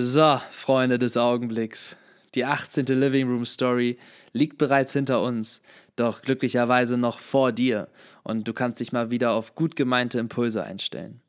So, 0.00 0.40
Freunde 0.52 0.96
des 1.00 1.16
Augenblicks. 1.16 1.96
Die 2.36 2.44
18. 2.44 2.86
Living 2.86 3.28
Room 3.28 3.44
Story 3.44 3.98
liegt 4.32 4.56
bereits 4.56 4.92
hinter 4.92 5.20
uns, 5.20 5.60
doch 5.96 6.22
glücklicherweise 6.22 6.96
noch 6.96 7.18
vor 7.18 7.50
dir 7.50 7.88
und 8.22 8.46
du 8.46 8.52
kannst 8.52 8.78
dich 8.78 8.92
mal 8.92 9.10
wieder 9.10 9.32
auf 9.32 9.56
gut 9.56 9.74
gemeinte 9.74 10.20
Impulse 10.20 10.62
einstellen. 10.62 11.20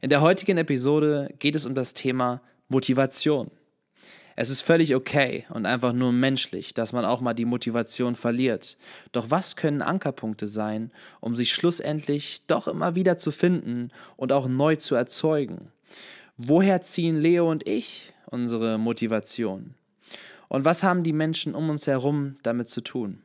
In 0.00 0.08
der 0.08 0.22
heutigen 0.22 0.56
Episode 0.56 1.28
geht 1.40 1.56
es 1.56 1.66
um 1.66 1.74
das 1.74 1.92
Thema 1.92 2.40
Motivation. 2.68 3.50
Es 4.34 4.48
ist 4.48 4.62
völlig 4.62 4.94
okay 4.94 5.44
und 5.50 5.66
einfach 5.66 5.92
nur 5.92 6.12
menschlich, 6.12 6.72
dass 6.72 6.94
man 6.94 7.04
auch 7.04 7.20
mal 7.20 7.34
die 7.34 7.44
Motivation 7.44 8.14
verliert. 8.14 8.78
Doch 9.12 9.30
was 9.30 9.56
können 9.56 9.82
Ankerpunkte 9.82 10.48
sein, 10.48 10.90
um 11.20 11.36
sich 11.36 11.52
schlussendlich 11.52 12.44
doch 12.46 12.66
immer 12.66 12.94
wieder 12.94 13.18
zu 13.18 13.30
finden 13.30 13.90
und 14.16 14.32
auch 14.32 14.48
neu 14.48 14.76
zu 14.76 14.94
erzeugen? 14.94 15.70
Woher 16.38 16.82
ziehen 16.82 17.18
Leo 17.18 17.50
und 17.50 17.66
ich 17.66 18.12
unsere 18.26 18.76
Motivation? 18.76 19.72
Und 20.48 20.66
was 20.66 20.82
haben 20.82 21.02
die 21.02 21.14
Menschen 21.14 21.54
um 21.54 21.70
uns 21.70 21.86
herum 21.86 22.36
damit 22.42 22.68
zu 22.68 22.82
tun? 22.82 23.22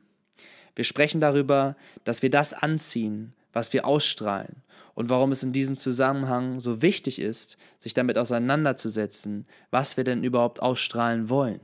Wir 0.78 0.86
sprechen 0.86 1.20
darüber, 1.20 1.76
dass 2.06 2.22
wir 2.22 2.30
das 2.30 2.54
anziehen, 2.54 3.34
was 3.52 3.74
wir 3.74 3.86
ausstrahlen 3.86 4.64
und 4.96 5.10
warum 5.10 5.34
es 5.34 5.44
in 5.44 5.52
diesem 5.52 5.76
Zusammenhang 5.76 6.62
so 6.62 6.82
wichtig 6.82 7.20
ist, 7.20 7.58
sich 7.80 7.94
damit 7.94 8.18
auseinanderzusetzen, 8.18 9.46
was 9.72 9.98
wir 9.98 10.06
denn 10.06 10.24
überhaupt 10.24 10.62
ausstrahlen 10.62 11.28
wollen. 11.28 11.60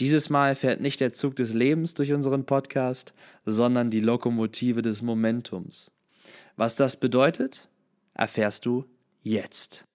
Dieses 0.00 0.28
Mal 0.28 0.54
fährt 0.54 0.82
nicht 0.82 1.00
der 1.00 1.14
Zug 1.14 1.34
des 1.36 1.54
Lebens 1.54 1.94
durch 1.94 2.12
unseren 2.12 2.44
Podcast, 2.44 3.14
sondern 3.46 3.90
die 3.90 4.00
Lokomotive 4.00 4.82
des 4.82 5.00
Momentums. 5.00 5.90
Was 6.56 6.76
das 6.76 7.00
bedeutet, 7.00 7.66
erfährst 8.12 8.66
du 8.66 8.84
jetzt. 9.22 9.87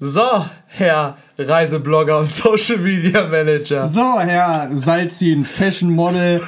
So, 0.00 0.46
Herr 0.66 1.16
Reiseblogger 1.36 2.20
und 2.20 2.32
Social 2.32 2.78
Media 2.78 3.26
Manager. 3.26 3.88
So, 3.88 4.20
Herr 4.20 4.70
Salzin, 4.76 5.44
Fashion 5.44 5.90
Model. 5.90 6.40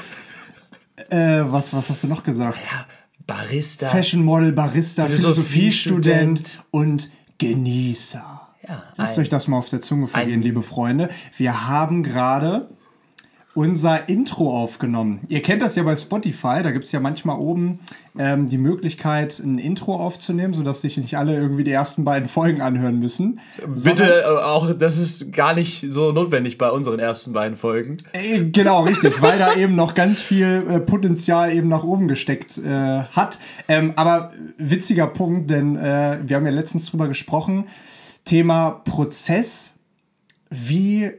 Äh, 1.11 1.43
was, 1.47 1.75
was 1.75 1.91
hast 1.91 2.05
du 2.05 2.07
noch 2.07 2.23
gesagt? 2.23 2.61
Ja, 2.65 2.87
Barista. 3.27 3.89
Fashion 3.89 4.25
Model, 4.25 4.53
Barista, 4.53 5.07
Philosophiestudent 5.07 6.39
Philosophie 6.39 6.69
und 6.71 7.11
Genießer. 7.39 8.41
Ja, 8.69 8.85
Lasst 8.97 9.19
euch 9.19 9.29
das 9.29 9.49
mal 9.49 9.57
auf 9.57 9.69
der 9.69 9.81
Zunge 9.81 10.07
vergehen, 10.07 10.43
liebe 10.43 10.63
Freunde. 10.63 11.09
Wir 11.37 11.67
haben 11.67 12.03
gerade 12.03 12.69
unser 13.55 14.09
Intro 14.09 14.57
aufgenommen. 14.57 15.21
Ihr 15.29 15.43
kennt 15.43 15.61
das 15.61 15.75
ja 15.75 15.83
bei 15.83 15.97
Spotify, 15.97 16.63
da 16.63 16.71
gibt 16.71 16.85
es 16.85 16.93
ja 16.93 17.01
manchmal 17.01 17.39
oben 17.39 17.81
ähm, 18.17 18.47
die 18.47 18.59
Möglichkeit, 18.59 19.41
ein 19.41 19.59
Intro 19.59 19.97
aufzunehmen, 19.97 20.55
sodass 20.55 20.83
sich 20.83 20.97
nicht 20.99 21.19
alle 21.19 21.35
irgendwie 21.35 21.65
die 21.65 21.73
ersten 21.73 22.05
beiden 22.05 22.29
Folgen 22.29 22.61
anhören 22.61 23.01
müssen. 23.01 23.41
Bitte 23.83 24.23
äh, 24.23 24.45
auch, 24.45 24.73
das 24.73 24.99
ist 24.99 25.33
gar 25.33 25.55
nicht 25.55 25.81
so 25.91 26.13
notwendig 26.13 26.59
bei 26.59 26.71
unseren 26.71 27.01
ersten 27.01 27.33
beiden 27.33 27.57
Folgen. 27.57 27.97
Äh, 28.13 28.47
genau, 28.47 28.85
richtig, 28.85 29.21
weil 29.21 29.39
da 29.39 29.55
eben 29.55 29.75
noch 29.75 29.95
ganz 29.95 30.21
viel 30.21 30.65
äh, 30.69 30.79
Potenzial 30.79 31.53
eben 31.53 31.69
nach 31.69 31.83
oben 31.83 32.07
gesteckt 32.07 32.57
äh, 32.59 32.69
hat. 32.69 33.41
Ähm, 33.67 33.95
aber 33.97 34.33
witziger 34.59 35.09
Punkt, 35.09 35.51
denn 35.51 35.77
äh, 35.77 36.21
wir 36.25 36.37
haben 36.37 36.47
ja 36.47 36.53
letztens 36.53 36.87
drüber 36.87 37.09
gesprochen, 37.09 37.65
Thema 38.25 38.71
Prozess. 38.71 39.75
Wie 40.51 41.13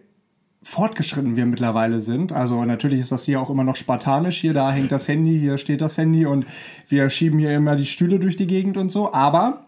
fortgeschritten 0.64 1.36
wir 1.36 1.46
mittlerweile 1.46 2.00
sind. 2.02 2.32
Also 2.32 2.64
natürlich 2.66 3.00
ist 3.00 3.12
das 3.12 3.26
hier 3.26 3.42
auch 3.42 3.50
immer 3.50 3.64
noch 3.64 3.76
spartanisch. 3.76 4.38
Hier, 4.38 4.54
da 4.54 4.72
hängt 4.72 4.92
das 4.92 5.08
Handy, 5.08 5.40
hier 5.40 5.58
steht 5.58 5.82
das 5.82 5.98
Handy 5.98 6.26
und 6.26 6.46
wir 6.88 7.10
schieben 7.10 7.40
hier 7.40 7.56
immer 7.56 7.76
die 7.76 7.88
Stühle 7.88 8.20
durch 8.20 8.36
die 8.36 8.48
Gegend 8.48 8.78
und 8.78 8.90
so. 8.90 9.14
Aber 9.14 9.66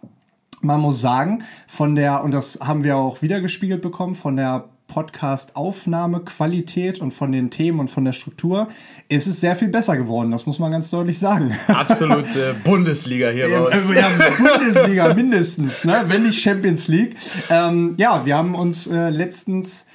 man 0.62 0.80
muss 0.80 1.02
sagen, 1.02 1.44
von 1.68 1.96
der, 1.96 2.24
und 2.24 2.34
das 2.34 2.60
haben 2.62 2.84
wir 2.84 2.98
auch 2.98 3.22
wieder 3.22 3.42
gespiegelt 3.42 3.82
bekommen, 3.82 4.16
von 4.16 4.38
der 4.38 4.70
Podcast-Aufnahmequalität 4.88 7.00
und 7.00 7.12
von 7.12 7.32
den 7.32 7.50
Themen 7.50 7.80
und 7.80 7.90
von 7.90 8.06
der 8.06 8.14
Struktur 8.14 8.68
ist 9.10 9.26
es 9.26 9.42
sehr 9.42 9.56
viel 9.56 9.70
besser 9.70 9.98
geworden. 9.98 10.30
Das 10.30 10.46
muss 10.46 10.60
man 10.60 10.70
ganz 10.72 10.92
deutlich 10.92 11.18
sagen. 11.18 11.58
Absolute 11.68 12.56
Bundesliga 12.64 13.30
hier 13.30 13.50
bei 13.50 13.60
uns. 13.60 13.72
Also 13.72 13.94
ja, 13.94 14.12
Bundesliga 14.38 15.12
mindestens, 15.16 15.84
ne? 15.84 16.04
wenn 16.08 16.22
nicht 16.24 16.40
Champions 16.40 16.88
League. 16.88 17.16
Ähm, 17.50 17.96
ja, 17.98 18.24
wir 18.26 18.38
haben 18.38 18.54
uns 18.54 18.86
äh, 18.86 19.10
letztens 19.10 19.88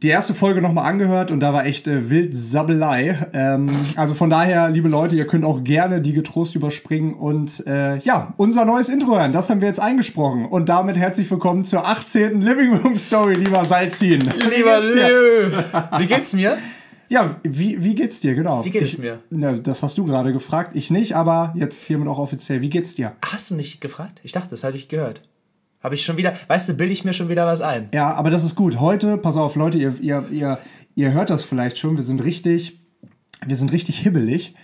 die 0.00 0.08
erste 0.08 0.34
Folge 0.34 0.62
nochmal 0.62 0.90
angehört 0.90 1.30
und 1.30 1.40
da 1.40 1.52
war 1.52 1.66
echt 1.66 1.86
äh, 1.86 2.10
wild 2.10 2.34
Sabbelei. 2.34 3.18
Ähm, 3.34 3.70
also 3.96 4.14
von 4.14 4.30
daher, 4.30 4.68
liebe 4.70 4.88
Leute, 4.88 5.14
ihr 5.14 5.26
könnt 5.26 5.44
auch 5.44 5.62
gerne 5.62 6.00
die 6.00 6.12
getrost 6.12 6.54
überspringen 6.54 7.14
und 7.14 7.64
äh, 7.66 7.98
ja, 7.98 8.34
unser 8.36 8.64
neues 8.64 8.88
Intro 8.88 9.16
hören. 9.16 9.32
Das 9.32 9.50
haben 9.50 9.60
wir 9.60 9.68
jetzt 9.68 9.80
eingesprochen. 9.80 10.46
Und 10.46 10.68
damit 10.68 10.96
herzlich 10.96 11.30
willkommen 11.30 11.64
zur 11.64 11.86
18. 11.86 12.42
Living 12.42 12.74
Room 12.78 12.96
Story, 12.96 13.34
lieber 13.34 13.64
Salzin. 13.64 14.22
Lieber 14.22 14.80
Lö. 14.80 15.52
Wie 15.98 16.06
geht's 16.06 16.32
mir? 16.32 16.56
Ja, 17.08 17.36
wie, 17.42 17.84
wie 17.84 17.94
geht's 17.94 18.20
dir, 18.20 18.34
genau? 18.34 18.64
Wie 18.64 18.70
geht 18.70 18.82
es 18.82 18.96
mir? 18.96 19.18
Na, 19.28 19.52
das 19.52 19.82
hast 19.82 19.98
du 19.98 20.04
gerade 20.04 20.32
gefragt, 20.32 20.74
ich 20.74 20.90
nicht, 20.90 21.14
aber 21.14 21.52
jetzt 21.54 21.84
hiermit 21.84 22.08
auch 22.08 22.18
offiziell. 22.18 22.62
Wie 22.62 22.70
geht's 22.70 22.94
dir? 22.94 23.12
Hast 23.22 23.50
du 23.50 23.54
nicht 23.54 23.82
gefragt? 23.82 24.20
Ich 24.22 24.32
dachte, 24.32 24.48
das 24.48 24.64
hatte 24.64 24.78
ich 24.78 24.88
gehört. 24.88 25.20
Habe 25.82 25.94
ich 25.96 26.04
schon 26.04 26.16
wieder, 26.16 26.34
weißt 26.46 26.68
du, 26.68 26.74
bilde 26.74 26.92
ich 26.92 27.04
mir 27.04 27.12
schon 27.12 27.28
wieder 27.28 27.46
was 27.46 27.60
ein. 27.60 27.88
Ja, 27.92 28.12
aber 28.14 28.30
das 28.30 28.44
ist 28.44 28.54
gut. 28.54 28.78
Heute, 28.78 29.18
pass 29.18 29.36
auf, 29.36 29.56
Leute, 29.56 29.78
ihr, 29.78 29.94
ihr, 30.00 30.24
ihr, 30.30 30.58
ihr 30.94 31.12
hört 31.12 31.30
das 31.30 31.42
vielleicht 31.42 31.76
schon, 31.76 31.96
wir 31.96 32.04
sind 32.04 32.22
richtig, 32.22 32.80
wir 33.44 33.56
sind 33.56 33.72
richtig 33.72 33.98
hibbelig. 33.98 34.54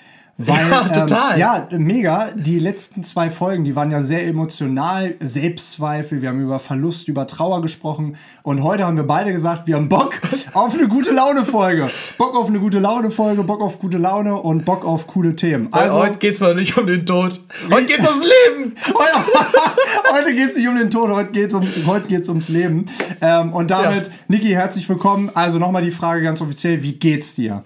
Weil, 0.41 0.71
ja, 0.71 0.84
total. 0.84 1.32
Ähm, 1.32 1.41
ja, 1.41 1.69
mega. 1.72 2.31
Die 2.31 2.60
letzten 2.60 3.03
zwei 3.03 3.28
Folgen, 3.28 3.65
die 3.65 3.75
waren 3.75 3.91
ja 3.91 4.04
sehr 4.04 4.25
emotional. 4.25 5.16
Selbstzweifel, 5.19 6.22
wir 6.22 6.28
haben 6.28 6.41
über 6.41 6.60
Verlust, 6.60 7.09
über 7.09 7.26
Trauer 7.26 7.60
gesprochen. 7.60 8.16
Und 8.44 8.62
heute 8.62 8.87
haben 8.87 8.97
wir 8.97 9.03
beide 9.03 9.32
gesagt, 9.32 9.66
wir 9.66 9.75
haben 9.75 9.88
Bock 9.88 10.21
auf 10.54 10.75
eine 10.75 10.87
gute 10.87 11.10
Laune-Folge. 11.10 11.91
Bock 12.19 12.37
auf 12.37 12.47
eine 12.47 12.60
gute 12.60 12.78
Laune-Folge, 12.78 13.43
Bock 13.43 13.60
auf 13.62 13.81
gute 13.81 13.99
Laune 13.99 14.37
und 14.37 14.65
Bock 14.65 14.84
auf 14.84 15.09
coole 15.09 15.34
Themen. 15.34 15.72
Also, 15.72 15.99
heute 15.99 16.19
geht's 16.21 16.38
mal 16.38 16.55
nicht 16.55 16.78
um 16.78 16.87
den 16.87 17.05
Tod. 17.05 17.41
Heute 17.69 17.87
geht's 17.87 18.06
ums 18.09 18.22
Leben. 18.22 18.75
heute 20.12 20.34
geht's 20.37 20.56
nicht 20.56 20.69
um 20.69 20.76
den 20.76 20.91
Tod, 20.91 21.10
heute 21.10 21.32
geht's, 21.32 21.53
um, 21.53 21.66
heute 21.87 22.06
geht's 22.06 22.28
ums 22.28 22.49
Leben. 22.49 22.87
Ähm, 23.20 23.53
und 23.53 23.72
damit, 23.72 24.06
ja. 24.06 24.12
Niki, 24.28 24.50
herzlich 24.50 24.88
willkommen. 24.88 25.32
Also 25.34 25.59
nochmal 25.59 25.82
die 25.82 25.91
Frage 25.91 26.22
ganz 26.22 26.41
offiziell, 26.41 26.81
wie 26.84 26.93
geht's 26.93 27.34
dir? 27.34 27.65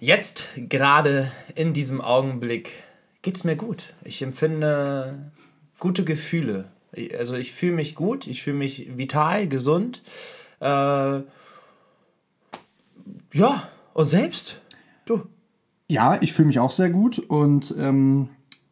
Jetzt 0.00 0.50
gerade 0.56 1.32
in 1.56 1.72
diesem 1.72 2.00
Augenblick 2.00 2.72
geht 3.22 3.34
es 3.34 3.44
mir 3.44 3.56
gut. 3.56 3.94
Ich 4.04 4.22
empfinde 4.22 5.32
gute 5.80 6.04
Gefühle. 6.04 6.70
Also 7.18 7.34
ich 7.34 7.52
fühle 7.52 7.72
mich 7.72 7.94
gut, 7.96 8.26
ich 8.26 8.42
fühle 8.42 8.56
mich 8.56 8.96
vital, 8.96 9.48
gesund. 9.48 10.02
Äh, 10.60 11.20
ja, 13.32 13.68
und 13.92 14.08
selbst? 14.08 14.60
Du? 15.04 15.26
Ja, 15.88 16.18
ich 16.20 16.32
fühle 16.32 16.48
mich 16.48 16.60
auch 16.60 16.70
sehr 16.70 16.90
gut 16.90 17.18
und 17.18 17.74
ähm, 17.76 18.28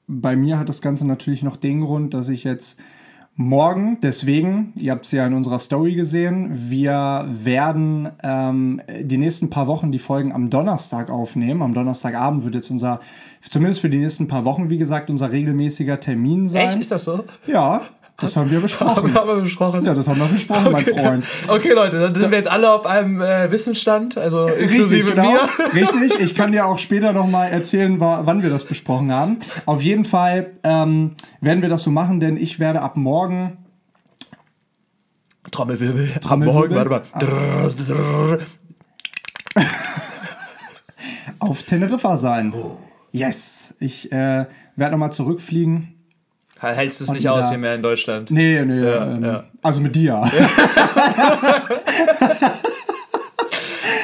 bei 0.06 0.36
mir 0.36 0.58
hat 0.58 0.68
das 0.68 0.80
Ganze 0.80 1.06
natürlich 1.06 1.42
noch 1.42 1.56
den 1.56 1.80
Grund, 1.80 2.14
dass 2.14 2.28
ich 2.28 2.44
jetzt 2.44 2.78
morgen. 3.36 3.98
Deswegen, 4.02 4.72
ihr 4.78 4.92
habt 4.92 5.04
es 5.04 5.12
ja 5.12 5.26
in 5.26 5.34
unserer 5.34 5.58
Story 5.58 5.94
gesehen, 5.94 6.50
wir 6.52 7.26
werden 7.28 8.08
ähm, 8.22 8.80
die 9.00 9.18
nächsten 9.18 9.50
paar 9.50 9.66
Wochen 9.66 9.92
die 9.92 9.98
Folgen 9.98 10.32
am 10.32 10.50
Donnerstag 10.50 11.10
aufnehmen. 11.10 11.62
Am 11.62 11.74
Donnerstagabend 11.74 12.44
wird 12.44 12.54
jetzt 12.54 12.70
unser, 12.70 13.00
zumindest 13.48 13.80
für 13.80 13.90
die 13.90 13.98
nächsten 13.98 14.26
paar 14.26 14.44
Wochen, 14.44 14.70
wie 14.70 14.78
gesagt, 14.78 15.10
unser 15.10 15.32
regelmäßiger 15.32 16.00
Termin 16.00 16.46
sein. 16.46 16.70
Echt? 16.70 16.80
Ist 16.80 16.92
das 16.92 17.04
so? 17.04 17.24
Ja. 17.46 17.82
Das 18.18 18.34
haben 18.36 18.50
wir 18.50 18.60
besprochen. 18.60 19.14
haben 19.14 19.28
wir 19.28 19.42
besprochen? 19.42 19.84
Ja, 19.84 19.92
das 19.92 20.08
haben 20.08 20.18
wir 20.18 20.26
besprochen, 20.26 20.68
okay. 20.68 20.92
mein 20.94 21.04
Freund. 21.04 21.26
Okay, 21.48 21.72
Leute, 21.72 22.00
dann 22.00 22.14
sind 22.14 22.30
wir 22.30 22.38
jetzt 22.38 22.50
alle 22.50 22.72
auf 22.72 22.86
einem 22.86 23.20
äh, 23.20 23.50
Wissensstand, 23.52 24.16
also 24.16 24.46
inklusive 24.46 25.08
Richtig, 25.08 25.22
genau. 25.22 25.32
mir. 25.32 25.74
Richtig, 25.74 26.20
ich 26.20 26.34
kann 26.34 26.52
dir 26.52 26.64
auch 26.66 26.78
später 26.78 27.12
nochmal 27.12 27.50
erzählen, 27.50 28.00
wann 28.00 28.42
wir 28.42 28.48
das 28.48 28.64
besprochen 28.64 29.12
haben. 29.12 29.38
Auf 29.66 29.82
jeden 29.82 30.04
Fall 30.04 30.52
ähm, 30.62 31.12
werden 31.42 31.60
wir 31.60 31.68
das 31.68 31.82
so 31.82 31.90
machen, 31.90 32.18
denn 32.18 32.38
ich 32.38 32.58
werde 32.58 32.80
ab 32.80 32.96
morgen 32.96 33.58
Trommelwirbel. 35.50 36.14
Trommelwirbel. 36.20 36.70
Morgen, 36.70 36.90
warte 36.90 37.88
mal. 37.94 38.38
auf 41.38 41.62
Teneriffa 41.62 42.16
sein. 42.16 42.52
Oh. 42.54 42.78
Yes. 43.12 43.74
Ich 43.78 44.10
äh, 44.10 44.46
werde 44.74 44.92
nochmal 44.92 45.12
zurückfliegen 45.12 45.95
Hältst 46.58 47.00
es 47.00 47.10
nicht 47.10 47.28
aus 47.28 47.50
hier 47.50 47.58
mehr 47.58 47.74
in 47.74 47.82
Deutschland? 47.82 48.30
Nee, 48.30 48.64
nee. 48.64 48.82
Ja, 48.82 49.12
ähm, 49.12 49.24
ja. 49.24 49.44
Also 49.62 49.80
mit 49.80 49.94
dir. 49.94 50.22
Ja. 50.22 51.62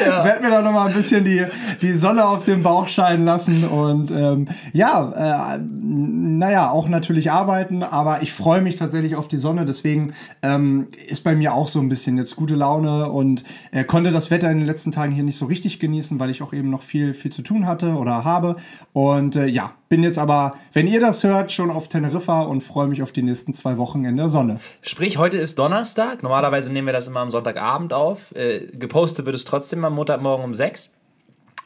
ja. 0.06 0.24
Werd 0.24 0.42
mir 0.42 0.50
da 0.50 0.62
noch 0.62 0.72
mal 0.72 0.86
ein 0.86 0.94
bisschen 0.94 1.24
die, 1.24 1.44
die 1.80 1.92
Sonne 1.92 2.24
auf 2.24 2.44
den 2.44 2.62
Bauch 2.62 2.88
scheinen 2.88 3.24
lassen. 3.24 3.64
Und 3.64 4.10
ähm, 4.10 4.46
ja, 4.72 5.56
äh, 5.56 5.60
naja, 5.60 6.70
auch 6.70 6.88
natürlich 6.88 7.30
arbeiten, 7.30 7.82
aber 7.82 8.22
ich 8.22 8.32
freue 8.32 8.60
mich 8.60 8.76
tatsächlich 8.76 9.16
auf 9.16 9.28
die 9.28 9.36
Sonne. 9.36 9.64
Deswegen 9.64 10.12
ähm, 10.42 10.88
ist 11.08 11.24
bei 11.24 11.34
mir 11.34 11.54
auch 11.54 11.68
so 11.68 11.80
ein 11.80 11.88
bisschen 11.88 12.16
jetzt 12.16 12.36
gute 12.36 12.54
Laune 12.54 13.10
und 13.10 13.44
äh, 13.70 13.84
konnte 13.84 14.10
das 14.10 14.30
Wetter 14.30 14.50
in 14.50 14.58
den 14.58 14.66
letzten 14.66 14.92
Tagen 14.92 15.12
hier 15.12 15.24
nicht 15.24 15.36
so 15.36 15.46
richtig 15.46 15.78
genießen, 15.78 16.18
weil 16.20 16.30
ich 16.30 16.42
auch 16.42 16.52
eben 16.52 16.70
noch 16.70 16.82
viel, 16.82 17.14
viel 17.14 17.32
zu 17.32 17.42
tun 17.42 17.66
hatte 17.66 17.94
oder 17.94 18.24
habe. 18.24 18.56
Und 18.92 19.36
äh, 19.36 19.46
ja, 19.46 19.72
bin 19.92 20.02
jetzt 20.02 20.18
aber, 20.18 20.54
wenn 20.72 20.86
ihr 20.86 21.00
das 21.00 21.22
hört, 21.22 21.52
schon 21.52 21.70
auf 21.70 21.86
Teneriffa 21.86 22.40
und 22.40 22.62
freue 22.62 22.86
mich 22.86 23.02
auf 23.02 23.12
die 23.12 23.20
nächsten 23.20 23.52
zwei 23.52 23.76
Wochen 23.76 24.06
in 24.06 24.16
der 24.16 24.30
Sonne. 24.30 24.58
Sprich, 24.80 25.18
heute 25.18 25.36
ist 25.36 25.58
Donnerstag. 25.58 26.22
Normalerweise 26.22 26.72
nehmen 26.72 26.86
wir 26.86 26.94
das 26.94 27.08
immer 27.08 27.20
am 27.20 27.30
Sonntagabend 27.30 27.92
auf. 27.92 28.34
Äh, 28.34 28.68
gepostet 28.72 29.26
wird 29.26 29.34
es 29.34 29.44
trotzdem 29.44 29.84
am 29.84 29.91
Montagmorgen 29.92 30.44
um 30.44 30.54
sechs. 30.54 30.90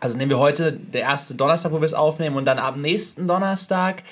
Also 0.00 0.18
nehmen 0.18 0.30
wir 0.30 0.38
heute 0.38 0.72
der 0.72 1.02
erste 1.02 1.34
Donnerstag, 1.34 1.72
wo 1.72 1.80
wir 1.80 1.86
es 1.86 1.94
aufnehmen, 1.94 2.36
und 2.36 2.44
dann 2.44 2.58
ab 2.58 2.76
nächsten 2.76 3.26
Donnerstag 3.26 4.02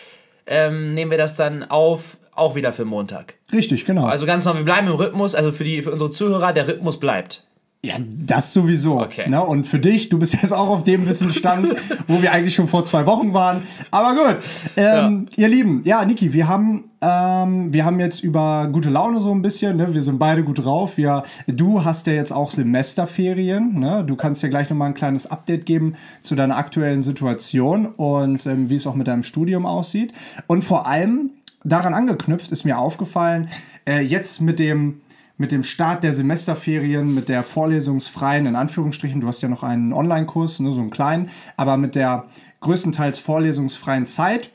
ähm, 0.47 0.93
nehmen 0.93 1.11
wir 1.11 1.19
das 1.19 1.37
dann 1.37 1.63
auf, 1.65 2.17
auch 2.35 2.55
wieder 2.55 2.73
für 2.73 2.85
Montag. 2.85 3.35
Richtig, 3.53 3.85
genau. 3.85 4.07
Also 4.07 4.27
ganz 4.27 4.45
normal, 4.45 4.63
wir 4.63 4.65
bleiben 4.65 4.89
im 4.89 4.95
Rhythmus. 4.95 5.35
Also 5.35 5.53
für, 5.53 5.65
die, 5.65 5.83
für 5.83 5.93
unsere 5.93 6.11
Zuhörer, 6.11 6.53
der 6.53 6.69
Rhythmus 6.69 7.01
bleibt. 7.01 7.45
Ja, 7.85 7.97
das 7.99 8.55
sowieso. 8.55 8.99
Okay. 8.99 9.29
Ne? 9.29 9.45
Und 9.45 9.67
für 9.67 9.79
dich, 9.79 10.09
du 10.09 10.19
bist 10.19 10.33
jetzt 10.33 10.53
auch 10.53 10.69
auf 10.69 10.85
dem 10.85 11.07
Wissensstand, 11.07 11.69
wo 12.09 12.23
wir 12.23 12.33
eigentlich 12.33 12.55
schon 12.55 12.67
vor 12.67 12.83
zwei 12.83 13.07
Wochen 13.07 13.35
waren. 13.35 13.61
Aber 13.91 14.15
gut, 14.15 14.39
ähm, 14.79 15.29
ja. 15.37 15.45
ihr 15.45 15.49
Lieben, 15.49 15.83
ja, 15.85 16.03
Niki, 16.03 16.33
wir 16.33 16.49
haben, 16.49 16.89
ähm, 17.03 17.75
wir 17.75 17.85
haben 17.85 18.01
jetzt 18.01 18.25
über 18.25 18.69
gute 18.73 18.89
Laune 18.89 19.21
so 19.21 19.33
ein 19.33 19.43
bisschen. 19.43 19.77
Ne? 19.77 19.93
Wir 19.93 20.03
sind 20.03 20.19
beide 20.19 20.45
gut 20.45 20.65
drauf. 20.65 20.97
Wir, 20.97 21.25
du 21.47 21.85
hast 21.85 22.07
ja 22.07 22.15
jetzt 22.15 22.33
auch 22.33 22.51
Semesterferien. 22.51 23.79
Ne? 23.79 24.03
Du 24.07 24.17
kannst 24.17 24.43
dir 24.43 24.49
gleich 24.49 24.71
nochmal 24.71 24.89
ein 24.89 24.95
kleines 24.95 25.27
Update 25.27 25.67
geben 25.67 25.93
zu 26.23 26.35
deiner 26.35 26.57
aktuellen 26.57 27.03
Situation 27.03 27.85
und 27.87 28.47
ähm, 28.47 28.71
wie 28.71 28.77
es 28.77 28.87
auch 28.87 28.95
mit 28.95 29.09
deinem 29.09 29.25
Studium 29.25 29.67
aussieht. 29.67 30.15
Und 30.47 30.65
vor 30.65 30.87
allem 30.87 31.33
daran 31.65 31.93
angeknüpft 31.93 32.51
ist 32.51 32.65
mir 32.65 32.79
aufgefallen, 32.79 33.51
äh, 33.87 34.01
jetzt 34.01 34.41
mit 34.41 34.59
dem 34.59 35.01
mit 35.37 35.53
dem 35.53 35.63
Start 35.63 36.05
der 36.05 36.13
Semesterferien, 36.13 37.15
mit 37.15 37.29
der 37.29 37.43
vorlesungsfreien, 37.43 38.47
in 38.47 38.57
Anführungsstrichen, 38.57 39.21
du 39.21 39.27
hast 39.27 39.43
ja 39.43 39.49
noch 39.49 39.63
einen 39.63 39.93
Online-Kurs, 39.93 40.61
ne, 40.61 40.71
so 40.71 40.81
einen 40.81 40.91
kleinen, 40.91 41.29
aber 41.57 41.77
mit 41.77 41.95
der 41.95 42.27
größtenteils 42.61 43.19
vorlesungsfreien 43.19 44.07
Zeit 44.07 44.51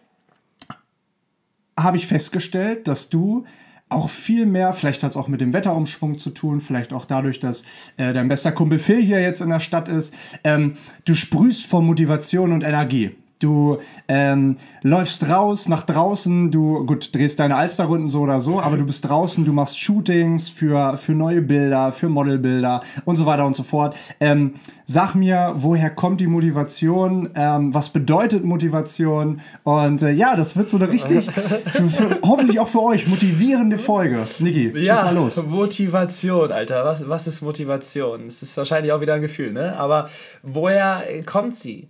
habe 1.77 1.97
ich 1.97 2.07
festgestellt, 2.07 2.87
dass 2.87 3.09
du 3.09 3.45
auch 3.89 4.09
viel 4.09 4.45
mehr, 4.45 4.71
vielleicht 4.73 5.03
hat 5.03 5.11
es 5.11 5.17
auch 5.17 5.27
mit 5.27 5.41
dem 5.41 5.51
Wetterumschwung 5.51 6.17
zu 6.19 6.29
tun, 6.29 6.61
vielleicht 6.61 6.93
auch 6.93 7.05
dadurch, 7.05 7.39
dass 7.39 7.63
äh, 7.97 8.13
dein 8.13 8.27
bester 8.27 8.51
Kumpel 8.51 8.77
Phil 8.77 9.01
hier 9.01 9.19
jetzt 9.19 9.41
in 9.41 9.49
der 9.49 9.59
Stadt 9.59 9.89
ist, 9.89 10.13
ähm, 10.43 10.77
du 11.05 11.15
sprühst 11.15 11.65
vor 11.65 11.81
Motivation 11.81 12.51
und 12.51 12.63
Energie. 12.63 13.15
Du 13.39 13.77
ähm, 14.09 14.57
läufst 14.81 15.29
raus 15.29 15.69
nach 15.69 15.83
draußen, 15.83 16.51
du 16.51 16.85
gut 16.85 17.15
drehst 17.15 17.39
deine 17.39 17.55
Alsterrunden 17.55 18.09
so 18.09 18.19
oder 18.19 18.41
so, 18.41 18.59
aber 18.59 18.75
du 18.75 18.85
bist 18.85 19.07
draußen, 19.07 19.45
du 19.45 19.53
machst 19.53 19.79
Shootings 19.79 20.49
für, 20.49 20.97
für 20.97 21.13
neue 21.13 21.41
Bilder, 21.41 21.93
für 21.93 22.09
Modelbilder 22.09 22.81
und 23.05 23.15
so 23.15 23.25
weiter 23.25 23.45
und 23.45 23.55
so 23.55 23.63
fort. 23.63 23.95
Ähm, 24.19 24.55
sag 24.83 25.15
mir, 25.15 25.53
woher 25.55 25.89
kommt 25.89 26.19
die 26.19 26.27
Motivation? 26.27 27.29
Ähm, 27.33 27.73
was 27.73 27.87
bedeutet 27.91 28.43
Motivation? 28.43 29.39
Und 29.63 30.01
äh, 30.01 30.11
ja, 30.11 30.35
das 30.35 30.57
wird 30.57 30.67
so 30.67 30.75
eine 30.75 30.89
richtig, 30.89 31.31
für, 31.31 31.87
für, 31.87 32.19
hoffentlich 32.25 32.59
auch 32.59 32.67
für 32.67 32.83
euch, 32.83 33.07
motivierende 33.07 33.77
Folge. 33.77 34.27
Niki, 34.39 34.73
schieß 34.75 34.85
ja, 34.85 35.03
mal 35.05 35.15
los. 35.15 35.41
Motivation, 35.41 36.51
Alter. 36.51 36.83
Was, 36.83 37.07
was 37.07 37.25
ist 37.25 37.41
Motivation? 37.41 38.27
Es 38.27 38.41
ist 38.41 38.57
wahrscheinlich 38.57 38.91
auch 38.91 38.99
wieder 38.99 39.13
ein 39.13 39.21
Gefühl, 39.21 39.53
ne? 39.53 39.77
Aber 39.77 40.09
woher 40.43 41.03
kommt 41.25 41.55
sie? 41.55 41.87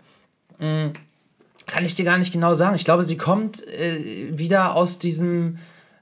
Hm 0.60 0.92
kann 1.70 1.86
ich 1.86 1.96
dir 1.96 2.06
gar 2.06 2.18
nicht 2.18 2.34
genau 2.34 2.54
sagen. 2.54 2.76
Ich 2.76 2.86
glaube, 2.86 3.04
sie 3.04 3.18
kommt 3.18 3.66
äh, 3.68 4.38
wieder 4.38 4.76
aus 4.76 5.00
diesem 5.00 5.58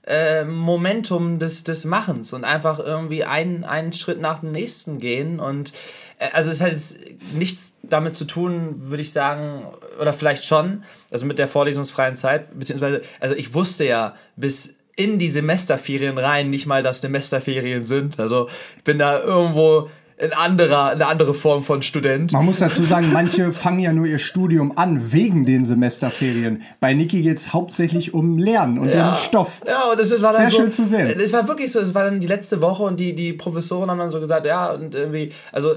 äh, 0.08 0.46
Momentum 0.46 1.38
des, 1.38 1.64
des 1.64 1.86
Machens 1.86 2.34
und 2.34 2.46
einfach 2.46 2.80
irgendwie 2.80 3.26
einen, 3.26 3.64
einen 3.64 3.94
Schritt 3.94 4.22
nach 4.22 4.40
dem 4.40 4.54
nächsten 4.54 5.00
gehen. 5.00 5.40
Und 5.40 5.74
äh, 6.20 6.30
also 6.32 6.50
es 6.50 6.62
hat 6.62 6.72
jetzt 6.72 6.98
nichts 7.36 7.78
damit 7.84 8.16
zu 8.16 8.26
tun, 8.26 8.76
würde 8.90 9.02
ich 9.02 9.12
sagen, 9.12 9.66
oder 10.00 10.14
vielleicht 10.14 10.46
schon, 10.46 10.84
also 11.12 11.26
mit 11.26 11.40
der 11.40 11.48
vorlesungsfreien 11.48 12.16
Zeit, 12.16 12.58
beziehungsweise, 12.58 13.02
also 13.20 13.36
ich 13.36 13.54
wusste 13.54 13.86
ja 13.86 14.16
bis 14.36 14.76
in 14.96 15.20
die 15.20 15.30
Semesterferien 15.30 16.18
rein 16.18 16.50
nicht 16.50 16.66
mal, 16.66 16.82
dass 16.82 17.02
Semesterferien 17.02 17.86
sind. 17.86 18.20
Also 18.20 18.50
ich 18.78 18.84
bin 18.84 18.98
da 18.98 19.22
irgendwo 19.22 19.90
ein 20.20 20.34
anderer, 20.34 20.92
eine 20.92 21.06
andere 21.06 21.34
Form 21.34 21.62
von 21.62 21.84
Student. 21.84 22.32
Man 22.34 22.46
muss 22.46 22.58
dazu 22.58 22.84
sagen, 22.84 23.12
manche 23.14 23.52
fangen 23.52 23.80
ja 23.80 23.94
nur 23.94 24.08
ihr 24.08 24.18
Studium 24.18 24.76
an 24.76 25.12
wegen 25.12 25.46
den 25.46 25.64
Semesterferien. 25.64 26.64
Bei 26.80 26.94
Niki 26.94 27.22
geht 27.22 27.38
es 27.38 27.54
hauptsächlich 27.54 28.16
um 28.16 28.40
Lernen 28.40 28.80
und 28.80 28.90
ja. 28.90 29.12
den 29.12 29.18
Stoff. 29.18 29.62
Ja, 29.68 29.92
und 29.92 30.00
das 30.00 30.12
war 30.22 30.34
dann 30.34 30.42
Sehr 30.42 30.50
so, 30.50 30.58
schön 30.58 30.72
zu 30.72 30.86
sehen. 30.86 31.20
Es 31.20 31.34
war 31.34 31.48
wirklich 31.48 31.72
so, 31.72 31.80
es 31.80 31.94
war 31.94 32.04
dann 32.04 32.20
die 32.20 32.28
letzte 32.28 32.62
Woche 32.62 32.84
und 32.84 33.00
die, 33.00 33.14
die 33.14 33.34
Professoren 33.34 33.92
haben 33.92 34.00
dann 34.00 34.10
so 34.10 34.20
gesagt, 34.20 34.48
ja, 34.48 34.72
und 34.72 34.96
irgendwie, 34.96 35.32
also 35.52 35.76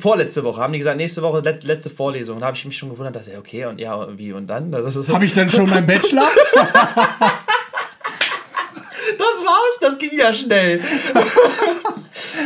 vorletzte 0.00 0.42
Woche 0.42 0.60
haben 0.60 0.72
die 0.72 0.78
gesagt, 0.80 0.96
nächste 0.96 1.22
Woche 1.22 1.40
letzte 1.62 1.90
Vorlesung. 1.90 2.40
Da 2.40 2.46
habe 2.46 2.56
ich 2.56 2.64
mich 2.64 2.76
schon 2.76 2.90
gewundert, 2.90 3.14
dass 3.14 3.28
ja, 3.28 3.38
okay, 3.38 3.66
und 3.66 3.80
ja, 3.80 4.08
wie 4.16 4.32
und 4.32 4.48
dann? 4.48 4.74
Habe 4.74 5.24
ich 5.24 5.32
dann 5.32 5.48
schon 5.48 5.70
meinen 5.70 5.86
Bachelor? 5.86 6.28
das 9.18 9.44
war's, 9.44 9.78
das 9.80 9.98
ging 9.98 10.18
ja 10.18 10.34
schnell. 10.34 10.80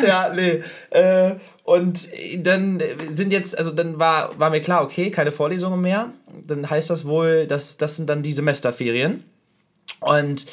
ja, 0.06 0.32
nee. 0.34 0.62
Äh, 0.90 1.36
und 1.64 2.08
dann 2.38 2.82
sind 3.12 3.32
jetzt, 3.32 3.56
also 3.58 3.72
dann 3.72 3.98
war, 3.98 4.38
war 4.38 4.50
mir 4.50 4.60
klar, 4.60 4.82
okay, 4.82 5.10
keine 5.10 5.32
Vorlesungen 5.32 5.80
mehr. 5.80 6.12
Dann 6.46 6.68
heißt 6.68 6.90
das 6.90 7.06
wohl, 7.06 7.46
dass 7.46 7.76
das 7.76 7.96
sind 7.96 8.08
dann 8.08 8.22
die 8.22 8.32
Semesterferien. 8.32 9.24
Und 10.00 10.46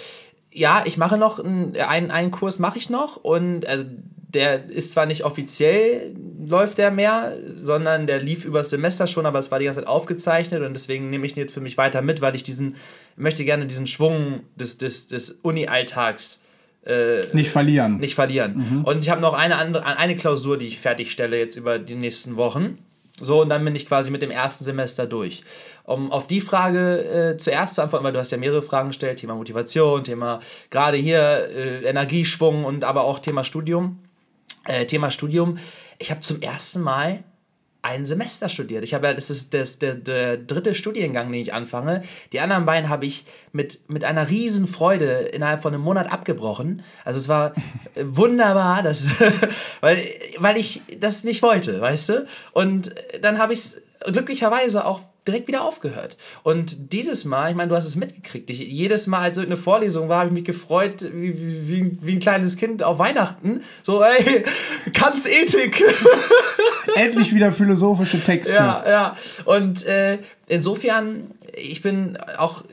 ja, 0.52 0.84
ich 0.86 0.98
mache 0.98 1.18
noch 1.18 1.40
einen, 1.40 2.12
einen 2.12 2.32
Kurs 2.32 2.60
mache 2.60 2.78
ich 2.78 2.90
noch 2.90 3.18
und 3.18 3.68
also 3.68 3.86
der 4.36 4.70
ist 4.70 4.92
zwar 4.92 5.06
nicht 5.06 5.24
offiziell 5.24 6.16
läuft 6.46 6.78
der 6.78 6.92
mehr, 6.92 7.38
sondern 7.62 8.08
der 8.08 8.22
lief 8.22 8.46
übers 8.46 8.70
Semester 8.70 9.08
schon, 9.08 9.26
aber 9.26 9.40
es 9.40 9.52
war 9.52 9.60
die 9.60 9.66
ganze 9.66 9.82
Zeit 9.82 9.88
aufgezeichnet 9.88 10.62
und 10.62 10.74
deswegen 10.74 11.10
nehme 11.10 11.26
ich 11.26 11.36
ihn 11.36 11.40
jetzt 11.40 11.54
für 11.54 11.62
mich 11.62 11.78
weiter 11.78 12.02
mit, 12.02 12.22
weil 12.22 12.36
ich 12.36 12.44
diesen 12.44 12.76
möchte 13.16 13.46
gerne 13.46 13.66
diesen 13.66 13.88
Schwung 13.88 14.42
des, 14.56 14.78
des, 14.78 15.08
des 15.08 15.32
Uni-Alltags 15.42 16.42
äh, 16.86 17.22
nicht 17.34 17.50
verlieren. 17.50 17.98
Nicht 17.98 18.16
verlieren. 18.16 18.54
Mhm. 18.56 18.84
Und 18.86 19.00
ich 19.00 19.10
habe 19.10 19.22
noch 19.22 19.34
eine 19.34 19.58
andere, 19.58 19.86
eine 19.86 20.16
Klausur, 20.16 20.58
die 20.58 20.68
ich 20.68 20.80
fertigstelle 20.80 21.38
jetzt 21.38 21.56
über 21.56 21.80
die 21.80 21.96
nächsten 21.96 22.38
Wochen. 22.38 22.78
So, 23.22 23.42
und 23.42 23.50
dann 23.50 23.64
bin 23.64 23.76
ich 23.76 23.86
quasi 23.88 24.12
mit 24.12 24.22
dem 24.22 24.32
ersten 24.32 24.66
Semester 24.66 25.08
durch. 25.08 25.44
Um 25.84 26.12
auf 26.12 26.28
die 26.28 26.42
Frage 26.42 27.34
äh, 27.34 27.38
zuerst 27.38 27.76
zu 27.76 27.82
antworten, 27.82 28.04
weil 28.04 28.12
du 28.12 28.20
hast 28.20 28.32
ja 28.32 28.38
mehrere 28.38 28.62
Fragen 28.62 28.90
gestellt, 28.90 29.20
Thema 29.20 29.36
Motivation, 29.36 30.04
Thema 30.04 30.42
gerade 30.70 30.98
hier 30.98 31.48
äh, 31.50 31.86
Energieschwung 31.86 32.66
und 32.66 32.84
aber 32.84 33.06
auch 33.06 33.20
Thema 33.20 33.44
Studium. 33.44 34.00
Äh, 34.66 34.86
Thema 34.86 35.12
Studium. 35.12 35.58
Ich 35.98 36.12
habe 36.12 36.22
zum 36.22 36.42
ersten 36.42 36.82
Mal 36.82 37.24
ein 37.86 38.04
Semester 38.04 38.50
studiert. 38.50 38.84
Ich 38.84 38.96
habe 38.96 39.06
ja, 39.06 39.14
das 39.14 39.30
ist 39.30 39.54
das, 39.54 39.78
der, 39.78 39.94
der 39.94 40.38
dritte 40.38 40.74
Studiengang, 40.74 41.32
den 41.32 41.40
ich 41.40 41.54
anfange. 41.54 42.02
Die 42.34 42.40
anderen 42.40 42.66
beiden 42.66 42.90
habe 42.90 43.06
ich 43.06 43.26
mit, 43.52 43.80
mit 43.88 44.04
einer 44.04 44.28
riesen 44.28 44.68
Freude 44.68 45.06
innerhalb 45.06 45.62
von 45.62 45.72
einem 45.72 45.84
Monat 45.84 46.12
abgebrochen. 46.12 46.82
Also 47.04 47.20
es 47.20 47.30
war 47.30 47.54
wunderbar, 47.96 48.82
das, 48.82 49.12
weil, 49.82 50.04
weil 50.40 50.58
ich 50.58 50.82
das 51.00 51.24
nicht 51.24 51.44
wollte, 51.44 51.80
weißt 51.80 52.10
du? 52.10 52.28
Und 52.54 52.96
dann 53.22 53.38
habe 53.38 53.54
ich 53.54 53.60
es 53.60 53.82
glücklicherweise 54.12 54.84
auch 54.84 55.02
direkt 55.28 55.48
wieder 55.48 55.64
aufgehört. 55.64 56.18
Und 56.44 56.94
dieses 56.94 57.26
Mal, 57.26 57.50
ich 57.50 57.56
meine, 57.56 57.70
du 57.70 57.76
hast 57.76 57.86
es 57.86 57.96
mitgekriegt, 57.96 58.50
ich, 58.50 58.60
jedes 58.60 59.08
Mal, 59.08 59.22
als 59.22 59.38
irgendeine 59.38 59.62
Vorlesung 59.62 60.10
war, 60.10 60.20
habe 60.20 60.28
ich 60.30 60.34
mich 60.34 60.46
gefreut, 60.46 61.10
wie, 61.14 61.68
wie, 61.68 61.98
wie 62.02 62.14
ein 62.14 62.20
kleines 62.20 62.58
Kind 62.58 62.84
auf 62.84 63.00
Weihnachten. 63.00 63.64
So, 63.82 64.04
ey, 64.04 64.44
Kants 64.94 65.26
Ethik. 65.26 65.84
Endlich 66.96 67.34
wieder 67.34 67.52
philosophische 67.52 68.22
Texte. 68.22 68.54
Ja, 68.54 68.84
ja. 68.88 69.18
Und 69.46 69.86
äh, 69.86 70.20
insofern, 70.48 71.32
ich 71.56 71.82
bin 71.82 72.18
auch 72.38 72.64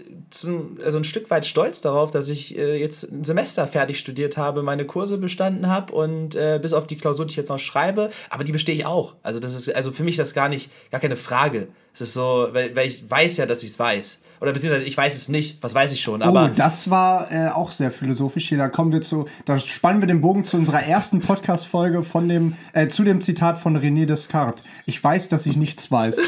also 0.85 0.99
ein 0.99 1.05
Stück 1.05 1.31
weit 1.31 1.47
stolz 1.47 1.81
darauf, 1.81 2.11
dass 2.11 2.29
ich 2.29 2.57
äh, 2.57 2.79
jetzt 2.79 3.11
ein 3.11 3.25
Semester 3.25 3.67
fertig 3.67 3.99
studiert 3.99 4.37
habe, 4.37 4.63
meine 4.63 4.85
Kurse 4.85 5.19
bestanden 5.19 5.69
habe 5.69 5.93
und 5.93 6.35
äh, 6.35 6.59
bis 6.61 6.73
auf 6.73 6.87
die 6.87 6.97
Klausur, 6.97 7.27
die 7.27 7.33
ich 7.33 7.37
jetzt 7.37 7.49
noch 7.49 7.59
schreibe, 7.59 8.11
aber 8.31 8.45
die 8.45 8.53
bestehe 8.53 8.75
ich 8.75 8.87
auch. 8.87 9.15
Also 9.23 9.41
das 9.41 9.55
ist 9.55 9.75
also 9.75 9.93
für 9.93 10.05
mich 10.05 10.17
das 10.17 10.35
gar 10.35 10.49
nicht 10.49 10.71
gar 10.91 11.01
keine 11.01 11.17
Frage. 11.17 11.69
Es 11.95 12.01
ist 12.01 12.15
so, 12.15 12.49
weil, 12.53 12.75
weil 12.75 12.89
ich 12.89 13.09
weiß 13.09 13.37
ja, 13.37 13.47
dass 13.47 13.63
ich 13.63 13.71
es 13.71 13.79
weiß. 13.79 14.19
Oder 14.43 14.53
beziehungsweise 14.53 14.85
ich 14.87 14.97
weiß 14.97 15.17
es 15.17 15.29
nicht, 15.29 15.59
was 15.61 15.73
weiß 15.73 15.93
ich 15.93 16.01
schon. 16.01 16.21
Aber 16.21 16.51
oh, 16.51 16.55
das 16.57 16.91
war 16.91 17.31
äh, 17.31 17.51
auch 17.51 17.71
sehr 17.71 17.93
philosophisch 17.93 18.49
hier. 18.49 18.59
Da 18.59 18.69
kommen 18.69 18.91
wir 18.91 19.01
zu, 19.01 19.27
da 19.45 19.57
spannen 19.57 20.03
wir 20.03 20.09
den 20.09 20.21
Bogen 20.21 20.45
zu 20.45 20.57
unserer 20.57 20.83
ersten 20.83 21.21
Podcast-Folge 21.21 22.03
von 22.03 22.29
dem, 22.29 22.55
äh, 22.73 22.89
zu 22.89 23.05
dem 23.05 23.21
Zitat 23.21 23.57
von 23.57 23.79
René 23.79 24.05
Descartes. 24.05 24.65
Ich 24.85 25.03
weiß, 25.03 25.29
dass 25.29 25.47
ich 25.47 25.57
nichts 25.57 25.93
weiß. 25.93 26.21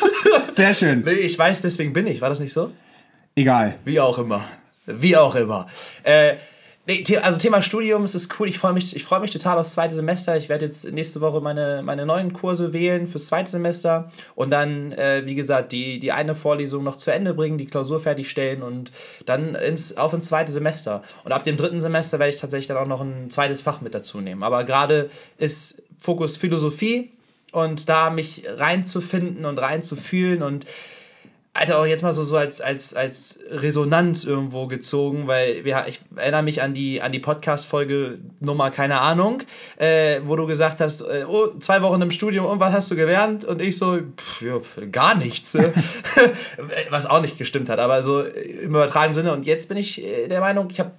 Sehr 0.52 0.74
schön. 0.74 1.04
Ich 1.20 1.36
weiß, 1.36 1.62
deswegen 1.62 1.92
bin 1.92 2.06
ich. 2.06 2.20
War 2.20 2.28
das 2.28 2.38
nicht 2.38 2.52
so? 2.52 2.70
Egal. 3.36 3.78
Wie 3.84 4.00
auch 4.00 4.18
immer. 4.18 4.44
Wie 4.86 5.16
auch 5.16 5.34
immer. 5.34 5.66
Äh, 6.02 6.36
Nee, 6.88 7.02
also 7.20 7.40
Thema 7.40 7.62
Studium, 7.62 8.04
es 8.04 8.14
ist 8.14 8.38
cool. 8.38 8.48
Ich 8.48 8.60
freue 8.60 8.72
mich, 8.72 9.02
freu 9.02 9.18
mich 9.18 9.32
total 9.32 9.58
aufs 9.58 9.72
zweite 9.72 9.92
Semester. 9.92 10.36
Ich 10.36 10.48
werde 10.48 10.66
jetzt 10.66 10.84
nächste 10.92 11.20
Woche 11.20 11.40
meine, 11.40 11.82
meine 11.82 12.06
neuen 12.06 12.32
Kurse 12.32 12.72
wählen 12.72 13.08
fürs 13.08 13.26
zweite 13.26 13.50
Semester 13.50 14.12
und 14.36 14.50
dann, 14.50 14.92
äh, 14.92 15.22
wie 15.26 15.34
gesagt, 15.34 15.72
die, 15.72 15.98
die 15.98 16.12
eine 16.12 16.36
Vorlesung 16.36 16.84
noch 16.84 16.94
zu 16.94 17.10
Ende 17.10 17.34
bringen, 17.34 17.58
die 17.58 17.66
Klausur 17.66 17.98
fertigstellen 17.98 18.62
und 18.62 18.92
dann 19.24 19.56
ins, 19.56 19.96
auf 19.96 20.12
ins 20.12 20.26
zweite 20.26 20.52
Semester. 20.52 21.02
Und 21.24 21.32
ab 21.32 21.42
dem 21.42 21.56
dritten 21.56 21.80
Semester 21.80 22.20
werde 22.20 22.32
ich 22.32 22.40
tatsächlich 22.40 22.68
dann 22.68 22.76
auch 22.76 22.86
noch 22.86 23.00
ein 23.00 23.30
zweites 23.30 23.62
Fach 23.62 23.80
mit 23.80 23.92
dazu 23.92 24.20
nehmen. 24.20 24.44
Aber 24.44 24.62
gerade 24.62 25.10
ist 25.38 25.82
Fokus 25.98 26.36
Philosophie 26.36 27.10
und 27.50 27.88
da 27.88 28.10
mich 28.10 28.44
reinzufinden 28.46 29.44
und 29.44 29.58
reinzufühlen 29.58 30.40
und 30.40 30.66
Alter, 31.56 31.78
auch 31.78 31.86
jetzt 31.86 32.02
mal 32.02 32.12
so, 32.12 32.22
so 32.22 32.36
als, 32.36 32.60
als, 32.60 32.94
als 32.94 33.40
Resonanz 33.50 34.24
irgendwo 34.24 34.66
gezogen, 34.66 35.26
weil 35.26 35.64
wir, 35.64 35.86
ich 35.88 36.00
erinnere 36.14 36.42
mich 36.42 36.62
an 36.62 36.74
die, 36.74 37.00
an 37.00 37.12
die 37.12 37.18
Podcast-Folge 37.18 38.18
Nummer, 38.40 38.70
keine 38.70 39.00
Ahnung, 39.00 39.42
äh, 39.76 40.20
wo 40.24 40.36
du 40.36 40.46
gesagt 40.46 40.80
hast, 40.80 41.00
äh, 41.02 41.24
oh, 41.26 41.48
zwei 41.58 41.82
Wochen 41.82 42.02
im 42.02 42.10
Studium 42.10 42.46
und 42.46 42.60
was 42.60 42.72
hast 42.72 42.90
du 42.90 42.96
gelernt? 42.96 43.44
Und 43.44 43.62
ich 43.62 43.78
so, 43.78 43.98
pff, 44.16 44.42
ja, 44.42 44.60
gar 44.92 45.14
nichts. 45.14 45.56
was 46.90 47.06
auch 47.06 47.20
nicht 47.20 47.38
gestimmt 47.38 47.68
hat, 47.68 47.78
aber 47.78 48.02
so 48.02 48.22
im 48.22 48.70
übertragenen 48.70 49.14
Sinne. 49.14 49.32
Und 49.32 49.46
jetzt 49.46 49.68
bin 49.68 49.78
ich 49.78 50.02
äh, 50.02 50.28
der 50.28 50.40
Meinung, 50.40 50.68
ich 50.70 50.80
habe 50.80 50.92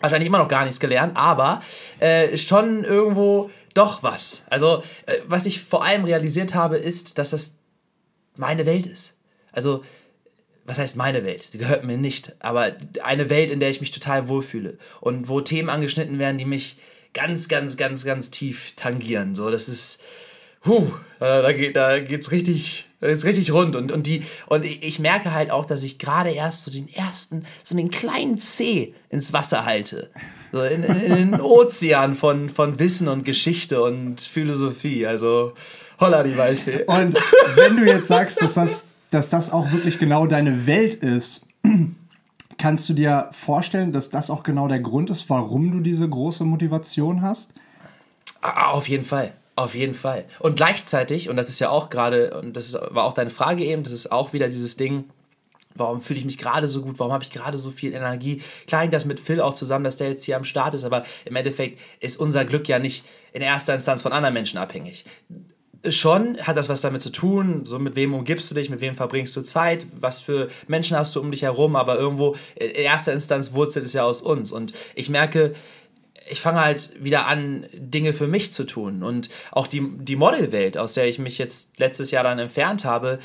wahrscheinlich 0.00 0.28
immer 0.28 0.38
noch 0.38 0.48
gar 0.48 0.62
nichts 0.64 0.80
gelernt, 0.80 1.16
aber 1.16 1.62
äh, 1.98 2.36
schon 2.36 2.84
irgendwo 2.84 3.50
doch 3.74 4.02
was. 4.02 4.42
Also, 4.48 4.82
äh, 5.06 5.16
was 5.26 5.46
ich 5.46 5.62
vor 5.62 5.84
allem 5.84 6.04
realisiert 6.04 6.54
habe, 6.54 6.76
ist, 6.76 7.18
dass 7.18 7.30
das 7.30 7.58
meine 8.36 8.66
Welt 8.66 8.86
ist. 8.86 9.19
Also, 9.52 9.84
was 10.64 10.78
heißt 10.78 10.96
meine 10.96 11.24
Welt? 11.24 11.42
Sie 11.42 11.58
gehört 11.58 11.84
mir 11.84 11.96
nicht, 11.96 12.34
aber 12.38 12.76
eine 13.02 13.30
Welt, 13.30 13.50
in 13.50 13.60
der 13.60 13.70
ich 13.70 13.80
mich 13.80 13.90
total 13.90 14.28
wohlfühle 14.28 14.78
und 15.00 15.28
wo 15.28 15.40
Themen 15.40 15.68
angeschnitten 15.68 16.18
werden, 16.18 16.38
die 16.38 16.44
mich 16.44 16.76
ganz, 17.12 17.48
ganz, 17.48 17.76
ganz, 17.76 18.04
ganz 18.04 18.30
tief 18.30 18.74
tangieren. 18.76 19.34
So, 19.34 19.50
das 19.50 19.68
ist, 19.68 20.00
huh, 20.64 20.92
da 21.18 21.52
geht, 21.52 21.74
da 21.76 21.98
geht's 21.98 22.30
richtig, 22.30 22.86
ist 23.00 23.24
richtig 23.24 23.52
rund 23.52 23.74
und, 23.74 23.90
und 23.90 24.06
die, 24.06 24.22
und 24.46 24.64
ich 24.64 24.98
merke 24.98 25.32
halt 25.32 25.50
auch, 25.50 25.64
dass 25.64 25.82
ich 25.82 25.98
gerade 25.98 26.30
erst 26.30 26.64
so 26.64 26.70
den 26.70 26.92
ersten, 26.92 27.46
so 27.62 27.74
den 27.74 27.90
kleinen 27.90 28.38
C 28.38 28.94
ins 29.08 29.32
Wasser 29.32 29.64
halte. 29.64 30.10
So 30.52 30.62
in, 30.62 30.84
in, 30.84 31.00
in 31.00 31.14
den 31.14 31.40
Ozean 31.40 32.14
von, 32.14 32.48
von 32.48 32.78
Wissen 32.78 33.08
und 33.08 33.24
Geschichte 33.24 33.82
und 33.82 34.20
Philosophie. 34.20 35.06
Also, 35.06 35.54
holla 35.98 36.22
die 36.22 36.36
Waldfee. 36.36 36.84
Und 36.84 37.16
wenn 37.54 37.76
du 37.76 37.86
jetzt 37.86 38.08
sagst, 38.08 38.40
dass 38.42 38.54
das 38.54 38.86
dass 39.10 39.28
das 39.28 39.52
auch 39.52 39.72
wirklich 39.72 39.98
genau 39.98 40.26
deine 40.26 40.66
Welt 40.66 40.94
ist, 40.94 41.46
kannst 42.58 42.88
du 42.88 42.94
dir 42.94 43.28
vorstellen, 43.32 43.92
dass 43.92 44.10
das 44.10 44.30
auch 44.30 44.42
genau 44.42 44.68
der 44.68 44.80
Grund 44.80 45.10
ist, 45.10 45.28
warum 45.28 45.72
du 45.72 45.80
diese 45.80 46.08
große 46.08 46.44
Motivation 46.44 47.22
hast? 47.22 47.52
Auf 48.40 48.88
jeden 48.88 49.04
Fall. 49.04 49.32
Auf 49.56 49.74
jeden 49.74 49.94
Fall. 49.94 50.24
Und 50.38 50.56
gleichzeitig, 50.56 51.28
und 51.28 51.36
das 51.36 51.48
ist 51.48 51.58
ja 51.58 51.68
auch 51.68 51.90
gerade, 51.90 52.38
und 52.38 52.56
das 52.56 52.72
war 52.72 53.04
auch 53.04 53.12
deine 53.12 53.30
Frage 53.30 53.64
eben, 53.64 53.82
das 53.82 53.92
ist 53.92 54.10
auch 54.10 54.32
wieder 54.32 54.48
dieses 54.48 54.76
Ding, 54.76 55.04
warum 55.74 56.00
fühle 56.00 56.18
ich 56.18 56.24
mich 56.24 56.38
gerade 56.38 56.66
so 56.66 56.82
gut, 56.82 56.98
warum 56.98 57.12
habe 57.12 57.24
ich 57.24 57.30
gerade 57.30 57.58
so 57.58 57.70
viel 57.70 57.92
Energie. 57.92 58.42
Klar 58.66 58.82
hängt 58.82 58.92
das 58.92 59.04
mit 59.04 59.20
Phil 59.20 59.40
auch 59.40 59.54
zusammen, 59.54 59.84
dass 59.84 59.96
der 59.96 60.08
jetzt 60.08 60.24
hier 60.24 60.36
am 60.36 60.44
Start 60.44 60.74
ist, 60.74 60.84
aber 60.84 61.04
im 61.24 61.36
Endeffekt 61.36 61.78
ist 62.00 62.18
unser 62.18 62.44
Glück 62.44 62.68
ja 62.68 62.78
nicht 62.78 63.04
in 63.32 63.42
erster 63.42 63.74
Instanz 63.74 64.02
von 64.02 64.12
anderen 64.12 64.34
Menschen 64.34 64.58
abhängig 64.58 65.04
schon 65.88 66.38
hat 66.38 66.56
das 66.56 66.68
was 66.68 66.82
damit 66.82 67.02
zu 67.02 67.10
tun, 67.10 67.64
so 67.64 67.78
mit 67.78 67.96
wem 67.96 68.12
umgibst 68.12 68.50
du 68.50 68.54
dich, 68.54 68.68
mit 68.68 68.80
wem 68.80 68.94
verbringst 68.94 69.34
du 69.36 69.42
Zeit, 69.42 69.86
was 69.98 70.20
für 70.20 70.48
Menschen 70.68 70.96
hast 70.96 71.16
du 71.16 71.20
um 71.20 71.30
dich 71.30 71.42
herum, 71.42 71.76
aber 71.76 71.98
irgendwo 71.98 72.36
in 72.54 72.70
erster 72.70 73.12
Instanz 73.12 73.52
wurzelt 73.52 73.86
es 73.86 73.94
ja 73.94 74.04
aus 74.04 74.20
uns. 74.20 74.52
Und 74.52 74.72
ich 74.94 75.08
merke, 75.08 75.54
ich 76.28 76.40
fange 76.40 76.60
halt 76.60 76.92
wieder 77.02 77.26
an, 77.26 77.66
Dinge 77.72 78.12
für 78.12 78.26
mich 78.26 78.52
zu 78.52 78.64
tun. 78.64 79.02
Und 79.02 79.30
auch 79.50 79.66
die, 79.66 79.82
die 79.98 80.16
Modelwelt, 80.16 80.76
aus 80.76 80.94
der 80.94 81.08
ich 81.08 81.18
mich 81.18 81.38
jetzt 81.38 81.78
letztes 81.78 82.10
Jahr 82.10 82.24
dann 82.24 82.38
entfernt 82.38 82.84
habe, 82.84 83.18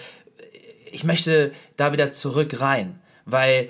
ich 0.92 1.04
möchte 1.04 1.52
da 1.76 1.92
wieder 1.92 2.12
zurück 2.12 2.62
rein. 2.62 3.00
Weil 3.26 3.70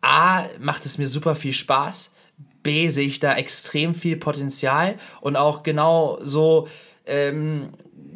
A, 0.00 0.44
macht 0.58 0.84
es 0.84 0.98
mir 0.98 1.06
super 1.06 1.36
viel 1.36 1.52
Spaß, 1.52 2.12
B, 2.62 2.88
sehe 2.88 3.06
ich 3.06 3.20
da 3.20 3.36
extrem 3.36 3.94
viel 3.94 4.16
Potenzial 4.16 4.98
und 5.20 5.36
auch 5.36 5.62
genau 5.62 6.18
so 6.22 6.68
ähm, 7.06 7.70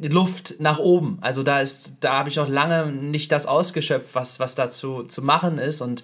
Luft 0.08 0.56
nach 0.58 0.78
oben. 0.78 1.18
Also 1.20 1.42
da 1.42 1.60
ist, 1.60 1.96
da 2.00 2.14
habe 2.14 2.28
ich 2.28 2.36
noch 2.36 2.48
lange 2.48 2.90
nicht 2.90 3.32
das 3.32 3.46
ausgeschöpft, 3.46 4.14
was, 4.14 4.40
was 4.40 4.54
dazu 4.54 5.04
zu 5.04 5.22
machen 5.22 5.58
ist. 5.58 5.80
Und 5.80 6.02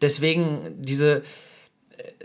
deswegen 0.00 0.76
diese, 0.78 1.18
äh, 1.18 1.22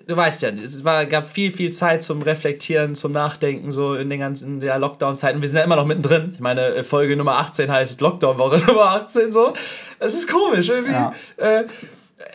du 0.07 0.15
weißt 0.15 0.43
ja, 0.43 0.49
es 0.49 0.83
war, 0.83 1.05
gab 1.05 1.31
viel, 1.31 1.51
viel 1.51 1.71
Zeit 1.71 2.03
zum 2.03 2.21
Reflektieren, 2.21 2.95
zum 2.95 3.11
Nachdenken, 3.11 3.71
so 3.71 3.95
in 3.95 4.09
den 4.09 4.19
ganzen 4.19 4.61
Lockdown-Zeiten. 4.61 5.41
Wir 5.41 5.47
sind 5.47 5.57
ja 5.57 5.63
immer 5.63 5.75
noch 5.75 5.85
mittendrin. 5.85 6.31
Ich 6.35 6.39
meine, 6.39 6.67
äh, 6.67 6.83
Folge 6.83 7.15
Nummer 7.15 7.37
18 7.39 7.71
heißt 7.71 8.01
Lockdown-Woche 8.01 8.59
Nummer 8.67 8.91
18, 8.91 9.31
so. 9.31 9.53
Es 9.99 10.13
ist 10.13 10.29
komisch 10.29 10.69
irgendwie. 10.69 10.93
Ja. 10.93 11.13
Äh, 11.37 11.65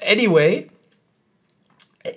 anyway, 0.06 0.68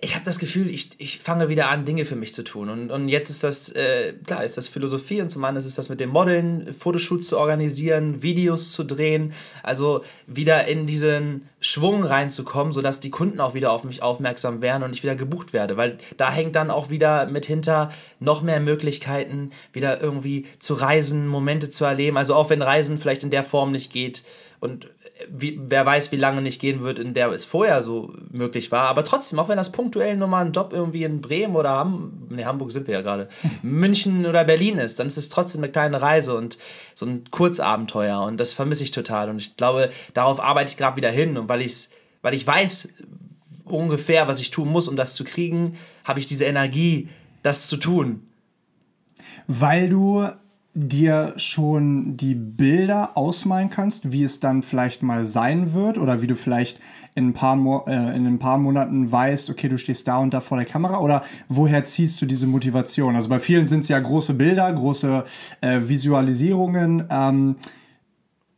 ich 0.01 0.15
habe 0.15 0.25
das 0.25 0.39
Gefühl, 0.39 0.70
ich, 0.70 0.89
ich 0.98 1.20
fange 1.20 1.48
wieder 1.48 1.70
an, 1.70 1.86
Dinge 1.86 2.06
für 2.06 2.15
mich 2.15 2.34
zu 2.34 2.44
tun. 2.44 2.70
Und, 2.70 2.89
und 2.89 3.08
jetzt 3.08 3.30
ist 3.30 3.44
das, 3.44 3.70
äh, 3.70 4.13
klar, 4.25 4.44
ist 4.44 4.58
das 4.58 4.68
Philosophie 4.68 5.22
und 5.22 5.30
zum 5.30 5.44
anderen 5.44 5.60
ist 5.60 5.68
es 5.68 5.75
das 5.75 5.89
mit 5.89 6.00
dem 6.00 6.10
Modeln, 6.10 6.74
Fotoshoots 6.74 7.27
zu 7.27 7.38
organisieren, 7.38 8.24
Videos 8.24 8.72
zu 8.72 8.84
drehen, 8.84 9.34
also 9.62 10.04
wieder 10.25 10.68
in 10.68 10.88
diesen 10.88 11.48
Schwung 11.60 12.04
reinzukommen, 12.04 12.74
sodass 12.74 13.00
die 13.00 13.12
Kunden 13.12 13.39
auch 13.39 13.54
wieder 13.54 13.72
auf 13.72 13.84
mich 13.84 14.01
aufmerksam 14.01 14.63
werden 14.63 14.82
und 14.82 14.94
ich 14.94 15.04
wieder 15.04 15.15
gebucht 15.15 15.54
werde. 15.54 15.77
Weil 15.77 16.00
da 16.18 16.32
hängt 16.32 16.56
dann 16.56 16.72
auch 16.72 16.89
wieder 16.89 17.27
mit 17.27 17.46
hinter 17.46 17.92
noch 18.20 18.42
mehr 18.42 18.60
Möglichkeiten, 18.60 19.51
wieder 19.72 20.01
irgendwie 20.01 20.48
zu 20.58 20.74
reisen, 20.74 21.27
Momente 21.27 21.70
zu 21.70 21.86
erleben. 21.86 22.18
Also 22.18 22.34
auch 22.34 22.50
wenn 22.50 22.63
Reisen 22.63 22.98
vielleicht 22.98 23.24
in 23.24 23.30
der 23.30 23.44
Form 23.44 23.72
nicht 23.72 23.94
geht, 23.94 24.24
und 24.65 24.89
wie, 25.29 25.57
wer 25.62 25.86
weiß, 25.86 26.12
wie 26.12 26.17
lange 26.17 26.41
nicht 26.41 26.60
gehen 26.60 26.81
wird, 26.81 27.00
in 27.00 27.13
der 27.13 27.29
es 27.29 27.45
vorher 27.45 27.81
so 27.81 28.13
möglich 28.31 28.72
war. 28.72 28.89
Aber 28.89 29.05
trotzdem, 29.05 29.39
auch 29.39 29.48
wenn 29.48 29.55
das 29.55 29.72
punktuell 29.72 30.17
nur 30.17 30.27
mal 30.27 30.43
ein 30.43 30.51
Job 30.51 30.74
irgendwie 30.74 31.05
in 31.05 31.22
Bremen 31.22 31.55
oder 31.55 31.69
Ham 31.69 32.25
nee, 32.29 32.45
Hamburg 32.45 32.72
sind 32.72 32.88
wir 32.88 32.95
ja 32.95 33.01
gerade, 33.01 33.29
München 33.62 34.25
oder 34.25 34.43
Berlin 34.43 34.77
ist, 34.77 35.00
dann 35.00 35.07
ist 35.07 35.17
es 35.17 35.29
trotzdem 35.29 35.63
eine 35.63 35.72
kleine 35.72 36.01
Reise 36.01 36.36
und 36.36 36.57
so 36.93 37.05
ein 37.05 37.24
Kurzabenteuer. 37.31 38.22
Und 38.22 38.38
das 38.38 38.53
vermisse 38.53 38.84
ich 38.84 38.91
total. 38.91 39.29
Und 39.29 39.38
ich 39.38 39.57
glaube, 39.57 39.89
darauf 40.13 40.39
arbeite 40.39 40.72
ich 40.72 40.77
gerade 40.77 40.98
wieder 40.98 41.12
hin. 41.12 41.38
Und 41.38 41.48
weil, 41.48 41.62
ich's, 41.62 41.89
weil 42.22 42.34
ich 42.34 42.45
weiß 42.45 42.89
ungefähr, 43.65 44.27
was 44.27 44.39
ich 44.39 44.51
tun 44.51 44.69
muss, 44.69 44.88
um 44.88 44.95
das 44.95 45.15
zu 45.15 45.24
kriegen, 45.24 45.77
habe 46.03 46.19
ich 46.19 46.25
diese 46.25 46.45
Energie, 46.45 47.10
das 47.43 47.67
zu 47.67 47.77
tun. 47.77 48.24
Weil 49.48 49.89
du 49.89 50.27
dir 50.77 51.34
schon 51.38 52.17
die 52.17 52.36
Bilder 52.36 53.15
ausmalen 53.15 53.70
kannst, 53.70 54.12
wie 54.12 54.24
es 54.24 54.41
dann 54.41 54.62
vielleicht 54.62 55.03
mal 55.03 55.25
sein 55.25 55.74
wird 55.74 55.98
oder 55.98 56.22
wie 56.22 56.27
du 56.27 56.36
vielleicht 56.36 56.79
in 57.15 57.29
ein 57.29 57.34
paar, 57.34 57.55
Mo 57.55 57.86
äh, 57.88 58.15
in 58.15 58.27
ein 58.27 58.39
paar 58.39 58.58
Monaten 58.58 59.10
weißt, 59.10 59.50
okay, 59.50 59.70
du 59.70 59.77
stehst 59.77 60.05
da 60.10 60.17
und 60.17 60.34
da 60.34 60.41
vor 60.41 60.58
der 60.58 60.65
Kamera 60.65 61.00
oder 61.00 61.24
woher 61.48 61.86
ziehst 61.86 62.22
du 62.22 62.25
diese 62.25 62.46
Motivation? 62.46 63.15
Also 63.15 63.29
bei 63.29 63.39
vielen 63.39 63.67
sind 63.67 63.79
es 63.79 63.88
ja 63.88 63.98
große 63.98 64.34
Bilder, 64.34 64.72
große 64.72 65.24
äh, 65.62 65.79
Visualisierungen. 65.82 67.05
Ähm, 67.10 67.55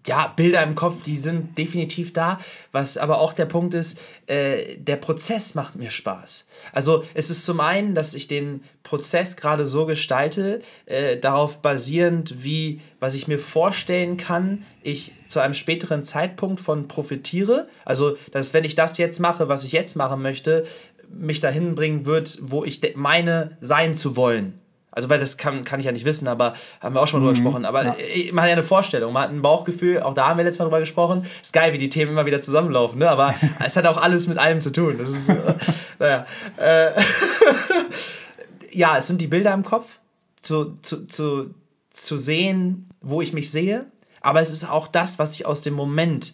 ja, 0.08 0.28
Bilder 0.36 0.64
im 0.64 0.76
Kopf, 0.76 1.04
die 1.04 1.18
sind 1.18 1.58
definitiv 1.58 2.14
da. 2.14 2.40
Was 2.72 2.98
aber 2.98 3.20
auch 3.20 3.34
der 3.34 3.46
Punkt 3.46 3.74
ist, 3.74 4.00
äh, 4.28 4.78
der 4.78 4.96
Prozess 4.98 5.56
macht 5.56 5.76
mir 5.76 5.92
Spaß. 5.92 6.46
Also 6.72 7.04
es 7.14 7.30
ist 7.30 7.46
zum 7.46 7.60
einen, 7.60 7.96
dass 7.96 8.14
ich 8.14 8.28
den 8.28 8.64
Prozess 8.84 9.36
gerade 9.36 9.68
so 9.68 9.86
gestalte, 9.86 10.62
äh, 10.86 11.18
darauf 11.18 11.62
basierend, 11.62 12.44
wie, 12.44 12.82
was 13.00 13.16
ich 13.16 13.28
mir 13.28 13.40
vorstellen 13.40 14.18
kann, 14.18 14.64
ich 14.82 15.12
zu 15.28 15.40
einem 15.40 15.54
späteren 15.54 16.04
Zeitpunkt 16.04 16.62
von 16.62 16.88
profitiere. 16.88 17.68
Also, 17.84 18.18
dass 18.32 18.54
wenn 18.54 18.64
ich 18.64 18.76
das 18.76 18.98
jetzt 18.98 19.20
mache, 19.20 19.50
was 19.50 19.66
ich 19.66 19.74
jetzt 19.74 19.96
machen 19.96 20.22
möchte, 20.22 20.66
mich 21.10 21.40
dahin 21.40 21.76
bringen 21.76 22.06
wird, 22.06 22.40
wo 22.42 22.64
ich 22.64 22.82
meine 22.96 23.58
sein 23.62 23.96
zu 23.96 24.16
wollen. 24.16 24.60
Also, 24.98 25.10
weil 25.10 25.20
das 25.20 25.38
kann, 25.38 25.64
kann 25.64 25.80
ich 25.80 25.86
ja 25.86 25.92
nicht 25.92 26.06
wissen, 26.06 26.28
aber 26.28 26.56
haben 26.82 26.96
wir 26.96 27.04
auch 27.04 27.08
schon 27.08 27.22
mal 27.22 27.30
mhm. 27.30 27.36
drüber 27.36 27.44
gesprochen. 27.44 27.66
Aber 27.66 27.84
ja. 27.84 27.96
Man 28.32 28.42
hat 28.42 28.50
ja 28.50 28.54
eine 28.54 28.64
Vorstellung, 28.64 29.14
man 29.14 29.22
hat 29.22 29.30
ein 29.30 29.44
Bauchgefühl, 29.44 30.02
auch 30.02 30.16
da 30.16 30.30
haben 30.30 30.38
wir 30.38 30.44
letztes 30.44 30.58
Mal 30.58 30.66
drüber 30.66 30.80
gesprochen. 30.80 31.28
Ist 31.40 31.54
geil, 31.54 31.72
wie 31.72 31.78
die 31.78 31.90
Themen 31.90 32.14
immer 32.14 32.26
wieder 32.26 32.42
zusammenlaufen, 32.42 32.98
ne? 32.98 33.08
Aber 33.08 33.36
es 33.64 33.78
hat 33.78 33.86
auch 33.86 33.98
alles 33.98 34.26
mit 34.26 34.40
allem 34.40 34.60
zu 34.60 34.72
tun. 34.72 34.96
Das 34.98 35.12
ist, 35.12 35.30
äh, 35.30 35.36
naja. 36.00 36.26
Äh, 36.58 37.00
ja, 38.72 38.98
es 38.98 39.06
sind 39.06 39.22
die 39.22 39.28
Bilder 39.28 39.54
im 39.54 39.62
Kopf, 39.62 40.00
zu, 40.42 40.74
zu, 40.82 41.06
zu, 41.06 41.54
zu 41.92 42.18
sehen, 42.18 42.90
wo 43.00 43.22
ich 43.22 43.34
mich 43.34 43.52
sehe. 43.52 43.86
Aber 44.22 44.42
es 44.42 44.52
ist 44.52 44.68
auch 44.68 44.88
das, 44.88 45.20
was 45.20 45.36
ich 45.36 45.46
aus 45.46 45.62
dem 45.62 45.76
Moment 45.76 46.34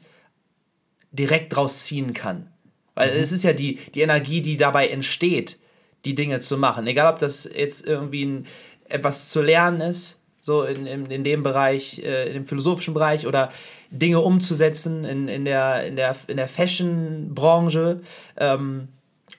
direkt 1.12 1.54
draus 1.54 1.84
ziehen 1.84 2.14
kann. 2.14 2.48
Weil 2.96 3.14
mhm. 3.14 3.20
es 3.20 3.34
ist 3.34 3.44
ja 3.44 3.52
die, 3.52 3.76
die 3.94 4.00
Energie, 4.00 4.42
die 4.42 4.56
dabei 4.56 4.88
entsteht 4.88 5.60
die 6.06 6.16
Dinge 6.16 6.40
zu 6.40 6.58
machen. 6.58 6.88
Egal, 6.88 7.12
ob 7.12 7.20
das 7.20 7.50
jetzt 7.54 7.86
irgendwie 7.86 8.26
ein, 8.26 8.48
etwas 8.90 9.30
zu 9.30 9.42
lernen 9.42 9.82
ist, 9.82 10.20
so 10.42 10.64
in, 10.64 10.86
in, 10.86 11.06
in 11.06 11.24
dem 11.24 11.44
Bereich, 11.44 12.00
äh, 12.00 12.28
in 12.28 12.34
dem 12.34 12.46
philosophischen 12.46 12.94
Bereich 12.94 13.28
oder 13.28 13.52
Dinge 13.90 14.20
umzusetzen 14.20 15.06
in, 15.06 15.28
in 15.28 15.46
der, 15.46 15.86
in 15.86 15.96
der, 15.96 16.16
in 16.28 16.38
der 16.38 16.48
Fashion-Branche 16.48 18.02
ähm, 18.38 18.90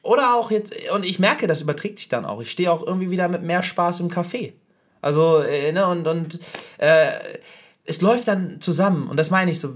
oder 0.03 0.35
auch 0.35 0.51
jetzt, 0.51 0.75
und 0.91 1.05
ich 1.05 1.19
merke, 1.19 1.47
das 1.47 1.63
überträgt 1.63 1.99
sich 1.99 2.09
dann 2.09 2.25
auch. 2.25 2.41
Ich 2.41 2.51
stehe 2.51 2.71
auch 2.71 2.87
irgendwie 2.87 3.11
wieder 3.11 3.29
mit 3.29 3.43
mehr 3.43 3.63
Spaß 3.63 4.01
im 4.01 4.09
Café. 4.09 4.53
Also, 5.01 5.41
äh, 5.41 5.73
ne, 5.73 5.87
und, 5.87 6.07
und 6.07 6.41
äh, 6.79 7.13
es 7.85 8.01
läuft 8.01 8.29
dann 8.29 8.61
zusammen. 8.61 9.09
Und 9.09 9.19
das 9.19 9.31
meine 9.31 9.51
ich 9.51 9.61
so, 9.61 9.75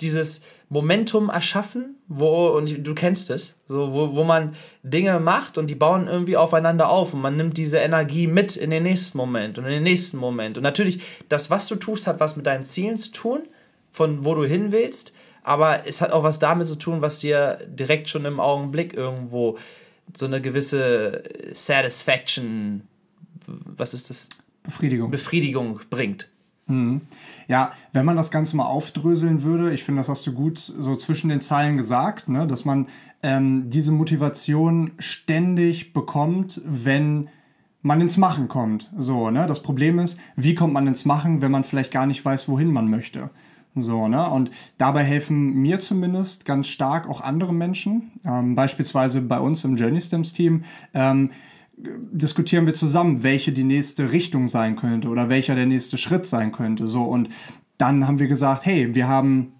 dieses 0.00 0.42
Momentum 0.72 1.30
erschaffen, 1.30 1.96
wo, 2.06 2.48
und 2.50 2.86
du 2.86 2.94
kennst 2.94 3.28
es, 3.30 3.56
so, 3.66 3.92
wo, 3.92 4.14
wo 4.14 4.22
man 4.22 4.54
Dinge 4.84 5.18
macht 5.18 5.58
und 5.58 5.68
die 5.68 5.74
bauen 5.74 6.06
irgendwie 6.06 6.36
aufeinander 6.36 6.88
auf 6.88 7.12
und 7.12 7.20
man 7.20 7.36
nimmt 7.36 7.58
diese 7.58 7.78
Energie 7.78 8.28
mit 8.28 8.56
in 8.56 8.70
den 8.70 8.84
nächsten 8.84 9.18
Moment 9.18 9.58
und 9.58 9.64
in 9.64 9.72
den 9.72 9.82
nächsten 9.82 10.16
Moment. 10.16 10.56
Und 10.56 10.62
natürlich, 10.62 11.02
das, 11.28 11.50
was 11.50 11.66
du 11.66 11.74
tust, 11.74 12.06
hat 12.06 12.20
was 12.20 12.36
mit 12.36 12.46
deinen 12.46 12.64
Zielen 12.64 12.98
zu 12.98 13.10
tun, 13.10 13.40
von 13.90 14.24
wo 14.24 14.36
du 14.36 14.44
hin 14.44 14.70
willst, 14.70 15.12
aber 15.42 15.88
es 15.88 16.00
hat 16.00 16.12
auch 16.12 16.22
was 16.22 16.38
damit 16.38 16.68
zu 16.68 16.76
tun, 16.76 17.02
was 17.02 17.18
dir 17.18 17.58
direkt 17.66 18.08
schon 18.08 18.24
im 18.24 18.38
Augenblick 18.38 18.94
irgendwo 18.94 19.58
so 20.14 20.26
eine 20.26 20.40
gewisse 20.40 21.24
Satisfaction, 21.52 22.82
was 23.46 23.92
ist 23.92 24.08
das? 24.08 24.28
Befriedigung. 24.62 25.10
Befriedigung 25.10 25.80
bringt. 25.90 26.28
Mhm. 26.70 27.02
Ja, 27.48 27.72
wenn 27.92 28.04
man 28.04 28.16
das 28.16 28.30
Ganze 28.30 28.56
mal 28.56 28.64
aufdröseln 28.64 29.42
würde, 29.42 29.72
ich 29.74 29.84
finde, 29.84 30.00
das 30.00 30.08
hast 30.08 30.26
du 30.26 30.32
gut 30.32 30.58
so 30.58 30.96
zwischen 30.96 31.28
den 31.28 31.40
Zeilen 31.40 31.76
gesagt, 31.76 32.28
ne, 32.28 32.46
dass 32.46 32.64
man 32.64 32.86
ähm, 33.22 33.68
diese 33.68 33.92
Motivation 33.92 34.92
ständig 34.98 35.92
bekommt, 35.92 36.60
wenn 36.64 37.28
man 37.82 38.00
ins 38.00 38.16
Machen 38.16 38.48
kommt. 38.48 38.90
So, 38.96 39.30
ne? 39.30 39.46
Das 39.46 39.62
Problem 39.62 39.98
ist, 39.98 40.18
wie 40.36 40.54
kommt 40.54 40.72
man 40.72 40.86
ins 40.86 41.04
Machen, 41.04 41.42
wenn 41.42 41.50
man 41.50 41.64
vielleicht 41.64 41.92
gar 41.92 42.06
nicht 42.06 42.24
weiß, 42.24 42.48
wohin 42.48 42.72
man 42.72 42.88
möchte. 42.88 43.30
So, 43.74 44.08
ne? 44.08 44.28
Und 44.30 44.50
dabei 44.78 45.04
helfen 45.04 45.54
mir 45.54 45.78
zumindest 45.78 46.44
ganz 46.44 46.68
stark 46.68 47.08
auch 47.08 47.20
andere 47.20 47.54
Menschen. 47.54 48.12
Ähm, 48.24 48.54
beispielsweise 48.54 49.22
bei 49.22 49.38
uns 49.38 49.64
im 49.64 49.76
Journey 49.76 50.00
Stems 50.00 50.32
Team 50.32 50.62
ähm, 50.92 51.30
diskutieren 52.12 52.66
wir 52.66 52.74
zusammen, 52.74 53.22
welche 53.22 53.52
die 53.52 53.64
nächste 53.64 54.12
Richtung 54.12 54.46
sein 54.46 54.76
könnte 54.76 55.08
oder 55.08 55.28
welcher 55.28 55.54
der 55.54 55.66
nächste 55.66 55.96
Schritt 55.96 56.26
sein 56.26 56.52
könnte. 56.52 56.86
So, 56.86 57.02
und 57.02 57.28
dann 57.78 58.06
haben 58.06 58.18
wir 58.18 58.28
gesagt, 58.28 58.66
hey, 58.66 58.94
wir 58.94 59.08
haben 59.08 59.52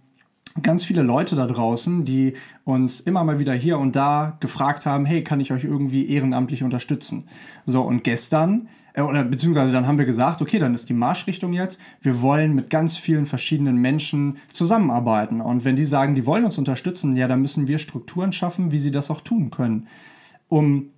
ganz 0.63 0.85
viele 0.85 1.03
Leute 1.03 1.37
da 1.37 1.47
draußen, 1.47 2.05
die 2.05 2.35
uns 2.65 3.01
immer 3.01 3.25
mal 3.25 3.39
wieder 3.39 3.55
hier 3.55 3.79
und 3.79 3.97
da 3.97 4.37
gefragt 4.41 4.85
haben, 4.85 5.07
hey, 5.07 5.23
kann 5.25 5.41
ich 5.41 5.53
euch 5.53 5.65
irgendwie 5.65 6.09
ehrenamtlich 6.09 6.63
unterstützen? 6.63 7.27
So, 7.65 7.83
und 7.83 8.05
gestern 8.05 8.69
äh, 8.95 9.03
oder 9.03 9.25
beziehungsweise 9.25 9.73
dann 9.73 9.87
haben 9.87 9.99
wir 9.99 10.05
gesagt, 10.05 10.43
okay, 10.43 10.59
dann 10.59 10.75
ist 10.75 10.89
die 10.89 10.95
Marschrichtung 10.95 11.53
jetzt, 11.53 11.81
wir 12.03 12.21
wollen 12.21 12.55
mit 12.55 12.71
ganz 12.71 12.97
vielen 12.97 13.27
verschiedenen 13.27 13.77
Menschen 13.77 14.39
zusammenarbeiten. 14.53 15.41
Und 15.41 15.65
wenn 15.65 15.77
die 15.77 15.85
sagen, 15.85 16.15
die 16.15 16.27
wollen 16.27 16.45
uns 16.45 16.59
unterstützen, 16.59 17.17
ja, 17.17 17.29
dann 17.29 17.41
müssen 17.41 17.69
wir 17.69 17.79
Strukturen 17.79 18.33
schaffen, 18.33 18.73
wie 18.73 18.79
sie 18.79 18.91
das 18.91 19.11
auch 19.11 19.21
tun 19.21 19.51
können, 19.51 19.87
um 20.49 20.91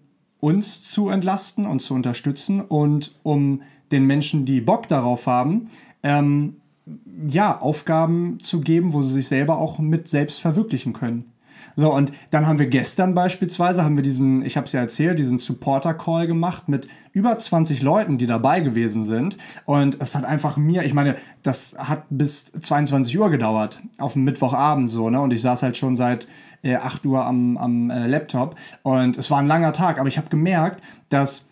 uns 0.42 0.82
zu 0.82 1.08
entlasten 1.08 1.66
und 1.66 1.80
zu 1.80 1.94
unterstützen 1.94 2.60
und 2.60 3.14
um 3.22 3.62
den 3.92 4.06
Menschen, 4.06 4.44
die 4.44 4.60
Bock 4.60 4.88
darauf 4.88 5.28
haben, 5.28 5.68
ähm, 6.02 6.56
ja, 7.28 7.60
Aufgaben 7.60 8.40
zu 8.40 8.60
geben, 8.60 8.92
wo 8.92 9.02
sie 9.02 9.12
sich 9.12 9.28
selber 9.28 9.58
auch 9.58 9.78
mit 9.78 10.08
selbst 10.08 10.40
verwirklichen 10.40 10.92
können. 10.94 11.32
So, 11.76 11.94
und 11.94 12.10
dann 12.30 12.46
haben 12.48 12.58
wir 12.58 12.66
gestern 12.66 13.14
beispielsweise, 13.14 13.84
haben 13.84 13.94
wir 13.94 14.02
diesen, 14.02 14.44
ich 14.44 14.56
habe 14.56 14.64
es 14.64 14.72
ja 14.72 14.80
erzählt, 14.80 15.20
diesen 15.20 15.38
Supporter-Call 15.38 16.26
gemacht 16.26 16.68
mit 16.68 16.88
über 17.12 17.38
20 17.38 17.80
Leuten, 17.82 18.18
die 18.18 18.26
dabei 18.26 18.60
gewesen 18.60 19.04
sind. 19.04 19.36
Und 19.64 19.96
es 20.00 20.16
hat 20.16 20.24
einfach 20.24 20.56
mir, 20.56 20.82
ich 20.82 20.92
meine, 20.92 21.14
das 21.44 21.76
hat 21.78 22.04
bis 22.10 22.46
22 22.46 23.16
Uhr 23.16 23.30
gedauert, 23.30 23.80
auf 23.98 24.14
dem 24.14 24.24
Mittwochabend 24.24 24.90
so, 24.90 25.08
ne? 25.08 25.20
Und 25.20 25.32
ich 25.32 25.40
saß 25.40 25.62
halt 25.62 25.76
schon 25.76 25.94
seit 25.94 26.26
äh, 26.62 26.76
8 26.76 27.04
Uhr 27.06 27.24
am, 27.24 27.56
am 27.56 27.90
äh, 27.90 28.06
Laptop. 28.06 28.56
Und 28.82 29.16
es 29.16 29.30
war 29.30 29.38
ein 29.38 29.46
langer 29.46 29.72
Tag, 29.72 29.98
aber 29.98 30.08
ich 30.08 30.18
habe 30.18 30.28
gemerkt, 30.28 30.82
dass 31.08 31.46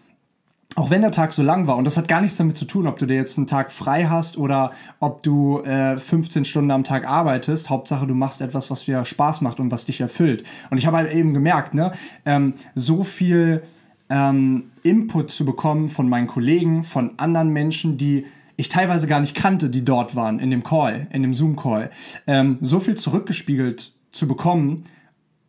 auch 0.76 0.90
wenn 0.90 1.02
der 1.02 1.10
Tag 1.10 1.32
so 1.32 1.42
lang 1.42 1.66
war, 1.66 1.76
und 1.76 1.84
das 1.84 1.96
hat 1.96 2.06
gar 2.06 2.20
nichts 2.20 2.36
damit 2.36 2.56
zu 2.56 2.64
tun, 2.64 2.86
ob 2.86 2.98
du 2.98 3.06
dir 3.06 3.16
jetzt 3.16 3.36
einen 3.36 3.48
Tag 3.48 3.72
frei 3.72 4.04
hast 4.04 4.38
oder 4.38 4.70
ob 5.00 5.22
du 5.22 5.60
äh, 5.62 5.98
15 5.98 6.44
Stunden 6.44 6.70
am 6.70 6.84
Tag 6.84 7.08
arbeitest, 7.08 7.70
Hauptsache 7.70 8.06
du 8.06 8.14
machst 8.14 8.40
etwas, 8.40 8.70
was 8.70 8.84
dir 8.84 9.04
Spaß 9.04 9.40
macht 9.40 9.58
und 9.58 9.72
was 9.72 9.84
dich 9.84 10.00
erfüllt. 10.00 10.44
Und 10.70 10.78
ich 10.78 10.86
habe 10.86 10.96
halt 10.96 11.12
eben 11.12 11.34
gemerkt, 11.34 11.74
ne, 11.74 11.90
ähm, 12.24 12.54
so 12.76 13.02
viel 13.02 13.64
ähm, 14.10 14.70
Input 14.82 15.30
zu 15.30 15.44
bekommen 15.44 15.88
von 15.88 16.08
meinen 16.08 16.28
Kollegen, 16.28 16.84
von 16.84 17.12
anderen 17.18 17.50
Menschen, 17.50 17.96
die 17.96 18.26
ich 18.56 18.68
teilweise 18.68 19.06
gar 19.06 19.20
nicht 19.20 19.34
kannte, 19.34 19.70
die 19.70 19.84
dort 19.84 20.14
waren 20.14 20.38
in 20.38 20.50
dem 20.50 20.62
Call, 20.62 21.08
in 21.10 21.22
dem 21.22 21.34
Zoom-Call, 21.34 21.90
ähm, 22.26 22.58
so 22.60 22.78
viel 22.78 22.94
zurückgespiegelt 22.94 23.92
zu 24.12 24.28
bekommen, 24.28 24.84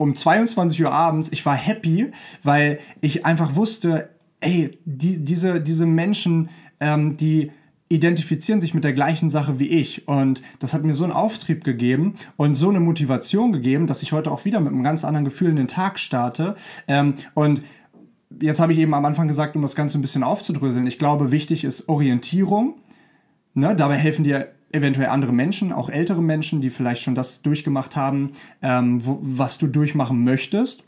um 0.01 0.15
22 0.15 0.83
Uhr 0.83 0.91
abends, 0.91 1.29
ich 1.31 1.45
war 1.45 1.55
happy, 1.55 2.11
weil 2.43 2.79
ich 3.01 3.25
einfach 3.25 3.55
wusste, 3.55 4.09
ey, 4.39 4.77
die, 4.83 5.23
diese, 5.23 5.61
diese 5.61 5.85
Menschen, 5.85 6.49
ähm, 6.79 7.15
die 7.15 7.51
identifizieren 7.87 8.61
sich 8.61 8.73
mit 8.73 8.83
der 8.83 8.93
gleichen 8.93 9.29
Sache 9.29 9.59
wie 9.59 9.67
ich. 9.67 10.07
Und 10.07 10.41
das 10.59 10.73
hat 10.73 10.83
mir 10.83 10.95
so 10.95 11.03
einen 11.03 11.13
Auftrieb 11.13 11.63
gegeben 11.63 12.15
und 12.35 12.55
so 12.55 12.69
eine 12.69 12.79
Motivation 12.79 13.51
gegeben, 13.51 13.85
dass 13.85 14.01
ich 14.01 14.11
heute 14.11 14.31
auch 14.31 14.43
wieder 14.43 14.59
mit 14.59 14.73
einem 14.73 14.81
ganz 14.81 15.05
anderen 15.05 15.25
Gefühl 15.25 15.49
in 15.49 15.57
den 15.57 15.67
Tag 15.67 15.99
starte. 15.99 16.55
Ähm, 16.87 17.13
und 17.35 17.61
jetzt 18.41 18.59
habe 18.59 18.71
ich 18.71 18.79
eben 18.79 18.95
am 18.95 19.05
Anfang 19.05 19.27
gesagt, 19.27 19.55
um 19.55 19.61
das 19.61 19.75
Ganze 19.75 19.99
ein 19.99 20.01
bisschen 20.01 20.23
aufzudröseln, 20.23 20.87
ich 20.87 20.97
glaube, 20.97 21.31
wichtig 21.31 21.63
ist 21.63 21.89
Orientierung. 21.89 22.75
Ne? 23.53 23.75
Dabei 23.75 23.97
helfen 23.97 24.23
dir 24.23 24.47
eventuell 24.73 25.09
andere 25.09 25.33
Menschen, 25.33 25.71
auch 25.71 25.89
ältere 25.89 26.21
Menschen, 26.21 26.61
die 26.61 26.69
vielleicht 26.69 27.01
schon 27.01 27.15
das 27.15 27.41
durchgemacht 27.41 27.95
haben, 27.95 28.31
ähm, 28.61 29.05
wo, 29.05 29.19
was 29.21 29.57
du 29.57 29.67
durchmachen 29.67 30.23
möchtest. 30.23 30.83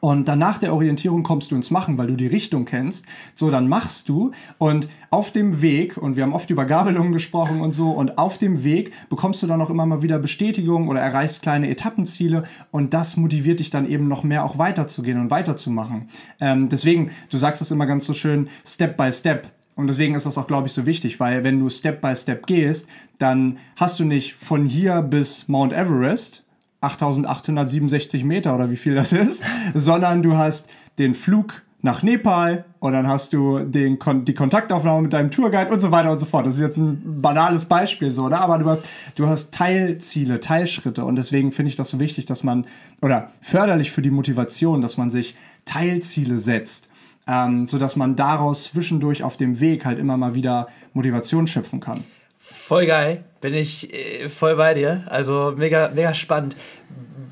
Und 0.00 0.26
dann 0.26 0.40
nach 0.40 0.58
der 0.58 0.74
Orientierung 0.74 1.22
kommst 1.22 1.52
du 1.52 1.54
ins 1.54 1.70
Machen, 1.70 1.96
weil 1.96 2.08
du 2.08 2.16
die 2.16 2.26
Richtung 2.26 2.64
kennst. 2.64 3.06
So, 3.34 3.50
dann 3.50 3.68
machst 3.68 4.08
du 4.08 4.32
und 4.58 4.88
auf 5.10 5.30
dem 5.30 5.62
Weg, 5.62 5.96
und 5.96 6.16
wir 6.16 6.24
haben 6.24 6.32
oft 6.32 6.50
über 6.50 6.64
Gabelungen 6.64 7.12
gesprochen 7.12 7.60
und 7.60 7.72
so, 7.72 7.90
und 7.90 8.18
auf 8.18 8.36
dem 8.36 8.64
Weg 8.64 8.92
bekommst 9.10 9.42
du 9.42 9.46
dann 9.46 9.60
auch 9.60 9.70
immer 9.70 9.86
mal 9.86 10.02
wieder 10.02 10.18
Bestätigung 10.18 10.88
oder 10.88 11.00
erreichst 11.00 11.42
kleine 11.42 11.68
Etappenziele 11.68 12.42
und 12.72 12.94
das 12.94 13.16
motiviert 13.16 13.60
dich 13.60 13.70
dann 13.70 13.88
eben 13.88 14.08
noch 14.08 14.24
mehr 14.24 14.44
auch 14.44 14.58
weiterzugehen 14.58 15.20
und 15.20 15.30
weiterzumachen. 15.30 16.08
Ähm, 16.40 16.68
deswegen, 16.68 17.10
du 17.30 17.38
sagst 17.38 17.62
es 17.62 17.70
immer 17.70 17.86
ganz 17.86 18.04
so 18.04 18.14
schön, 18.14 18.48
Step 18.64 18.96
by 18.96 19.12
Step. 19.12 19.52
Und 19.74 19.86
deswegen 19.86 20.14
ist 20.14 20.26
das 20.26 20.36
auch, 20.38 20.46
glaube 20.46 20.66
ich, 20.66 20.72
so 20.72 20.86
wichtig, 20.86 21.18
weil 21.18 21.44
wenn 21.44 21.58
du 21.58 21.70
Step 21.70 22.00
by 22.00 22.14
Step 22.14 22.46
gehst, 22.46 22.88
dann 23.18 23.58
hast 23.76 23.98
du 23.98 24.04
nicht 24.04 24.34
von 24.34 24.66
hier 24.66 25.02
bis 25.02 25.48
Mount 25.48 25.72
Everest, 25.72 26.44
8867 26.82 28.24
Meter 28.24 28.54
oder 28.54 28.70
wie 28.70 28.76
viel 28.76 28.94
das 28.94 29.12
ist, 29.12 29.42
sondern 29.74 30.22
du 30.22 30.36
hast 30.36 30.68
den 30.98 31.14
Flug 31.14 31.62
nach 31.82 32.04
Nepal 32.04 32.64
und 32.78 32.92
dann 32.92 33.08
hast 33.08 33.32
du 33.32 33.58
den, 33.58 33.98
die 34.24 34.34
Kontaktaufnahme 34.34 35.02
mit 35.02 35.12
deinem 35.12 35.32
Tourguide 35.32 35.72
und 35.72 35.80
so 35.80 35.90
weiter 35.90 36.12
und 36.12 36.18
so 36.18 36.26
fort. 36.26 36.46
Das 36.46 36.54
ist 36.54 36.60
jetzt 36.60 36.76
ein 36.76 37.20
banales 37.20 37.64
Beispiel 37.64 38.10
so, 38.10 38.28
ne? 38.28 38.38
aber 38.38 38.58
du 38.58 38.66
hast, 38.66 38.84
du 39.16 39.26
hast 39.26 39.52
Teilziele, 39.52 40.38
Teilschritte 40.38 41.04
und 41.04 41.16
deswegen 41.16 41.50
finde 41.50 41.70
ich 41.70 41.76
das 41.76 41.90
so 41.90 41.98
wichtig, 41.98 42.24
dass 42.24 42.44
man, 42.44 42.66
oder 43.02 43.30
förderlich 43.40 43.90
für 43.90 44.00
die 44.00 44.12
Motivation, 44.12 44.80
dass 44.80 44.96
man 44.96 45.10
sich 45.10 45.34
Teilziele 45.64 46.38
setzt, 46.38 46.88
ähm, 47.26 47.66
sodass 47.66 47.96
man 47.96 48.16
daraus 48.16 48.64
zwischendurch 48.64 49.22
auf 49.22 49.36
dem 49.36 49.60
Weg 49.60 49.84
halt 49.84 49.98
immer 49.98 50.16
mal 50.16 50.34
wieder 50.34 50.68
Motivation 50.92 51.46
schöpfen 51.46 51.80
kann. 51.80 52.04
Voll 52.38 52.86
geil, 52.86 53.24
bin 53.40 53.54
ich 53.54 53.92
äh, 53.92 54.28
voll 54.28 54.56
bei 54.56 54.74
dir. 54.74 55.04
Also 55.06 55.54
mega, 55.56 55.90
mega 55.94 56.14
spannend. 56.14 56.56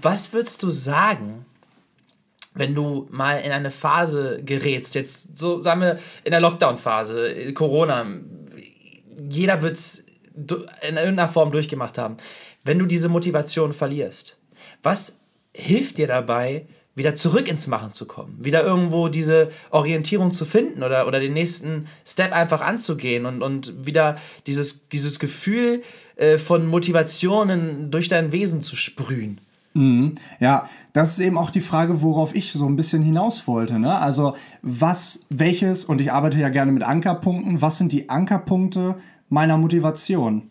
Was 0.03 0.33
würdest 0.33 0.63
du 0.63 0.71
sagen, 0.71 1.45
wenn 2.55 2.75
du 2.75 3.07
mal 3.11 3.37
in 3.41 3.53
eine 3.53 3.71
Phase 3.71 4.43
gerätst, 4.45 4.95
jetzt 4.95 5.39
so 5.39 5.63
sagen 5.63 5.81
wir 5.81 5.99
in 6.25 6.33
der 6.33 6.41
Lockdown-Phase, 6.41 7.53
Corona, 7.55 8.07
jeder 9.29 9.63
wird 9.63 9.77
es 9.77 10.07
in 10.35 10.97
irgendeiner 10.97 11.29
Form 11.29 11.53
durchgemacht 11.53 11.99
haben. 11.99 12.17
Wenn 12.65 12.79
du 12.79 12.87
diese 12.87 13.09
Motivation 13.09 13.73
verlierst, 13.73 14.39
was 14.83 15.21
hilft 15.55 15.99
dir 15.99 16.07
dabei, 16.07 16.67
wieder 16.95 17.15
zurück 17.15 17.49
ins 17.49 17.67
Machen 17.67 17.93
zu 17.93 18.05
kommen, 18.05 18.37
wieder 18.41 18.63
irgendwo 18.63 19.09
diese 19.09 19.51
Orientierung 19.71 20.33
zu 20.33 20.45
finden 20.45 20.83
oder, 20.83 21.07
oder 21.07 21.21
den 21.21 21.33
nächsten 21.33 21.87
Step 22.05 22.33
einfach 22.33 22.61
anzugehen 22.61 23.27
und, 23.27 23.43
und 23.43 23.87
wieder 23.87 24.17
dieses, 24.47 24.89
dieses 24.89 25.19
Gefühl 25.19 25.83
äh, 26.17 26.37
von 26.37 26.67
Motivationen 26.67 27.91
durch 27.91 28.09
dein 28.09 28.33
Wesen 28.33 28.61
zu 28.61 28.77
sprühen. 28.77 29.41
Mhm. 29.75 30.17
Ja, 30.41 30.69
das 30.93 31.13
ist 31.13 31.21
eben 31.21 31.39
auch 31.39 31.51
die 31.51 31.61
Frage, 31.61 32.03
worauf 32.03 32.35
ich 32.35 32.53
so 32.53 32.67
ein 32.67 32.77
bisschen 32.77 33.03
hinaus 33.03 33.47
wollte. 33.47 33.79
Ne? 33.79 33.97
Also, 33.99 34.35
was, 34.63 35.21
welches, 35.31 35.85
und 35.85 36.01
ich 36.01 36.13
arbeite 36.13 36.39
ja 36.39 36.49
gerne 36.49 36.73
mit 36.73 36.83
Ankerpunkten, 36.83 37.63
was 37.63 37.79
sind 37.79 37.93
die 37.93 38.09
Ankerpunkte 38.09 38.97
meiner 39.29 39.57
Motivation? 39.57 40.51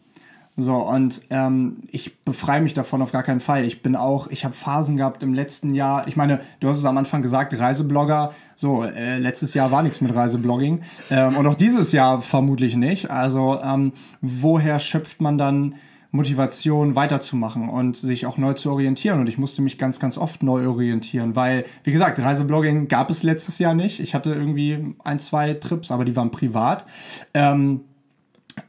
So, 0.62 0.76
und 0.76 1.22
ähm, 1.30 1.78
ich 1.92 2.24
befreie 2.24 2.62
mich 2.62 2.74
davon 2.74 3.02
auf 3.02 3.12
gar 3.12 3.24
keinen 3.24 3.40
Fall. 3.40 3.66
Ich 3.66 3.82
bin 3.82 3.96
auch, 3.96 4.28
ich 4.28 4.46
habe 4.46 4.54
Phasen 4.54 4.98
gehabt 4.98 5.24
im 5.24 5.34
letzten 5.34 5.74
Jahr. 5.74 6.08
Ich 6.08 6.16
meine, 6.16 6.40
du 6.60 6.68
hast 6.68 6.78
es 6.78 6.86
am 6.86 6.98
Anfang 6.98 7.22
gesagt, 7.22 7.58
Reiseblogger. 7.58 8.34
So, 8.56 8.84
äh, 8.84 9.18
letztes 9.18 9.54
Jahr 9.54 9.72
war 9.72 9.84
nichts 9.84 10.02
mit 10.02 10.14
Reiseblogging. 10.14 10.82
Ähm, 11.10 11.38
und 11.38 11.48
auch 11.48 11.56
dieses 11.56 11.92
Jahr 11.92 12.22
vermutlich 12.22 12.76
nicht. 12.76 13.10
Also, 13.10 13.60
ähm, 13.62 13.94
woher 14.22 14.80
schöpft 14.80 15.22
man 15.22 15.38
dann 15.38 15.76
Motivation 16.12 16.96
weiterzumachen 16.96 17.70
und 17.70 17.96
sich 17.96 18.26
auch 18.26 18.38
neu 18.38 18.54
zu 18.54 18.72
orientieren. 18.72 19.20
Und 19.20 19.28
ich 19.28 19.38
musste 19.38 19.62
mich 19.62 19.78
ganz, 19.78 20.00
ganz 20.00 20.18
oft 20.18 20.42
neu 20.42 20.68
orientieren, 20.68 21.36
weil, 21.36 21.66
wie 21.84 21.92
gesagt, 21.92 22.20
Reiseblogging 22.20 22.88
gab 22.88 23.12
es 23.12 23.22
letztes 23.22 23.60
Jahr 23.60 23.76
nicht. 23.76 24.00
Ich 24.00 24.16
hatte 24.16 24.34
irgendwie 24.34 24.96
ein, 25.04 25.20
zwei 25.20 25.54
Trips, 25.54 25.92
aber 25.92 26.06
die 26.06 26.16
waren 26.16 26.32
privat. 26.32 26.86
Ähm, 27.34 27.82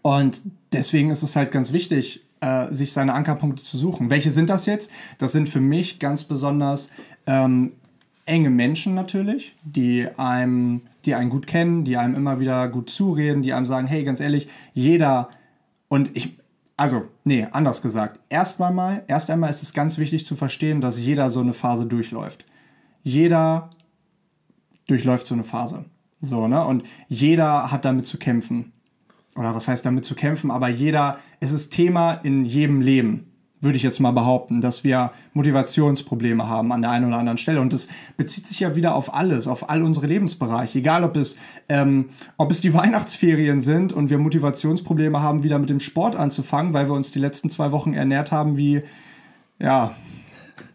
und 0.03 0.43
deswegen 0.73 1.11
ist 1.11 1.23
es 1.23 1.37
halt 1.37 1.53
ganz 1.53 1.73
wichtig, 1.73 2.23
äh, 2.41 2.73
sich 2.73 2.93
seine 2.93 3.15
Ankerpunkte 3.15 3.63
zu 3.63 3.77
suchen. 3.77 4.11
Welche 4.11 4.31
sind 4.31 4.51
das 4.51 4.67
jetzt? 4.67 4.91
Das 5.19 5.33
sind 5.33 5.49
für 5.49 5.61
mich 5.61 5.99
ganz 5.99 6.25
besonders 6.25 6.91
ähm, 7.27 7.73
enge 8.27 8.51
Menschen 8.51 8.95
natürlich, 8.95 9.57
die 9.65 10.09
einem, 10.17 10.83
die 11.05 11.15
einen 11.15 11.31
gut 11.31 11.47
kennen, 11.47 11.85
die 11.85 11.97
einem 11.97 12.15
immer 12.15 12.41
wieder 12.41 12.69
gut 12.69 12.91
zureden, 12.91 13.43
die 13.43 13.53
einem 13.53 13.67
sagen, 13.67 13.87
hey, 13.87 14.05
ganz 14.05 14.21
ehrlich, 14.21 14.49
jeder 14.73 15.29
und 15.89 16.17
ich, 16.17 16.37
also, 16.77 17.09
nee, 17.25 17.47
anders 17.51 17.83
gesagt. 17.83 18.21
Erst 18.29 18.61
einmal, 18.61 19.05
erst 19.09 19.29
einmal 19.29 19.51
ist 19.51 19.63
es 19.63 19.75
ganz 19.75 19.99
wichtig 19.99 20.25
zu 20.25 20.37
verstehen, 20.37 20.81
dass 20.81 20.99
jeder 20.99 21.29
so 21.29 21.41
eine 21.41 21.53
Phase 21.53 21.85
durchläuft. 21.85 22.47
Jeder 23.03 23.69
durchläuft 24.87 25.27
so 25.27 25.35
eine 25.35 25.45
Phase. 25.45 25.85
So, 26.21 26.49
ne? 26.49 26.65
Und 26.65 26.85
jeder 27.09 27.71
hat 27.71 27.85
damit 27.85 28.07
zu 28.07 28.19
kämpfen. 28.19 28.73
Oder 29.37 29.55
was 29.55 29.69
heißt 29.69 29.87
damit 29.87 30.05
zu 30.05 30.15
kämpfen? 30.15 30.51
Aber 30.51 30.69
jeder, 30.69 31.19
es 31.39 31.53
ist 31.53 31.71
Thema 31.71 32.13
in 32.13 32.45
jedem 32.45 32.81
Leben 32.81 33.31
würde 33.61 33.77
ich 33.77 33.83
jetzt 33.83 34.01
mal 34.01 34.13
behaupten, 34.13 34.61
dass 34.61 34.85
wir 34.85 35.13
Motivationsprobleme 35.35 36.49
haben 36.49 36.73
an 36.73 36.83
der 36.83 36.91
einen 36.91 37.07
oder 37.07 37.19
anderen 37.19 37.39
Stelle. 37.39 37.61
Und 37.61 37.73
das 37.73 37.89
bezieht 38.17 38.47
sich 38.47 38.61
ja 38.61 38.75
wieder 38.75 38.95
auf 38.95 39.15
alles, 39.15 39.47
auf 39.47 39.69
all 39.69 39.83
unsere 39.83 40.07
Lebensbereiche. 40.07 40.79
Egal, 40.79 41.05
ob 41.05 41.17
es, 41.17 41.37
ähm, 41.69 42.07
ob 42.39 42.51
es 42.51 42.61
die 42.61 42.73
Weihnachtsferien 42.75 43.61
sind 43.61 43.93
und 43.93 44.09
wir 44.09 44.19
Motivationsprobleme 44.19 45.21
haben, 45.21 45.43
wieder 45.45 45.59
mit 45.59 45.69
dem 45.69 45.81
Sport 45.81 46.17
anzufangen, 46.17 46.73
weil 46.73 46.89
wir 46.89 46.95
uns 46.95 47.11
die 47.11 47.19
letzten 47.19 47.51
zwei 47.51 47.71
Wochen 47.71 47.93
ernährt 47.93 48.33
haben 48.33 48.57
wie, 48.57 48.83
ja, 49.59 49.95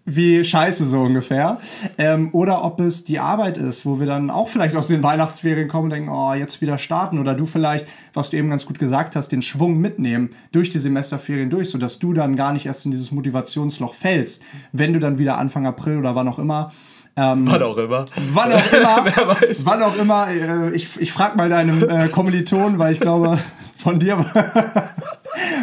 wie 0.05 0.43
scheiße 0.43 0.85
so 0.85 1.01
ungefähr. 1.01 1.57
Ähm, 1.97 2.29
oder 2.31 2.63
ob 2.63 2.79
es 2.79 3.03
die 3.03 3.19
Arbeit 3.19 3.57
ist, 3.57 3.85
wo 3.85 3.99
wir 3.99 4.05
dann 4.05 4.29
auch 4.29 4.47
vielleicht 4.47 4.75
aus 4.75 4.87
den 4.87 5.03
Weihnachtsferien 5.03 5.67
kommen 5.67 5.85
und 5.85 5.89
denken, 5.89 6.09
oh, 6.09 6.33
jetzt 6.33 6.61
wieder 6.61 6.77
starten. 6.77 7.19
Oder 7.19 7.33
du 7.33 7.45
vielleicht, 7.45 7.87
was 8.13 8.29
du 8.29 8.37
eben 8.37 8.49
ganz 8.49 8.65
gut 8.65 8.79
gesagt 8.79 9.15
hast, 9.15 9.29
den 9.29 9.41
Schwung 9.41 9.77
mitnehmen 9.77 10.29
durch 10.51 10.69
die 10.69 10.79
Semesterferien 10.79 11.49
durch, 11.49 11.69
sodass 11.69 11.99
du 11.99 12.13
dann 12.13 12.35
gar 12.35 12.53
nicht 12.53 12.67
erst 12.67 12.85
in 12.85 12.91
dieses 12.91 13.11
Motivationsloch 13.11 13.93
fällst, 13.93 14.41
wenn 14.71 14.93
du 14.93 14.99
dann 14.99 15.17
wieder 15.17 15.37
Anfang 15.37 15.65
April 15.65 15.97
oder 15.97 16.15
wann 16.15 16.27
auch 16.27 16.39
immer 16.39 16.71
ähm, 17.17 17.47
wann 17.49 17.63
auch 17.63 17.77
immer. 17.77 18.05
Wann 18.33 18.51
auch 18.51 18.73
immer. 18.73 19.05
Wer 19.05 19.27
weiß. 19.29 19.65
Wann 19.65 19.81
auch 19.83 19.95
immer. 19.95 20.27
Äh, 20.27 20.75
ich, 20.75 20.99
ich 20.99 21.13
frage 21.13 21.37
mal 21.37 21.49
deinem 21.49 21.81
äh, 21.87 22.09
Kommiliton, 22.09 22.77
weil 22.77 22.91
ich 22.91 22.99
glaube, 22.99 23.39
von 23.73 23.99
dir 23.99 24.17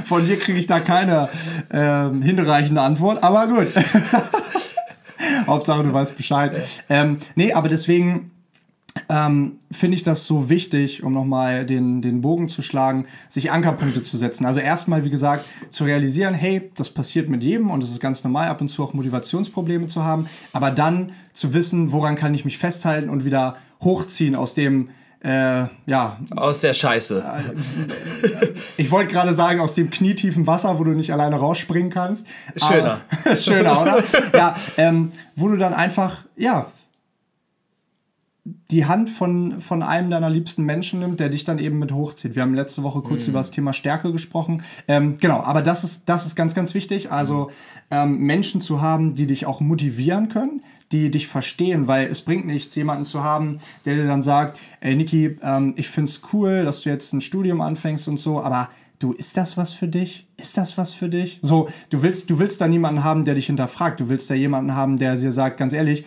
Von 0.04 0.24
dir 0.24 0.38
kriege 0.38 0.58
ich 0.58 0.66
da 0.66 0.80
keine 0.80 1.28
äh, 1.70 2.10
hinreichende 2.22 2.80
Antwort, 2.80 3.22
aber 3.22 3.46
gut. 3.46 3.68
Hauptsache, 5.46 5.82
du 5.82 5.92
weißt 5.92 6.16
Bescheid. 6.16 6.52
Ähm, 6.88 7.16
nee, 7.34 7.52
aber 7.52 7.68
deswegen 7.68 8.32
ähm, 9.08 9.58
finde 9.70 9.96
ich 9.96 10.02
das 10.02 10.26
so 10.26 10.50
wichtig, 10.50 11.02
um 11.02 11.12
nochmal 11.12 11.64
den, 11.64 12.02
den 12.02 12.20
Bogen 12.20 12.48
zu 12.48 12.62
schlagen, 12.62 13.06
sich 13.28 13.50
Ankerpunkte 13.50 14.02
zu 14.02 14.16
setzen. 14.16 14.44
Also 14.44 14.60
erstmal, 14.60 15.04
wie 15.04 15.10
gesagt, 15.10 15.44
zu 15.70 15.84
realisieren, 15.84 16.34
hey, 16.34 16.70
das 16.76 16.90
passiert 16.90 17.28
mit 17.28 17.42
jedem 17.42 17.70
und 17.70 17.82
es 17.82 17.90
ist 17.90 18.00
ganz 18.00 18.22
normal, 18.24 18.48
ab 18.48 18.60
und 18.60 18.68
zu 18.68 18.82
auch 18.82 18.92
Motivationsprobleme 18.92 19.86
zu 19.86 20.04
haben, 20.04 20.26
aber 20.52 20.70
dann 20.70 21.12
zu 21.32 21.54
wissen, 21.54 21.92
woran 21.92 22.16
kann 22.16 22.34
ich 22.34 22.44
mich 22.44 22.58
festhalten 22.58 23.08
und 23.08 23.24
wieder 23.24 23.56
hochziehen 23.80 24.34
aus 24.34 24.54
dem, 24.54 24.90
äh, 25.24 25.66
ja. 25.86 26.18
Aus 26.34 26.60
der 26.60 26.74
Scheiße. 26.74 27.24
Ich 28.76 28.90
wollte 28.90 29.12
gerade 29.12 29.34
sagen, 29.34 29.60
aus 29.60 29.74
dem 29.74 29.90
knietiefen 29.90 30.46
Wasser, 30.46 30.78
wo 30.78 30.84
du 30.84 30.92
nicht 30.92 31.12
alleine 31.12 31.36
rausspringen 31.36 31.90
kannst. 31.90 32.26
Schöner. 32.56 33.00
Aber, 33.24 33.36
schöner, 33.36 33.82
oder? 33.82 34.04
ja, 34.34 34.56
ähm, 34.76 35.12
wo 35.36 35.48
du 35.48 35.56
dann 35.56 35.74
einfach, 35.74 36.24
ja, 36.36 36.66
die 38.44 38.86
Hand 38.86 39.08
von, 39.08 39.60
von 39.60 39.84
einem 39.84 40.10
deiner 40.10 40.28
liebsten 40.28 40.64
Menschen 40.64 40.98
nimmt, 40.98 41.20
der 41.20 41.28
dich 41.28 41.44
dann 41.44 41.58
eben 41.58 41.78
mit 41.78 41.92
hochzieht. 41.92 42.34
Wir 42.34 42.42
haben 42.42 42.54
letzte 42.54 42.82
Woche 42.82 43.02
kurz 43.02 43.26
mm. 43.26 43.30
über 43.30 43.38
das 43.38 43.52
Thema 43.52 43.72
Stärke 43.72 44.10
gesprochen. 44.10 44.64
Ähm, 44.88 45.14
genau, 45.20 45.42
aber 45.42 45.62
das 45.62 45.84
ist, 45.84 46.08
das 46.08 46.26
ist 46.26 46.34
ganz, 46.34 46.54
ganz 46.54 46.74
wichtig. 46.74 47.12
Also 47.12 47.52
ähm, 47.92 48.18
Menschen 48.18 48.60
zu 48.60 48.80
haben, 48.80 49.14
die 49.14 49.26
dich 49.26 49.46
auch 49.46 49.60
motivieren 49.60 50.28
können, 50.28 50.62
die 50.92 51.10
dich 51.10 51.26
verstehen, 51.26 51.88
weil 51.88 52.06
es 52.06 52.22
bringt 52.22 52.46
nichts, 52.46 52.74
jemanden 52.74 53.04
zu 53.04 53.24
haben, 53.24 53.58
der 53.84 53.96
dir 53.96 54.06
dann 54.06 54.22
sagt, 54.22 54.60
ey 54.80 54.94
Niki, 54.94 55.38
ähm, 55.42 55.74
ich 55.76 55.88
find's 55.88 56.20
cool, 56.32 56.64
dass 56.64 56.82
du 56.82 56.90
jetzt 56.90 57.12
ein 57.12 57.20
Studium 57.20 57.60
anfängst 57.60 58.06
und 58.08 58.18
so, 58.18 58.40
aber 58.40 58.68
du, 58.98 59.12
ist 59.12 59.36
das 59.36 59.56
was 59.56 59.72
für 59.72 59.88
dich? 59.88 60.28
Ist 60.36 60.56
das 60.56 60.78
was 60.78 60.92
für 60.92 61.08
dich? 61.08 61.38
So, 61.42 61.68
du 61.90 62.02
willst, 62.02 62.30
du 62.30 62.38
willst 62.38 62.60
da 62.60 62.68
niemanden 62.68 63.02
haben, 63.02 63.24
der 63.24 63.34
dich 63.34 63.46
hinterfragt. 63.46 64.00
Du 64.00 64.08
willst 64.08 64.30
da 64.30 64.34
jemanden 64.34 64.74
haben, 64.74 64.98
der 64.98 65.16
dir 65.16 65.32
sagt, 65.32 65.56
ganz 65.56 65.72
ehrlich, 65.72 66.04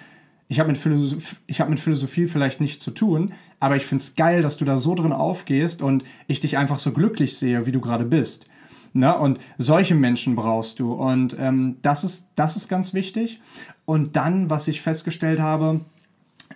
ich 0.48 0.60
habe 0.60 0.72
mit, 0.72 0.80
hab 0.80 1.70
mit 1.70 1.80
Philosophie 1.80 2.28
vielleicht 2.28 2.62
nichts 2.62 2.84
zu 2.84 2.92
tun, 2.92 3.34
aber 3.60 3.76
ich 3.76 3.86
finde 3.86 4.04
es 4.04 4.16
geil, 4.16 4.44
dass 4.44 4.58
du 4.58 4.66
da 4.66 4.78
so 4.78 4.94
drin 4.94 5.12
aufgehst 5.12 5.82
und 5.82 6.04
ich 6.28 6.40
dich 6.40 6.58
einfach 6.58 6.78
so 6.78 6.92
glücklich 6.92 7.38
sehe, 7.38 7.66
wie 7.66 7.72
du 7.72 7.82
gerade 7.82 8.06
bist. 8.06 8.46
Ne? 8.94 9.18
Und 9.18 9.40
solche 9.58 9.94
Menschen 9.94 10.36
brauchst 10.36 10.80
du. 10.80 10.94
Und 10.94 11.36
ähm, 11.38 11.78
das, 11.82 12.04
ist, 12.04 12.30
das 12.36 12.56
ist 12.56 12.70
ganz 12.70 12.94
wichtig. 12.94 13.42
Und 13.86 14.16
dann, 14.16 14.50
was 14.50 14.68
ich 14.68 14.82
festgestellt 14.82 15.40
habe, 15.40 15.82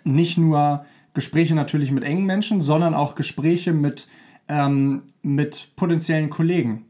nicht 0.04 0.38
nur 0.38 0.86
Gespräche 1.14 1.56
natürlich 1.56 1.92
mit 1.92 2.04
engen 2.04 2.26
Menschen, 2.26 2.60
sondern 2.60 2.94
auch 2.94 3.16
Gespräche 3.16 3.74
mit, 3.74 4.08
ähm, 4.48 5.04
mit 5.22 5.70
potenziellen 5.76 6.30
Kollegen, 6.30 6.86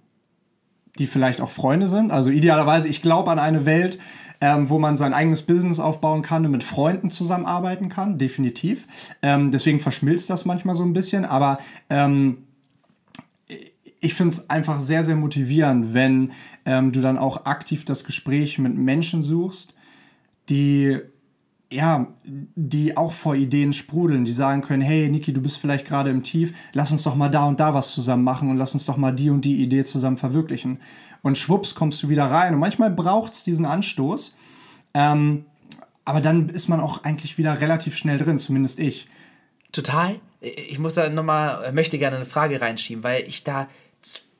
die 0.97 1.07
vielleicht 1.07 1.41
auch 1.41 1.49
Freunde 1.49 1.87
sind. 1.87 2.11
Also 2.11 2.29
idealerweise, 2.29 2.87
ich 2.87 3.01
glaube 3.01 3.31
an 3.31 3.39
eine 3.39 3.65
Welt, 3.65 3.97
ähm, 4.41 4.69
wo 4.69 4.79
man 4.79 4.95
sein 4.95 5.13
eigenes 5.13 5.41
Business 5.41 5.79
aufbauen 5.79 6.21
kann 6.21 6.45
und 6.45 6.51
mit 6.51 6.63
Freunden 6.63 7.09
zusammenarbeiten 7.09 7.89
kann, 7.89 8.17
definitiv. 8.17 8.87
Ähm, 9.21 9.51
deswegen 9.51 9.79
verschmilzt 9.79 10.29
das 10.29 10.45
manchmal 10.45 10.75
so 10.75 10.83
ein 10.83 10.93
bisschen, 10.93 11.25
aber 11.25 11.57
ähm, 11.89 12.45
ich 14.01 14.13
finde 14.13 14.33
es 14.33 14.49
einfach 14.49 14.79
sehr, 14.79 15.03
sehr 15.03 15.15
motivierend, 15.15 15.93
wenn 15.93 16.31
ähm, 16.65 16.91
du 16.91 17.01
dann 17.01 17.17
auch 17.17 17.45
aktiv 17.45 17.83
das 17.83 18.05
Gespräch 18.05 18.57
mit 18.57 18.75
Menschen 18.75 19.21
suchst, 19.21 19.73
die 20.49 20.99
ja, 21.71 22.07
die 22.25 22.97
auch 22.97 23.11
vor 23.11 23.35
Ideen 23.35 23.73
sprudeln, 23.73 24.25
die 24.25 24.31
sagen 24.31 24.61
können, 24.61 24.81
hey 24.81 25.07
Niki, 25.07 25.33
du 25.33 25.41
bist 25.41 25.59
vielleicht 25.59 25.85
gerade 25.85 26.09
im 26.09 26.23
Tief, 26.23 26.51
lass 26.73 26.91
uns 26.91 27.03
doch 27.03 27.15
mal 27.15 27.29
da 27.29 27.47
und 27.47 27.59
da 27.59 27.73
was 27.73 27.91
zusammen 27.91 28.23
machen 28.23 28.49
und 28.49 28.57
lass 28.57 28.73
uns 28.73 28.85
doch 28.85 28.97
mal 28.97 29.11
die 29.11 29.29
und 29.29 29.45
die 29.45 29.61
Idee 29.61 29.83
zusammen 29.83 30.17
verwirklichen. 30.17 30.79
Und 31.21 31.37
schwupps 31.37 31.75
kommst 31.75 32.01
du 32.01 32.09
wieder 32.09 32.25
rein. 32.25 32.53
Und 32.53 32.59
manchmal 32.59 32.89
braucht 32.89 33.33
es 33.33 33.43
diesen 33.43 33.65
Anstoß, 33.65 34.33
ähm, 34.95 35.45
aber 36.05 36.21
dann 36.21 36.49
ist 36.49 36.69
man 36.69 36.79
auch 36.79 37.03
eigentlich 37.03 37.37
wieder 37.37 37.61
relativ 37.61 37.95
schnell 37.95 38.17
drin, 38.17 38.39
zumindest 38.39 38.79
ich. 38.79 39.07
Total. 39.71 40.19
Ich 40.41 40.79
muss 40.79 40.95
da 40.95 41.07
nochmal, 41.09 41.71
möchte 41.73 41.99
gerne 41.99 42.15
eine 42.15 42.25
Frage 42.25 42.61
reinschieben, 42.61 43.03
weil 43.03 43.25
ich 43.27 43.43
da 43.43 43.67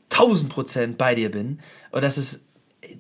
1000 0.10 0.52
Prozent 0.52 0.98
bei 0.98 1.14
dir 1.14 1.30
bin. 1.30 1.60
Und 1.92 2.02
das 2.02 2.18
ist 2.18 2.46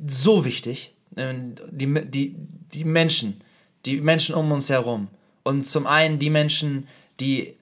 so 0.06 0.45
wichtig. 0.45 0.93
Die, 1.19 2.10
die, 2.10 2.36
die 2.73 2.84
Menschen, 2.86 3.41
die 3.86 3.99
Menschen 4.01 4.36
um 4.36 4.51
uns 4.51 4.69
herum. 4.69 5.08
Und 5.43 5.65
zum 5.65 5.86
einen 5.88 6.19
die 6.19 6.29
Menschen, 6.29 6.88
die 7.19 7.55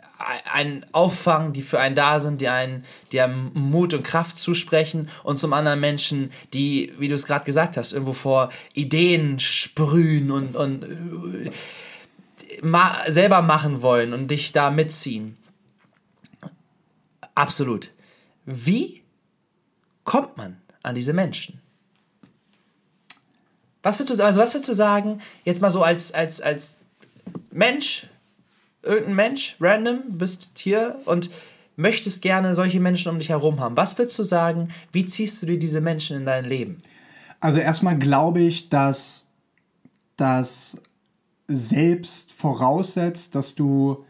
einen 0.51 0.85
auffangen, 0.93 1.53
die 1.53 1.61
für 1.61 1.79
einen 1.79 1.95
da 1.95 2.19
sind, 2.19 2.41
die 2.41 2.47
einen, 2.47 2.83
die 3.11 3.21
einem 3.21 3.51
Mut 3.53 3.93
und 3.93 4.03
Kraft 4.03 4.37
zusprechen 4.37 5.09
und 5.23 5.37
zum 5.37 5.53
anderen 5.53 5.79
Menschen, 5.79 6.31
die, 6.53 6.93
wie 6.97 7.07
du 7.07 7.15
es 7.15 7.25
gerade 7.25 7.45
gesagt 7.45 7.77
hast, 7.77 7.93
irgendwo 7.93 8.13
vor 8.13 8.49
Ideen 8.73 9.39
sprühen 9.39 10.31
und, 10.31 10.55
und 10.55 10.85
ma 12.61 12.95
selber 13.07 13.41
machen 13.41 13.81
wollen 13.81 14.13
und 14.13 14.31
dich 14.31 14.53
da 14.53 14.71
mitziehen. 14.71 15.37
Absolut. 17.35 17.91
Wie 18.45 19.03
kommt 20.03 20.37
man 20.37 20.57
an 20.81 20.95
diese 20.95 21.13
Menschen? 21.13 21.61
Was 23.87 23.99
würdest 23.99 24.19
du, 24.19 24.25
also 24.25 24.41
was 24.41 24.53
würdest 24.53 24.67
du 24.67 24.73
sagen, 24.73 25.21
jetzt 25.45 25.61
mal 25.61 25.69
so 25.69 25.81
als, 25.81 26.13
als, 26.13 26.41
als 26.41 26.75
Mensch, 27.51 28.07
irgendein 28.83 29.15
Mensch, 29.15 29.55
random, 29.61 30.01
bist 30.09 30.59
hier 30.59 30.99
und 31.05 31.29
möchtest 31.77 32.21
gerne 32.21 32.53
solche 32.53 32.81
Menschen 32.81 33.09
um 33.09 33.17
dich 33.17 33.29
herum 33.29 33.61
haben. 33.61 33.77
Was 33.77 33.97
würdest 33.97 34.19
du 34.19 34.23
sagen, 34.23 34.67
wie 34.91 35.05
ziehst 35.05 35.41
du 35.41 35.45
dir 35.45 35.57
diese 35.57 35.79
Menschen 35.79 36.17
in 36.17 36.25
dein 36.25 36.43
Leben? 36.43 36.77
Also 37.39 37.59
erstmal 37.59 37.97
glaube 37.97 38.41
ich, 38.41 38.67
dass 38.67 39.23
das 40.17 40.81
selbst 41.47 42.33
voraussetzt, 42.33 43.35
dass 43.35 43.55
du 43.55 44.03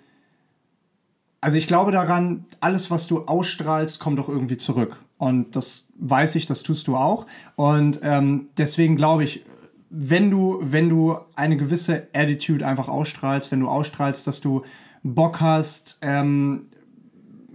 also 1.40 1.60
ich 1.60 1.68
glaube 1.68 1.92
daran, 1.92 2.46
alles, 2.62 2.90
was 2.90 3.06
du 3.06 3.22
ausstrahlst, 3.22 4.00
kommt 4.00 4.20
auch 4.20 4.28
irgendwie 4.28 4.58
zurück. 4.58 5.00
Und 5.20 5.56
das 5.56 5.86
weiß 6.00 6.34
ich, 6.36 6.48
das 6.48 6.64
tust 6.64 6.88
du 6.88 6.96
auch. 6.96 7.28
Und 7.56 8.00
ähm, 8.02 8.50
deswegen 8.58 8.96
glaube 8.96 9.24
ich, 9.24 9.46
wenn 9.90 10.30
du, 10.30 10.60
wenn 10.62 10.90
du 10.90 11.18
eine 11.36 11.58
gewisse 11.58 12.08
Attitude 12.14 12.66
einfach 12.66 12.88
ausstrahlst, 12.88 13.52
wenn 13.52 13.62
du 13.62 13.68
ausstrahlst, 13.68 14.28
dass 14.28 14.42
du 14.42 14.64
Bock 15.04 15.40
hast, 15.42 16.00
ähm, 16.02 16.68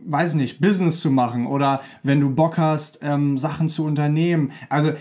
weiß 0.04 0.34
nicht, 0.34 0.60
Business 0.60 1.00
zu 1.00 1.10
machen 1.10 1.46
oder 1.46 1.80
wenn 2.02 2.20
du 2.20 2.34
Bock 2.34 2.58
hast, 2.58 3.00
ähm, 3.02 3.38
Sachen 3.38 3.68
zu 3.68 3.84
unternehmen. 3.84 4.50
Also 4.68 4.92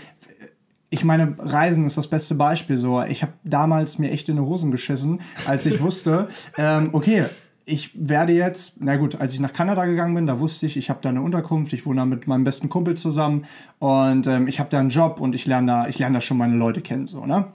ich 0.90 1.04
meine, 1.04 1.34
Reisen 1.38 1.84
ist 1.84 1.96
das 1.96 2.06
beste 2.06 2.34
Beispiel. 2.34 2.76
So, 2.76 3.02
ich 3.02 3.22
habe 3.22 3.32
damals 3.44 3.98
mir 3.98 4.10
echt 4.10 4.28
in 4.28 4.36
die 4.36 4.42
Hosen 4.42 4.70
geschissen, 4.70 5.20
als 5.46 5.64
ich 5.64 5.80
wusste, 5.80 6.28
ähm, 6.58 6.90
okay, 6.92 7.26
ich 7.64 7.90
werde 7.94 8.32
jetzt, 8.32 8.74
na 8.80 8.96
gut, 8.96 9.20
als 9.20 9.34
ich 9.34 9.40
nach 9.40 9.52
Kanada 9.52 9.84
gegangen 9.84 10.14
bin, 10.14 10.26
da 10.26 10.40
wusste 10.40 10.66
ich, 10.66 10.76
ich 10.76 10.90
habe 10.90 11.00
da 11.02 11.08
eine 11.08 11.22
Unterkunft, 11.22 11.72
ich 11.72 11.86
wohne 11.86 12.00
da 12.00 12.04
mit 12.06 12.26
meinem 12.26 12.44
besten 12.44 12.68
Kumpel 12.68 12.96
zusammen 12.96 13.44
und 13.78 14.26
ähm, 14.26 14.48
ich 14.48 14.58
habe 14.58 14.70
da 14.70 14.80
einen 14.80 14.90
Job 14.90 15.20
und 15.20 15.34
ich 15.34 15.46
lerne 15.46 15.66
da, 15.66 15.88
ich 15.88 15.98
lerne 15.98 16.16
da 16.16 16.20
schon 16.20 16.38
meine 16.38 16.56
Leute 16.56 16.80
kennen, 16.80 17.06
so, 17.06 17.24
ne? 17.26 17.46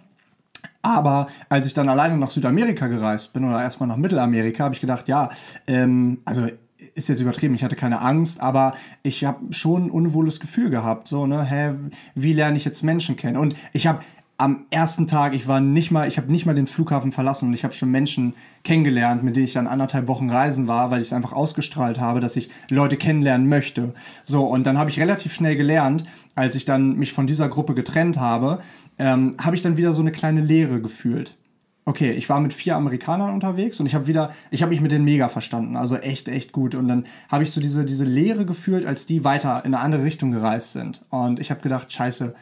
Aber 0.82 1.28
als 1.50 1.68
ich 1.68 1.74
dann 1.74 1.90
alleine 1.90 2.18
nach 2.18 2.30
Südamerika 2.30 2.88
gereist 2.88 3.34
bin 3.34 3.44
oder 3.44 3.62
erstmal 3.62 3.90
nach 3.90 3.98
Mittelamerika, 3.98 4.64
habe 4.64 4.76
ich 4.76 4.80
gedacht, 4.80 5.08
ja, 5.08 5.30
ähm, 5.68 6.20
also 6.24 6.48
ist 6.94 7.10
jetzt 7.10 7.20
übertrieben, 7.20 7.56
ich 7.56 7.64
hatte 7.64 7.76
keine 7.76 8.02
Angst, 8.02 8.42
aber 8.42 8.74
ich 9.04 9.26
habe 9.26 9.52
schon 9.52 9.86
ein 9.86 9.92
unwohles 9.92 10.40
Gefühl 10.40 10.70
gehabt, 10.70 11.08
so, 11.08 11.26
ne, 11.26 11.44
hä, 11.44 11.74
wie 12.16 12.34
lerne 12.34 12.58
ich 12.58 12.66
jetzt 12.66 12.84
Menschen 12.84 13.16
kennen? 13.16 13.38
Und 13.38 13.56
ich 13.74 13.88
habe 13.88 14.00
am 14.40 14.66
ersten 14.70 15.08
Tag, 15.08 15.34
ich 15.34 15.48
war 15.48 15.60
nicht 15.60 15.90
mal, 15.90 16.08
ich 16.08 16.18
habe 16.18 16.32
nicht 16.32 16.46
mal 16.46 16.54
den 16.54 16.68
Flughafen 16.68 17.12
verlassen 17.12 17.48
und 17.48 17.56
ich 17.56 17.64
habe 17.64 17.74
schon 17.74 17.90
Menschen 17.90 18.36
kennengelernt, 18.64 19.24
mit 19.24 19.36
denen 19.36 19.46
ich 19.46 19.54
dann 19.54 19.66
anderthalb 19.66 20.08
Wochen 20.08 20.30
reisen 20.30 20.68
war, 20.68 20.92
weil 20.92 21.02
ich 21.02 21.08
es 21.08 21.14
einfach 21.14 21.34
ausgestrahlt 21.34 22.00
habe, 22.00 22.20
dass 22.20 22.36
ich 22.36 22.50
Leute 22.70 22.98
kennenlernen 22.98 23.50
möchte. 23.50 23.96
So, 24.24 24.46
und 24.46 24.68
dann 24.68 24.78
habe 24.78 24.92
ich 24.92 25.00
relativ 25.00 25.34
schnell 25.34 25.56
gelernt, 25.56 26.04
als 26.36 26.56
ich 26.56 26.66
dann 26.66 26.98
mich 26.98 27.14
von 27.14 27.26
dieser 27.26 27.50
Gruppe 27.50 27.74
getrennt 27.74 28.20
habe, 28.20 28.60
ähm, 29.00 29.36
habe 29.42 29.56
ich 29.56 29.64
dann 29.64 29.78
wieder 29.78 29.94
so 29.94 30.04
eine 30.04 30.12
kleine 30.12 30.42
Leere 30.42 30.82
gefühlt. 30.82 31.38
Okay, 31.86 32.12
ich 32.12 32.30
war 32.30 32.40
mit 32.40 32.54
vier 32.54 32.76
Amerikanern 32.76 33.34
unterwegs 33.34 33.80
und 33.80 33.86
ich 33.86 33.96
habe 33.96 34.08
wieder, 34.08 34.32
ich 34.52 34.62
habe 34.62 34.72
mich 34.72 34.82
mit 34.82 34.92
denen 34.92 35.06
mega 35.06 35.30
verstanden, 35.30 35.78
also 35.78 35.96
echt, 35.96 36.28
echt 36.28 36.52
gut. 36.52 36.76
Und 36.76 36.88
dann 36.90 37.06
habe 37.30 37.44
ich 37.44 37.52
so 37.52 37.62
diese, 37.62 37.86
diese 37.86 38.04
Leere 38.04 38.46
gefühlt, 38.46 38.86
als 38.86 39.08
die 39.08 39.24
weiter 39.24 39.64
in 39.66 39.74
eine 39.74 39.82
andere 39.82 40.04
Richtung 40.04 40.30
gereist 40.32 40.74
sind. 40.74 41.06
Und 41.10 41.40
ich 41.40 41.50
habe 41.50 41.62
gedacht, 41.62 41.92
scheiße, 41.92 42.36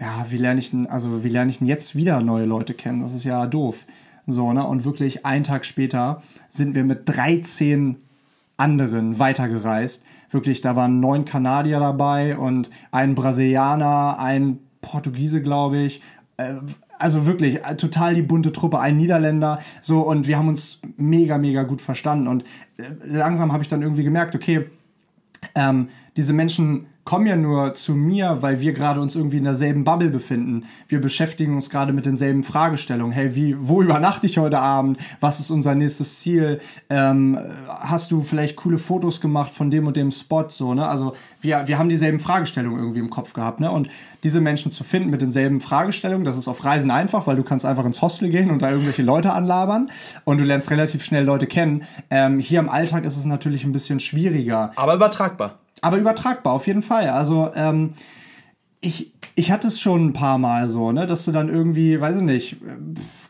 ja, 0.00 0.26
wie 0.28 0.36
lerne 0.36 0.60
ich 0.60 0.70
denn, 0.70 0.86
also 0.86 1.24
wie 1.24 1.28
lerne 1.28 1.50
ich 1.50 1.58
denn 1.58 1.66
jetzt 1.66 1.94
wieder 1.94 2.20
neue 2.20 2.44
Leute 2.44 2.74
kennen? 2.74 3.00
Das 3.00 3.14
ist 3.14 3.24
ja 3.24 3.46
doof. 3.46 3.86
So, 4.26 4.52
ne? 4.52 4.66
Und 4.66 4.84
wirklich 4.84 5.24
einen 5.24 5.44
Tag 5.44 5.64
später 5.64 6.22
sind 6.48 6.74
wir 6.74 6.84
mit 6.84 7.08
13 7.08 7.96
anderen 8.56 9.18
weitergereist. 9.18 10.04
Wirklich, 10.30 10.60
da 10.60 10.76
waren 10.76 11.00
neun 11.00 11.24
Kanadier 11.24 11.78
dabei 11.78 12.36
und 12.36 12.70
ein 12.90 13.14
Brasilianer, 13.14 14.18
ein 14.18 14.58
Portugiese, 14.80 15.40
glaube 15.42 15.78
ich. 15.78 16.00
Äh, 16.36 16.54
also 16.98 17.26
wirklich, 17.26 17.64
äh, 17.64 17.76
total 17.76 18.14
die 18.14 18.22
bunte 18.22 18.52
Truppe, 18.52 18.80
ein 18.80 18.96
Niederländer. 18.96 19.60
So, 19.80 20.00
und 20.00 20.26
wir 20.26 20.38
haben 20.38 20.48
uns 20.48 20.80
mega, 20.96 21.38
mega 21.38 21.62
gut 21.62 21.80
verstanden. 21.80 22.26
Und 22.26 22.44
äh, 22.78 22.82
langsam 23.04 23.52
habe 23.52 23.62
ich 23.62 23.68
dann 23.68 23.82
irgendwie 23.82 24.04
gemerkt, 24.04 24.34
okay, 24.34 24.70
ähm, 25.54 25.88
diese 26.16 26.32
Menschen 26.32 26.86
kommen 27.06 27.26
ja 27.28 27.36
nur 27.36 27.72
zu 27.72 27.94
mir, 27.94 28.38
weil 28.42 28.60
wir 28.60 28.72
gerade 28.72 29.00
uns 29.00 29.14
irgendwie 29.14 29.36
in 29.38 29.44
derselben 29.44 29.84
Bubble 29.84 30.10
befinden. 30.10 30.64
Wir 30.88 31.00
beschäftigen 31.00 31.54
uns 31.54 31.70
gerade 31.70 31.92
mit 31.92 32.04
denselben 32.04 32.42
Fragestellungen. 32.42 33.12
Hey, 33.12 33.34
wie, 33.36 33.56
wo 33.58 33.80
übernachte 33.86 34.26
ich 34.26 34.38
heute 34.38 34.58
Abend? 34.58 34.98
Was 35.20 35.38
ist 35.38 35.50
unser 35.50 35.76
nächstes 35.76 36.18
Ziel? 36.18 36.60
Ähm, 36.90 37.38
hast 37.68 38.10
du 38.10 38.22
vielleicht 38.22 38.56
coole 38.56 38.76
Fotos 38.76 39.20
gemacht 39.20 39.54
von 39.54 39.70
dem 39.70 39.86
und 39.86 39.96
dem 39.96 40.10
Spot? 40.10 40.48
So, 40.48 40.74
ne? 40.74 40.86
Also 40.86 41.14
wir, 41.40 41.68
wir 41.68 41.78
haben 41.78 41.88
dieselben 41.88 42.18
Fragestellungen 42.18 42.80
irgendwie 42.80 42.98
im 42.98 43.08
Kopf 43.08 43.32
gehabt. 43.32 43.60
Ne? 43.60 43.70
Und 43.70 43.88
diese 44.24 44.40
Menschen 44.40 44.72
zu 44.72 44.82
finden 44.82 45.08
mit 45.08 45.22
denselben 45.22 45.60
Fragestellungen, 45.60 46.24
das 46.24 46.36
ist 46.36 46.48
auf 46.48 46.64
Reisen 46.64 46.90
einfach, 46.90 47.28
weil 47.28 47.36
du 47.36 47.44
kannst 47.44 47.64
einfach 47.64 47.84
ins 47.84 48.02
Hostel 48.02 48.30
gehen 48.30 48.50
und 48.50 48.62
da 48.62 48.70
irgendwelche 48.72 49.02
Leute 49.02 49.32
anlabern 49.32 49.90
und 50.24 50.38
du 50.38 50.44
lernst 50.44 50.72
relativ 50.72 51.04
schnell 51.04 51.24
Leute 51.24 51.46
kennen. 51.46 51.84
Ähm, 52.10 52.40
hier 52.40 52.58
im 52.58 52.68
Alltag 52.68 53.04
ist 53.04 53.16
es 53.16 53.24
natürlich 53.24 53.62
ein 53.62 53.70
bisschen 53.70 54.00
schwieriger. 54.00 54.72
Aber 54.74 54.94
übertragbar 54.94 55.60
aber 55.82 55.98
übertragbar 55.98 56.52
auf 56.52 56.66
jeden 56.66 56.82
Fall. 56.82 57.08
Also 57.08 57.50
ähm, 57.54 57.94
ich, 58.80 59.12
ich 59.34 59.50
hatte 59.50 59.68
es 59.68 59.80
schon 59.80 60.06
ein 60.06 60.12
paar 60.12 60.38
Mal 60.38 60.68
so, 60.68 60.92
ne, 60.92 61.06
dass 61.06 61.24
du 61.24 61.32
dann 61.32 61.48
irgendwie, 61.48 62.00
weiß 62.00 62.16
ich 62.16 62.22
nicht, 62.22 62.56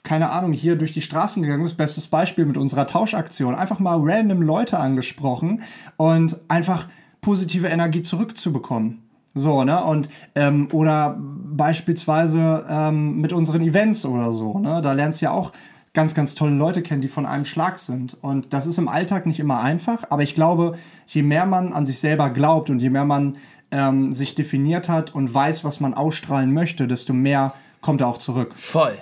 keine 0.02 0.30
Ahnung, 0.30 0.52
hier 0.52 0.76
durch 0.76 0.92
die 0.92 1.00
Straßen 1.00 1.42
gegangen 1.42 1.62
bist. 1.62 1.76
Bestes 1.76 2.08
Beispiel 2.08 2.46
mit 2.46 2.56
unserer 2.56 2.86
Tauschaktion. 2.86 3.54
Einfach 3.54 3.78
mal 3.78 3.98
random 4.00 4.42
Leute 4.42 4.78
angesprochen 4.78 5.62
und 5.96 6.38
einfach 6.48 6.88
positive 7.20 7.68
Energie 7.68 8.02
zurückzubekommen. 8.02 9.02
So, 9.34 9.64
ne? 9.64 9.84
Und, 9.84 10.08
ähm, 10.34 10.68
oder 10.72 11.16
beispielsweise 11.18 12.64
ähm, 12.68 13.20
mit 13.20 13.32
unseren 13.32 13.62
Events 13.62 14.06
oder 14.06 14.32
so, 14.32 14.58
ne? 14.58 14.80
Da 14.80 14.92
lernst 14.92 15.20
du 15.20 15.26
ja 15.26 15.32
auch 15.32 15.52
ganz, 15.96 16.14
ganz 16.14 16.34
tolle 16.34 16.54
Leute 16.54 16.82
kennen, 16.82 17.00
die 17.00 17.08
von 17.08 17.24
einem 17.24 17.46
Schlag 17.46 17.78
sind. 17.78 18.18
Und 18.20 18.52
das 18.52 18.66
ist 18.66 18.76
im 18.76 18.86
Alltag 18.86 19.24
nicht 19.24 19.40
immer 19.40 19.62
einfach, 19.62 20.04
aber 20.10 20.22
ich 20.22 20.34
glaube, 20.34 20.78
je 21.06 21.22
mehr 21.22 21.46
man 21.46 21.72
an 21.72 21.86
sich 21.86 21.98
selber 21.98 22.28
glaubt 22.28 22.68
und 22.68 22.80
je 22.80 22.90
mehr 22.90 23.06
man 23.06 23.38
ähm, 23.70 24.12
sich 24.12 24.34
definiert 24.34 24.90
hat 24.90 25.14
und 25.14 25.32
weiß, 25.32 25.64
was 25.64 25.80
man 25.80 25.94
ausstrahlen 25.94 26.52
möchte, 26.52 26.86
desto 26.86 27.14
mehr 27.14 27.54
kommt 27.80 28.02
er 28.02 28.08
auch 28.08 28.18
zurück. 28.18 28.54
Voll. 28.58 28.98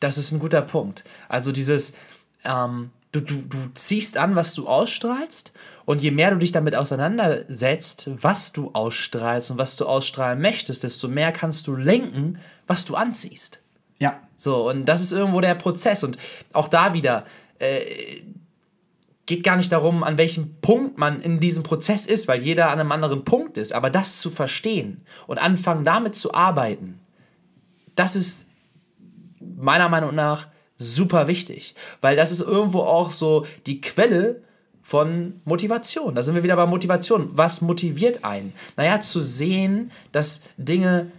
Das 0.00 0.16
ist 0.16 0.32
ein 0.32 0.38
guter 0.38 0.62
Punkt. 0.62 1.04
Also 1.28 1.52
dieses, 1.52 1.92
ähm, 2.44 2.90
du, 3.12 3.20
du, 3.20 3.42
du 3.42 3.58
ziehst 3.74 4.16
an, 4.16 4.36
was 4.36 4.54
du 4.54 4.68
ausstrahlst 4.68 5.52
und 5.84 6.02
je 6.02 6.12
mehr 6.12 6.30
du 6.30 6.38
dich 6.38 6.52
damit 6.52 6.76
auseinandersetzt, 6.76 8.08
was 8.22 8.52
du 8.52 8.70
ausstrahlst 8.72 9.50
und 9.50 9.58
was 9.58 9.76
du 9.76 9.84
ausstrahlen 9.84 10.40
möchtest, 10.40 10.82
desto 10.82 11.08
mehr 11.08 11.30
kannst 11.30 11.66
du 11.66 11.76
lenken, 11.76 12.38
was 12.66 12.86
du 12.86 12.94
anziehst. 12.94 13.60
Ja. 13.98 14.20
So, 14.36 14.68
und 14.68 14.84
das 14.84 15.00
ist 15.00 15.12
irgendwo 15.12 15.40
der 15.40 15.54
Prozess. 15.54 16.04
Und 16.04 16.18
auch 16.52 16.68
da 16.68 16.92
wieder, 16.92 17.24
äh, 17.58 17.80
geht 19.26 19.42
gar 19.42 19.56
nicht 19.56 19.72
darum, 19.72 20.04
an 20.04 20.18
welchem 20.18 20.54
Punkt 20.60 20.98
man 20.98 21.20
in 21.20 21.40
diesem 21.40 21.64
Prozess 21.64 22.06
ist, 22.06 22.28
weil 22.28 22.42
jeder 22.42 22.70
an 22.70 22.78
einem 22.78 22.92
anderen 22.92 23.24
Punkt 23.24 23.58
ist. 23.58 23.72
Aber 23.72 23.90
das 23.90 24.20
zu 24.20 24.30
verstehen 24.30 25.04
und 25.26 25.38
anfangen 25.38 25.84
damit 25.84 26.14
zu 26.14 26.32
arbeiten, 26.32 27.00
das 27.96 28.14
ist 28.14 28.48
meiner 29.40 29.88
Meinung 29.88 30.14
nach 30.14 30.46
super 30.76 31.26
wichtig. 31.26 31.74
Weil 32.00 32.14
das 32.14 32.30
ist 32.30 32.40
irgendwo 32.40 32.80
auch 32.80 33.10
so 33.10 33.46
die 33.66 33.80
Quelle 33.80 34.42
von 34.82 35.40
Motivation. 35.44 36.14
Da 36.14 36.22
sind 36.22 36.36
wir 36.36 36.44
wieder 36.44 36.54
bei 36.54 36.66
Motivation. 36.66 37.30
Was 37.32 37.60
motiviert 37.60 38.24
einen? 38.24 38.52
Naja, 38.76 39.00
zu 39.00 39.20
sehen, 39.20 39.90
dass 40.12 40.42
Dinge 40.56 41.10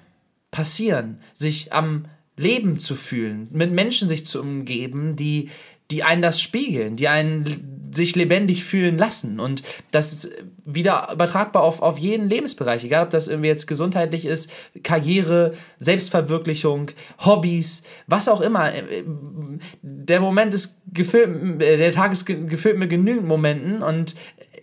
passieren, 0.51 1.19
sich 1.33 1.73
am 1.73 2.05
Leben 2.37 2.79
zu 2.79 2.95
fühlen, 2.95 3.47
mit 3.51 3.71
Menschen 3.71 4.07
sich 4.07 4.25
zu 4.25 4.39
umgeben, 4.39 5.15
die, 5.15 5.49
die 5.91 6.03
einen 6.03 6.21
das 6.21 6.39
spiegeln, 6.41 6.95
die 6.95 7.07
einen 7.07 7.77
sich 7.91 8.15
lebendig 8.15 8.63
fühlen 8.63 8.97
lassen. 8.97 9.39
Und 9.39 9.63
das 9.91 10.13
ist 10.13 10.31
wieder 10.65 11.09
übertragbar 11.13 11.63
auf, 11.63 11.81
auf 11.81 11.97
jeden 11.97 12.29
Lebensbereich, 12.29 12.83
egal 12.83 13.05
ob 13.05 13.09
das 13.09 13.27
irgendwie 13.27 13.47
jetzt 13.47 13.67
gesundheitlich 13.67 14.25
ist, 14.25 14.51
Karriere, 14.83 15.53
Selbstverwirklichung, 15.79 16.91
Hobbys, 17.19 17.83
was 18.05 18.27
auch 18.27 18.41
immer. 18.41 18.71
Der 19.81 20.19
Moment 20.19 20.53
ist 20.53 20.81
gefüllt, 20.93 21.61
der 21.61 21.91
Tag 21.91 22.11
ist 22.11 22.25
gefüllt 22.25 22.77
mit 22.77 22.89
genügend 22.89 23.27
Momenten 23.27 23.81
und 23.81 24.15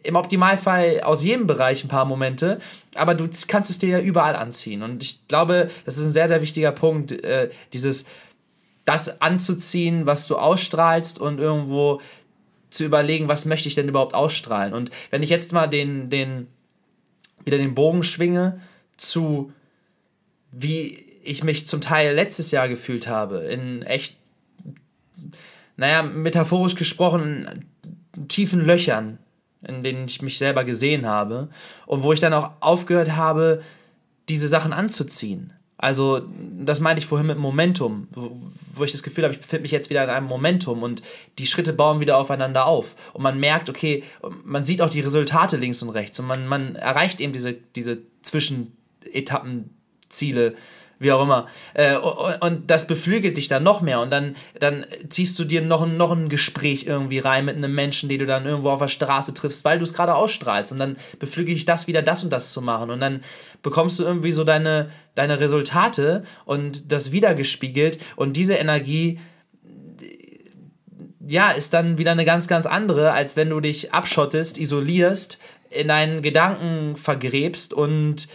im 0.04 0.16
Optimalfall 0.16 1.00
aus 1.00 1.24
jedem 1.24 1.46
Bereich 1.46 1.82
ein 1.82 1.88
paar 1.88 2.04
Momente, 2.04 2.60
aber 2.94 3.14
du 3.14 3.28
kannst 3.48 3.70
es 3.70 3.78
dir 3.78 3.88
ja 3.88 4.00
überall 4.00 4.36
anziehen. 4.36 4.82
Und 4.82 5.02
ich 5.02 5.26
glaube, 5.26 5.70
das 5.84 5.96
ist 5.96 6.04
ein 6.04 6.12
sehr, 6.12 6.28
sehr 6.28 6.42
wichtiger 6.42 6.72
Punkt, 6.72 7.10
äh, 7.10 7.50
dieses, 7.72 8.04
das 8.84 9.20
anzuziehen, 9.22 10.06
was 10.06 10.26
du 10.26 10.36
ausstrahlst 10.36 11.18
und 11.18 11.40
irgendwo 11.40 12.00
zu 12.68 12.84
überlegen, 12.84 13.28
was 13.28 13.46
möchte 13.46 13.68
ich 13.68 13.74
denn 13.74 13.88
überhaupt 13.88 14.14
ausstrahlen. 14.14 14.74
Und 14.74 14.90
wenn 15.10 15.22
ich 15.22 15.30
jetzt 15.30 15.52
mal 15.52 15.66
den, 15.66 16.10
den, 16.10 16.48
wieder 17.44 17.56
den 17.58 17.74
Bogen 17.74 18.02
schwinge 18.02 18.60
zu, 18.96 19.52
wie 20.52 20.98
ich 21.22 21.42
mich 21.42 21.66
zum 21.66 21.80
Teil 21.80 22.14
letztes 22.14 22.50
Jahr 22.50 22.68
gefühlt 22.68 23.08
habe, 23.08 23.38
in 23.38 23.82
echt, 23.82 24.18
naja, 25.76 26.02
metaphorisch 26.02 26.74
gesprochen, 26.74 27.64
tiefen 28.28 28.60
Löchern, 28.60 29.18
in 29.64 29.82
denen 29.82 30.06
ich 30.06 30.22
mich 30.22 30.38
selber 30.38 30.64
gesehen 30.64 31.06
habe 31.06 31.48
und 31.86 32.02
wo 32.02 32.12
ich 32.12 32.20
dann 32.20 32.32
auch 32.32 32.52
aufgehört 32.60 33.16
habe, 33.16 33.62
diese 34.28 34.48
Sachen 34.48 34.72
anzuziehen. 34.72 35.52
Also, 35.76 36.22
das 36.64 36.80
meinte 36.80 37.00
ich 37.00 37.06
vorhin 37.06 37.26
mit 37.26 37.36
Momentum, 37.36 38.08
wo 38.12 38.84
ich 38.84 38.92
das 38.92 39.02
Gefühl 39.02 39.24
habe, 39.24 39.34
ich 39.34 39.40
befinde 39.40 39.62
mich 39.62 39.72
jetzt 39.72 39.90
wieder 39.90 40.04
in 40.04 40.10
einem 40.10 40.26
Momentum 40.26 40.82
und 40.82 41.02
die 41.38 41.46
Schritte 41.46 41.72
bauen 41.72 42.00
wieder 42.00 42.16
aufeinander 42.16 42.66
auf. 42.66 42.94
Und 43.12 43.22
man 43.22 43.40
merkt, 43.40 43.68
okay, 43.68 44.04
man 44.44 44.64
sieht 44.64 44.80
auch 44.80 44.88
die 44.88 45.00
Resultate 45.00 45.56
links 45.56 45.82
und 45.82 45.90
rechts 45.90 46.20
und 46.20 46.26
man, 46.26 46.46
man 46.46 46.76
erreicht 46.76 47.20
eben 47.20 47.32
diese, 47.32 47.52
diese 47.52 47.98
Zwischenetappenziele 48.22 50.54
wie 50.98 51.12
auch 51.12 51.22
immer. 51.22 51.46
Äh, 51.74 51.96
und 51.96 52.70
das 52.70 52.86
beflügelt 52.86 53.36
dich 53.36 53.48
dann 53.48 53.62
noch 53.62 53.80
mehr 53.80 54.00
und 54.00 54.10
dann, 54.10 54.36
dann 54.58 54.86
ziehst 55.08 55.38
du 55.38 55.44
dir 55.44 55.62
noch, 55.62 55.86
noch 55.86 56.12
ein 56.12 56.28
Gespräch 56.28 56.86
irgendwie 56.86 57.18
rein 57.18 57.44
mit 57.44 57.56
einem 57.56 57.74
Menschen, 57.74 58.08
den 58.08 58.18
du 58.20 58.26
dann 58.26 58.46
irgendwo 58.46 58.70
auf 58.70 58.80
der 58.80 58.88
Straße 58.88 59.34
triffst, 59.34 59.64
weil 59.64 59.78
du 59.78 59.84
es 59.84 59.94
gerade 59.94 60.14
ausstrahlst 60.14 60.72
und 60.72 60.78
dann 60.78 60.96
beflügelt 61.18 61.56
dich 61.56 61.66
das 61.66 61.86
wieder, 61.86 62.02
das 62.02 62.24
und 62.24 62.30
das 62.30 62.52
zu 62.52 62.62
machen 62.62 62.90
und 62.90 63.00
dann 63.00 63.22
bekommst 63.62 63.98
du 63.98 64.04
irgendwie 64.04 64.32
so 64.32 64.44
deine, 64.44 64.90
deine 65.14 65.40
Resultate 65.40 66.24
und 66.44 66.92
das 66.92 67.12
wiedergespiegelt 67.12 67.98
und 68.16 68.36
diese 68.36 68.54
Energie 68.54 69.18
ja, 71.26 71.50
ist 71.50 71.72
dann 71.72 71.98
wieder 71.98 72.12
eine 72.12 72.24
ganz, 72.24 72.48
ganz 72.48 72.66
andere, 72.66 73.12
als 73.12 73.36
wenn 73.36 73.50
du 73.50 73.60
dich 73.60 73.92
abschottest, 73.94 74.58
isolierst, 74.58 75.38
in 75.70 75.88
deinen 75.88 76.22
Gedanken 76.22 76.96
vergräbst 76.96 77.72
und 77.72 78.28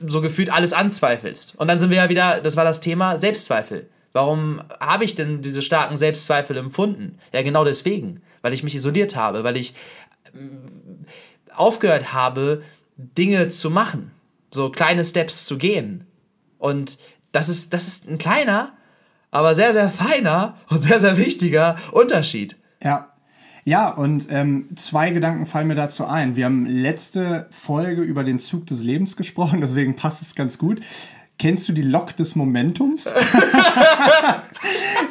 so 0.00 0.20
gefühlt 0.20 0.52
alles 0.52 0.72
anzweifelst. 0.72 1.54
Und 1.56 1.68
dann 1.68 1.80
sind 1.80 1.90
wir 1.90 1.98
ja 1.98 2.08
wieder, 2.08 2.40
das 2.40 2.56
war 2.56 2.64
das 2.64 2.80
Thema 2.80 3.16
Selbstzweifel. 3.16 3.88
Warum 4.12 4.62
habe 4.80 5.04
ich 5.04 5.14
denn 5.14 5.42
diese 5.42 5.62
starken 5.62 5.96
Selbstzweifel 5.96 6.56
empfunden? 6.56 7.18
Ja, 7.32 7.42
genau 7.42 7.64
deswegen, 7.64 8.22
weil 8.42 8.52
ich 8.52 8.62
mich 8.62 8.74
isoliert 8.74 9.16
habe, 9.16 9.44
weil 9.44 9.56
ich 9.56 9.74
ähm, 10.34 11.04
aufgehört 11.54 12.12
habe, 12.12 12.62
Dinge 12.96 13.48
zu 13.48 13.70
machen, 13.70 14.12
so 14.50 14.70
kleine 14.70 15.04
Steps 15.04 15.44
zu 15.44 15.58
gehen. 15.58 16.06
Und 16.58 16.98
das 17.32 17.48
ist, 17.48 17.72
das 17.74 17.86
ist 17.86 18.08
ein 18.08 18.18
kleiner, 18.18 18.72
aber 19.30 19.54
sehr, 19.54 19.72
sehr 19.72 19.90
feiner 19.90 20.56
und 20.68 20.82
sehr, 20.82 20.98
sehr 20.98 21.16
wichtiger 21.16 21.76
Unterschied. 21.92 22.56
Ja. 22.82 23.12
Ja, 23.64 23.90
und 23.90 24.28
ähm, 24.30 24.68
zwei 24.76 25.10
Gedanken 25.10 25.46
fallen 25.46 25.68
mir 25.68 25.74
dazu 25.74 26.04
ein. 26.04 26.36
Wir 26.36 26.44
haben 26.46 26.66
letzte 26.66 27.46
Folge 27.50 28.02
über 28.02 28.24
den 28.24 28.38
Zug 28.38 28.66
des 28.66 28.82
Lebens 28.82 29.16
gesprochen, 29.16 29.60
deswegen 29.62 29.96
passt 29.96 30.22
es 30.22 30.34
ganz 30.34 30.58
gut. 30.58 30.80
Kennst 31.38 31.68
du 31.68 31.72
die 31.72 31.82
Lok 31.82 32.16
des 32.16 32.34
Momentums? 32.34 33.12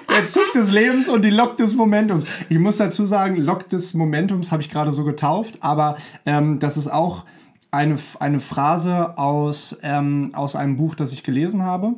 Der 0.09 0.25
Zug 0.25 0.51
des 0.53 0.71
Lebens 0.71 1.07
und 1.07 1.23
die 1.23 1.29
Lok 1.29 1.55
des 1.57 1.75
Momentums. 1.75 2.25
Ich 2.49 2.59
muss 2.59 2.77
dazu 2.77 3.05
sagen, 3.05 3.37
Lok 3.37 3.69
des 3.69 3.93
Momentums 3.93 4.51
habe 4.51 4.61
ich 4.61 4.69
gerade 4.69 4.91
so 4.91 5.03
getauft, 5.05 5.59
aber 5.61 5.95
ähm, 6.25 6.59
das 6.59 6.75
ist 6.75 6.91
auch 6.91 7.23
eine, 7.71 7.97
eine 8.19 8.39
Phrase 8.39 9.17
aus, 9.17 9.77
ähm, 9.83 10.31
aus 10.33 10.55
einem 10.55 10.75
Buch, 10.75 10.95
das 10.95 11.13
ich 11.13 11.23
gelesen 11.23 11.61
habe, 11.61 11.93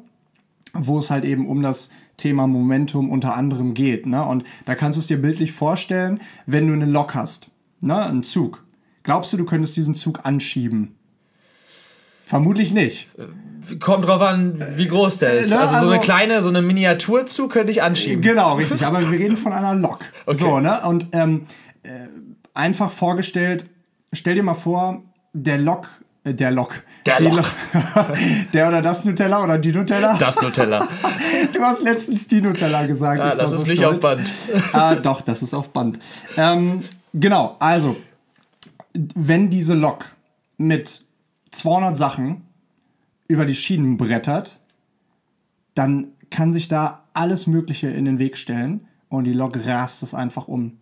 wo 0.73 0.99
es 0.99 1.09
halt 1.09 1.25
eben 1.25 1.47
um 1.47 1.63
das 1.63 1.89
Thema 2.19 2.45
Momentum 2.45 3.09
unter 3.09 3.35
anderem 3.35 3.73
geht. 3.73 4.05
Ne? 4.05 4.23
Und 4.23 4.43
da 4.65 4.75
kannst 4.75 4.97
du 4.97 5.01
es 5.01 5.07
dir 5.07 5.19
bildlich 5.19 5.51
vorstellen, 5.51 6.19
wenn 6.45 6.67
du 6.67 6.73
eine 6.73 6.85
Lok 6.85 7.15
hast, 7.15 7.47
ne? 7.81 8.05
einen 8.05 8.23
Zug. 8.23 8.63
Glaubst 9.01 9.33
du, 9.33 9.37
du 9.37 9.45
könntest 9.45 9.75
diesen 9.75 9.95
Zug 9.95 10.25
anschieben? 10.25 10.95
Vermutlich 12.29 12.73
nicht. 12.73 13.07
Kommt 13.79 14.07
drauf 14.07 14.21
an, 14.21 14.63
wie 14.75 14.87
groß 14.87 15.17
der 15.17 15.33
ist. 15.33 15.49
Ne, 15.49 15.57
also, 15.59 15.71
so 15.71 15.77
also- 15.79 15.91
eine 15.93 15.99
kleine, 15.99 16.41
so 16.43 16.49
eine 16.49 16.61
Miniaturzug 16.61 17.51
könnte 17.51 17.71
ich 17.71 17.81
anschieben. 17.81 18.21
Genau, 18.21 18.53
richtig. 18.57 18.85
Aber 18.85 19.01
wir 19.01 19.17
reden 19.19 19.35
von 19.35 19.51
einer 19.51 19.73
Lok. 19.73 19.99
Okay. 20.27 20.37
So, 20.37 20.59
ne? 20.59 20.79
Und 20.87 21.07
ähm, 21.13 21.45
äh, 21.81 21.89
einfach 22.53 22.91
vorgestellt, 22.91 23.65
stell 24.13 24.35
dir 24.35 24.43
mal 24.43 24.53
vor, 24.53 25.01
der 25.33 25.57
Lok, 25.57 25.87
äh, 25.87 26.08
der 26.25 26.51
Lok. 26.51 26.83
Der 27.05 27.19
Lok. 27.21 27.45
der 28.53 28.67
oder 28.67 28.81
das 28.81 29.05
Nutella 29.05 29.43
oder 29.43 29.57
die 29.57 29.71
Nutella? 29.71 30.17
Das 30.17 30.41
Nutella. 30.41 30.87
Du 31.53 31.61
hast 31.61 31.81
letztens 31.81 32.27
die 32.27 32.41
Nutella 32.41 32.85
gesagt. 32.85 33.19
Ja, 33.19 33.35
das 33.35 33.51
so 33.51 33.57
ist 33.57 33.67
nicht 33.67 33.77
stolz. 33.77 34.03
auf 34.03 34.15
Band. 34.15 34.31
Ah, 34.73 34.95
doch, 34.95 35.21
das 35.21 35.41
ist 35.41 35.53
auf 35.53 35.69
Band. 35.71 35.99
Ähm, 36.37 36.83
genau, 37.13 37.55
also, 37.59 37.95
wenn 38.93 39.49
diese 39.49 39.73
Lok 39.73 40.05
mit 40.57 41.03
200 41.51 41.95
Sachen 41.95 42.45
über 43.27 43.45
die 43.45 43.55
Schienen 43.55 43.97
brettert, 43.97 44.59
dann 45.75 46.07
kann 46.29 46.51
sich 46.53 46.67
da 46.67 47.05
alles 47.13 47.47
Mögliche 47.47 47.87
in 47.87 48.05
den 48.05 48.19
Weg 48.19 48.37
stellen 48.37 48.87
und 49.07 49.23
die 49.23 49.33
Lok 49.33 49.65
rast 49.65 50.03
es 50.03 50.13
einfach 50.13 50.47
um. 50.47 50.77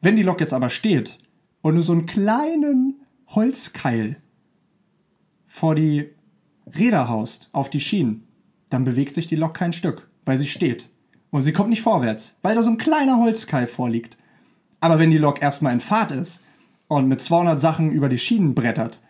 Wenn 0.00 0.16
die 0.16 0.22
Lok 0.22 0.40
jetzt 0.40 0.52
aber 0.52 0.70
steht 0.70 1.18
und 1.60 1.74
du 1.74 1.82
so 1.82 1.92
einen 1.92 2.06
kleinen 2.06 3.00
Holzkeil 3.28 4.16
vor 5.48 5.74
die 5.74 6.10
Räder 6.76 7.08
haust, 7.08 7.48
auf 7.52 7.70
die 7.70 7.80
Schienen, 7.80 8.28
dann 8.68 8.84
bewegt 8.84 9.14
sich 9.14 9.26
die 9.26 9.36
Lok 9.36 9.54
kein 9.54 9.72
Stück, 9.72 10.08
weil 10.24 10.38
sie 10.38 10.46
steht. 10.46 10.88
Und 11.30 11.42
sie 11.42 11.52
kommt 11.52 11.70
nicht 11.70 11.82
vorwärts, 11.82 12.36
weil 12.42 12.54
da 12.54 12.62
so 12.62 12.70
ein 12.70 12.78
kleiner 12.78 13.18
Holzkeil 13.18 13.66
vorliegt. 13.66 14.16
Aber 14.80 14.98
wenn 14.98 15.10
die 15.10 15.18
Lok 15.18 15.42
erstmal 15.42 15.72
in 15.72 15.80
Fahrt 15.80 16.12
ist 16.12 16.42
und 16.86 17.08
mit 17.08 17.20
200 17.20 17.58
Sachen 17.58 17.90
über 17.90 18.08
die 18.08 18.18
Schienen 18.18 18.54
brettert, 18.54 19.00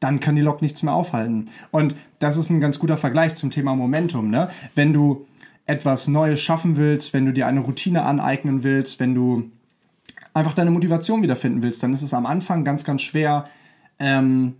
dann 0.00 0.18
kann 0.18 0.34
die 0.34 0.42
Lok 0.42 0.62
nichts 0.62 0.82
mehr 0.82 0.94
aufhalten. 0.94 1.46
Und 1.70 1.94
das 2.18 2.36
ist 2.36 2.50
ein 2.50 2.60
ganz 2.60 2.78
guter 2.78 2.96
Vergleich 2.96 3.34
zum 3.34 3.50
Thema 3.50 3.76
Momentum. 3.76 4.30
Ne? 4.30 4.48
Wenn 4.74 4.92
du 4.92 5.26
etwas 5.66 6.08
Neues 6.08 6.40
schaffen 6.40 6.76
willst, 6.76 7.12
wenn 7.12 7.26
du 7.26 7.32
dir 7.32 7.46
eine 7.46 7.60
Routine 7.60 8.02
aneignen 8.04 8.64
willst, 8.64 8.98
wenn 8.98 9.14
du 9.14 9.50
einfach 10.34 10.54
deine 10.54 10.70
Motivation 10.70 11.22
wiederfinden 11.22 11.62
willst, 11.62 11.82
dann 11.82 11.92
ist 11.92 12.02
es 12.02 12.14
am 12.14 12.26
Anfang 12.26 12.64
ganz, 12.64 12.84
ganz 12.84 13.02
schwer, 13.02 13.44
ähm, 14.00 14.56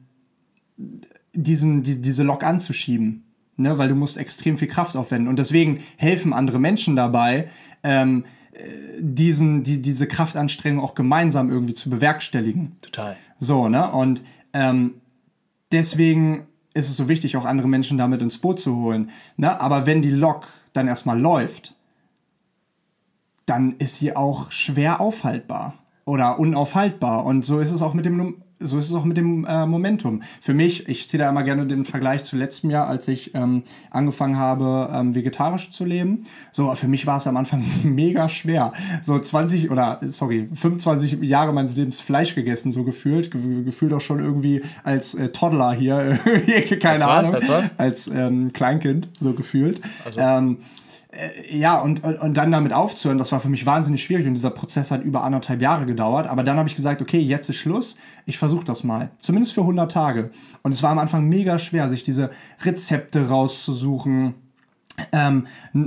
diesen, 1.33 1.83
die, 1.83 2.01
diese 2.01 2.23
Lok 2.23 2.45
anzuschieben. 2.45 3.25
Ne? 3.57 3.79
Weil 3.79 3.89
du 3.89 3.95
musst 3.95 4.17
extrem 4.17 4.57
viel 4.57 4.69
Kraft 4.69 4.97
aufwenden. 4.97 5.29
Und 5.29 5.39
deswegen 5.39 5.81
helfen 5.97 6.33
andere 6.33 6.59
Menschen 6.59 6.97
dabei, 6.97 7.49
ähm, 7.83 8.25
äh, 8.53 8.63
diesen, 8.99 9.63
die, 9.63 9.81
diese 9.81 10.07
Kraftanstrengung 10.07 10.83
auch 10.83 10.95
gemeinsam 10.95 11.51
irgendwie 11.51 11.75
zu 11.75 11.91
bewerkstelligen. 11.91 12.77
Total. 12.83 13.17
So, 13.39 13.69
ne? 13.69 13.91
Und 13.93 14.23
ähm, 14.53 14.95
deswegen 15.71 16.47
ist 16.75 16.89
es 16.89 16.97
so 16.97 17.09
wichtig, 17.09 17.37
auch 17.37 17.45
andere 17.45 17.69
Menschen 17.69 17.99
damit 17.99 18.23
ins 18.23 18.39
Boot 18.39 18.61
zu 18.61 18.77
holen. 18.77 19.11
Ne? 19.37 19.61
Aber 19.61 19.87
wenn 19.87 20.03
die 20.03 20.11
Lok 20.11 20.49
dann 20.73 20.89
erstmal 20.89 21.21
läuft, 21.21 21.75
dann 23.47 23.77
ist 23.79 23.97
sie 23.97 24.17
auch 24.17 24.51
schwer 24.51 25.01
aufhaltbar 25.01 25.79
oder 26.05 26.39
unaufhaltbar. 26.39 27.25
Und 27.25 27.45
so 27.45 27.61
ist 27.61 27.71
es 27.71 27.83
auch 27.83 27.95
mit 27.95 28.05
dem, 28.05 28.43
so 28.65 28.79
ist 28.79 28.89
es 28.89 28.95
auch 28.95 29.05
mit 29.05 29.17
dem 29.17 29.45
äh, 29.45 29.67
Momentum. 29.67 30.23
Für 30.41 30.55
mich, 30.55 30.89
ich 30.89 31.09
ziehe 31.09 31.23
da 31.23 31.29
immer 31.29 31.43
gerne 31.43 31.67
den 31.67 31.85
Vergleich 31.85 32.23
zu 32.23 32.37
letztem 32.37 32.71
Jahr, 32.71 32.89
als 32.89 33.09
ich 33.09 33.35
ähm, 33.35 33.63
angefangen 33.91 34.37
habe, 34.39 34.91
ähm, 34.93 35.15
vegetarisch 35.15 35.71
zu 35.71 35.85
leben. 35.85 36.23
So, 36.51 36.75
für 36.75 36.89
mich 36.89 37.07
war 37.07 37.19
es 37.19 37.27
am 37.27 37.37
Anfang 37.37 37.65
mega 37.85 38.29
schwer. 38.29 38.73
So 39.03 39.19
20 39.19 39.71
oder, 39.71 40.01
sorry, 40.03 40.49
25 40.53 41.21
Jahre 41.23 41.53
meines 41.53 41.77
Lebens 41.77 42.01
Fleisch 42.01 42.35
gegessen, 42.35 42.71
so 42.71 42.85
gefühlt. 42.85 43.31
Ge 43.31 43.63
gefühlt 43.65 43.93
auch 43.93 44.01
schon 44.01 44.21
irgendwie 44.21 44.63
als 44.85 45.15
äh, 45.15 45.29
Toddler 45.31 45.73
hier, 45.73 46.19
keine 46.81 47.07
Als 47.07 47.29
was? 47.29 47.29
Ahnung. 47.29 47.35
Als 47.35 47.49
was? 47.49 47.79
Als 47.79 48.09
ähm, 48.09 48.53
Kleinkind, 48.53 49.09
so 49.19 49.35
gefühlt. 49.35 49.81
Ähm, 50.17 50.59
äh, 50.61 50.65
ja, 51.51 51.79
und, 51.79 52.03
und, 52.05 52.19
und 52.19 52.37
dann 52.37 52.51
damit 52.51 52.73
aufzuhören, 52.73 53.19
das 53.19 53.33
war 53.33 53.41
für 53.41 53.51
mich 53.51 53.67
wahnsinnig 53.67 54.03
schwierig 54.03 54.27
und 54.27 54.35
dieser 54.35 54.51
Prozess 54.51 54.91
hat 54.91 55.03
über 55.03 55.23
anderthalb 55.23 55.61
Jahre 55.61 55.85
gedauert. 55.85 56.27
Aber 56.27 56.43
dann 56.43 56.57
habe 56.57 56.69
ich 56.69 56.75
gesagt, 56.75 57.03
okay, 57.03 57.19
jetzt 57.19 57.49
ist 57.51 57.57
Schluss, 57.57 57.97
ich 58.25 58.39
versuche 58.39 58.65
das 58.65 58.83
mal. 58.83 59.11
Zumindest 59.19 59.53
für 59.53 59.61
100 59.61 59.93
Tage. 59.93 60.31
Und 60.63 60.73
es 60.73 60.83
war 60.83 60.91
am 60.91 60.99
Anfang 60.99 61.29
mega 61.29 61.59
schwer, 61.59 61.89
sich 61.91 62.03
diese 62.03 62.31
Rezepte 62.65 63.29
rauszusuchen, 63.29 64.35
ähm, 65.13 65.47
äh, 65.75 65.79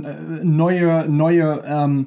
neue, 0.44 1.08
neue, 1.08 1.62
ähm, 1.66 2.06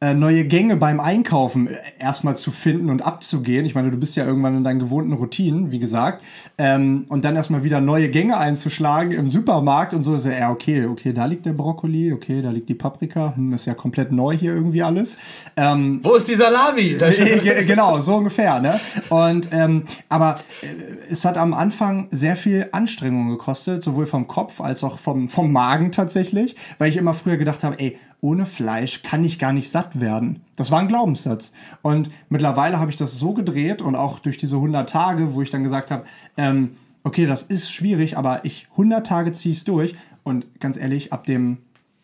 äh, 0.00 0.12
neue 0.12 0.44
Gänge 0.44 0.76
beim 0.76 1.00
Einkaufen 1.00 1.68
äh, 1.68 1.74
erstmal 1.98 2.36
zu 2.36 2.50
finden 2.50 2.90
und 2.90 3.00
abzugehen. 3.06 3.64
Ich 3.64 3.74
meine, 3.74 3.90
du 3.90 3.96
bist 3.96 4.14
ja 4.14 4.26
irgendwann 4.26 4.54
in 4.56 4.62
deinen 4.64 4.78
gewohnten 4.78 5.14
Routinen, 5.14 5.70
wie 5.70 5.78
gesagt. 5.78 6.22
Ähm, 6.58 7.06
und 7.08 7.24
dann 7.24 7.34
erstmal 7.34 7.64
wieder 7.64 7.80
neue 7.80 8.10
Gänge 8.10 8.36
einzuschlagen 8.36 9.12
im 9.12 9.30
Supermarkt 9.30 9.94
und 9.94 10.02
so. 10.02 10.14
Ist 10.14 10.26
ja, 10.26 10.32
ja, 10.32 10.50
okay, 10.50 10.84
okay, 10.84 11.14
da 11.14 11.24
liegt 11.24 11.46
der 11.46 11.54
Brokkoli, 11.54 12.12
okay, 12.12 12.42
da 12.42 12.50
liegt 12.50 12.68
die 12.68 12.74
Paprika. 12.74 13.32
Hm, 13.36 13.54
ist 13.54 13.64
ja 13.64 13.72
komplett 13.74 14.12
neu 14.12 14.36
hier 14.36 14.54
irgendwie 14.54 14.82
alles. 14.82 15.16
Ähm, 15.56 16.00
Wo 16.02 16.14
ist 16.14 16.28
die 16.28 16.34
Salami? 16.34 16.90
Ge- 16.98 17.64
genau, 17.64 17.98
so 18.00 18.16
ungefähr, 18.16 18.60
ne? 18.60 18.78
Und 19.08 19.48
ähm, 19.52 19.84
aber 20.10 20.36
äh, 20.60 20.66
es 21.10 21.24
hat 21.24 21.38
am 21.38 21.54
Anfang 21.54 22.08
sehr 22.10 22.36
viel 22.36 22.68
Anstrengung 22.72 23.30
gekostet, 23.30 23.82
sowohl 23.82 24.04
vom 24.04 24.26
Kopf 24.26 24.60
als 24.60 24.84
auch 24.84 24.98
vom, 24.98 25.30
vom 25.30 25.52
Magen 25.52 25.90
tatsächlich, 25.90 26.54
weil 26.76 26.90
ich 26.90 26.98
immer 26.98 27.14
früher 27.14 27.38
gedacht 27.38 27.64
habe, 27.64 27.78
ey, 27.78 27.96
ohne 28.26 28.44
Fleisch 28.44 29.02
kann 29.02 29.22
ich 29.22 29.38
gar 29.38 29.52
nicht 29.52 29.70
satt 29.70 30.00
werden. 30.00 30.40
Das 30.56 30.72
war 30.72 30.80
ein 30.80 30.88
Glaubenssatz. 30.88 31.52
Und 31.80 32.08
mittlerweile 32.28 32.80
habe 32.80 32.90
ich 32.90 32.96
das 32.96 33.20
so 33.20 33.34
gedreht 33.34 33.82
und 33.82 33.94
auch 33.94 34.18
durch 34.18 34.36
diese 34.36 34.56
100 34.56 34.90
Tage, 34.90 35.34
wo 35.34 35.42
ich 35.42 35.50
dann 35.50 35.62
gesagt 35.62 35.92
habe, 35.92 36.04
ähm, 36.36 36.72
okay, 37.04 37.24
das 37.24 37.44
ist 37.44 37.70
schwierig, 37.70 38.18
aber 38.18 38.44
ich 38.44 38.66
100 38.72 39.06
Tage 39.06 39.30
ziehe 39.30 39.52
es 39.52 39.62
durch. 39.62 39.94
Und 40.24 40.58
ganz 40.58 40.76
ehrlich, 40.76 41.12
ab 41.12 41.24
dem, 41.24 41.58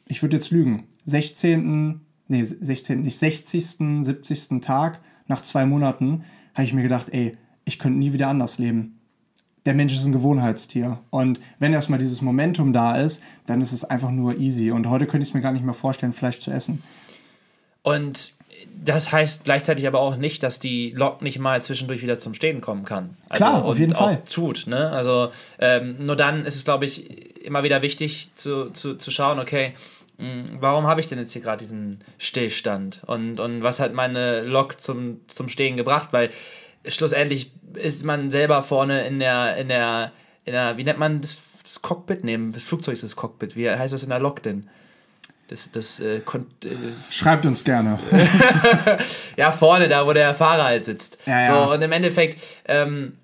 ich 0.07 0.23
würde 0.23 0.37
jetzt 0.37 0.53
lügen, 0.53 0.85
16., 1.07 2.01
nee, 2.29 2.45
16., 2.45 3.03
nicht 3.03 3.19
60., 3.19 4.05
70. 4.05 4.61
Tag, 4.61 5.01
nach 5.27 5.41
zwei 5.41 5.67
Monaten, 5.67 6.23
habe 6.55 6.65
ich 6.65 6.73
mir 6.73 6.83
gedacht, 6.83 7.09
ey, 7.13 7.37
ich 7.65 7.81
könnte 7.81 7.99
nie 7.99 8.13
wieder 8.13 8.29
anders 8.29 8.59
leben. 8.59 9.01
Der 9.65 9.75
Mensch 9.75 9.95
ist 9.95 10.05
ein 10.05 10.13
Gewohnheitstier. 10.13 10.99
Und 11.11 11.41
wenn 11.59 11.73
erstmal 11.73 11.99
dieses 11.99 12.21
Momentum 12.21 12.73
da 12.73 12.97
ist, 12.97 13.23
dann 13.47 13.61
ist 13.61 13.73
es 13.73 13.85
einfach 13.85 14.11
nur 14.11 14.37
easy. 14.39 14.73
Und 14.73 14.89
heute 14.91 15.07
könnte 15.07 15.23
ich 15.23 15.29
es 15.29 15.35
mir 15.35 15.41
gar 15.41 15.53
nicht 15.53 15.65
mehr 15.65 15.75
vorstellen, 15.75 16.13
Fleisch 16.13 16.41
zu 16.41 16.51
essen. 16.51 16.83
Und 17.83 18.35
das 18.85 19.13
heißt 19.13 19.45
gleichzeitig 19.45 19.87
aber 19.87 20.01
auch 20.01 20.17
nicht, 20.17 20.43
dass 20.43 20.61
die 20.61 20.93
Lok 20.93 21.23
nicht 21.23 21.39
mal 21.39 21.63
zwischendurch 21.63 22.03
wieder 22.03 22.19
zum 22.19 22.35
Stehen 22.35 22.61
kommen 22.61 22.85
kann. 22.85 23.17
Also, 23.29 23.45
Klar, 23.45 23.65
auf 23.65 23.79
jeden 23.79 23.93
auch 23.93 24.05
Fall. 24.05 24.23
tut. 24.25 24.67
Ne? 24.67 24.91
Also 24.91 25.31
ähm, 25.59 25.97
nur 26.05 26.17
dann 26.17 26.45
ist 26.45 26.57
es, 26.57 26.65
glaube 26.65 26.85
ich, 26.85 27.45
immer 27.45 27.63
wieder 27.63 27.83
wichtig 27.83 28.31
zu, 28.35 28.71
zu, 28.71 28.97
zu 28.97 29.11
schauen, 29.11 29.39
okay, 29.39 29.73
mh, 30.19 30.45
warum 30.61 30.87
habe 30.87 31.01
ich 31.01 31.09
denn 31.09 31.19
jetzt 31.19 31.33
hier 31.33 31.43
gerade 31.43 31.59
diesen 31.59 32.01
Stillstand? 32.19 33.03
Und, 33.07 33.41
und 33.41 33.63
was 33.63 33.81
hat 33.81 33.95
meine 33.95 34.43
Lok 34.43 34.81
zum, 34.81 35.21
zum 35.27 35.49
Stehen 35.49 35.77
gebracht? 35.77 36.09
Weil 36.13 36.31
schlussendlich 36.87 37.53
ist 37.75 38.05
man 38.05 38.31
selber 38.31 38.63
vorne 38.63 39.07
in 39.07 39.19
der, 39.19 39.57
in 39.57 39.69
der, 39.69 40.13
in 40.45 40.53
der 40.53 40.77
wie 40.77 40.85
nennt 40.85 40.99
man 40.99 41.21
das, 41.21 41.41
das 41.63 41.83
Cockpit? 41.83 42.25
Nee, 42.25 42.39
das 42.53 42.63
Flugzeug 42.63 42.95
ist 42.95 43.05
das 43.05 43.17
Cockpit. 43.17 43.57
Wie 43.57 43.71
heißt 43.71 43.93
das 43.93 44.03
in 44.03 44.11
der 44.11 44.19
Lok 44.19 44.43
denn? 44.43 44.69
Das, 45.49 45.71
das, 45.71 46.01
äh, 46.01 46.17
äh, 46.17 46.21
Schreibt 47.11 47.45
uns 47.45 47.63
gerne. 47.63 47.99
ja, 49.37 49.53
vorne, 49.53 49.89
da 49.89 50.07
wo 50.07 50.13
der 50.13 50.35
Fahrer 50.35 50.65
halt 50.65 50.85
sitzt. 50.85 51.19
Ja, 51.27 51.45
ja. 51.45 51.65
So, 51.67 51.73
und 51.73 51.83
im 51.83 51.93
Endeffekt 51.93 52.43
ähm, 52.65 53.19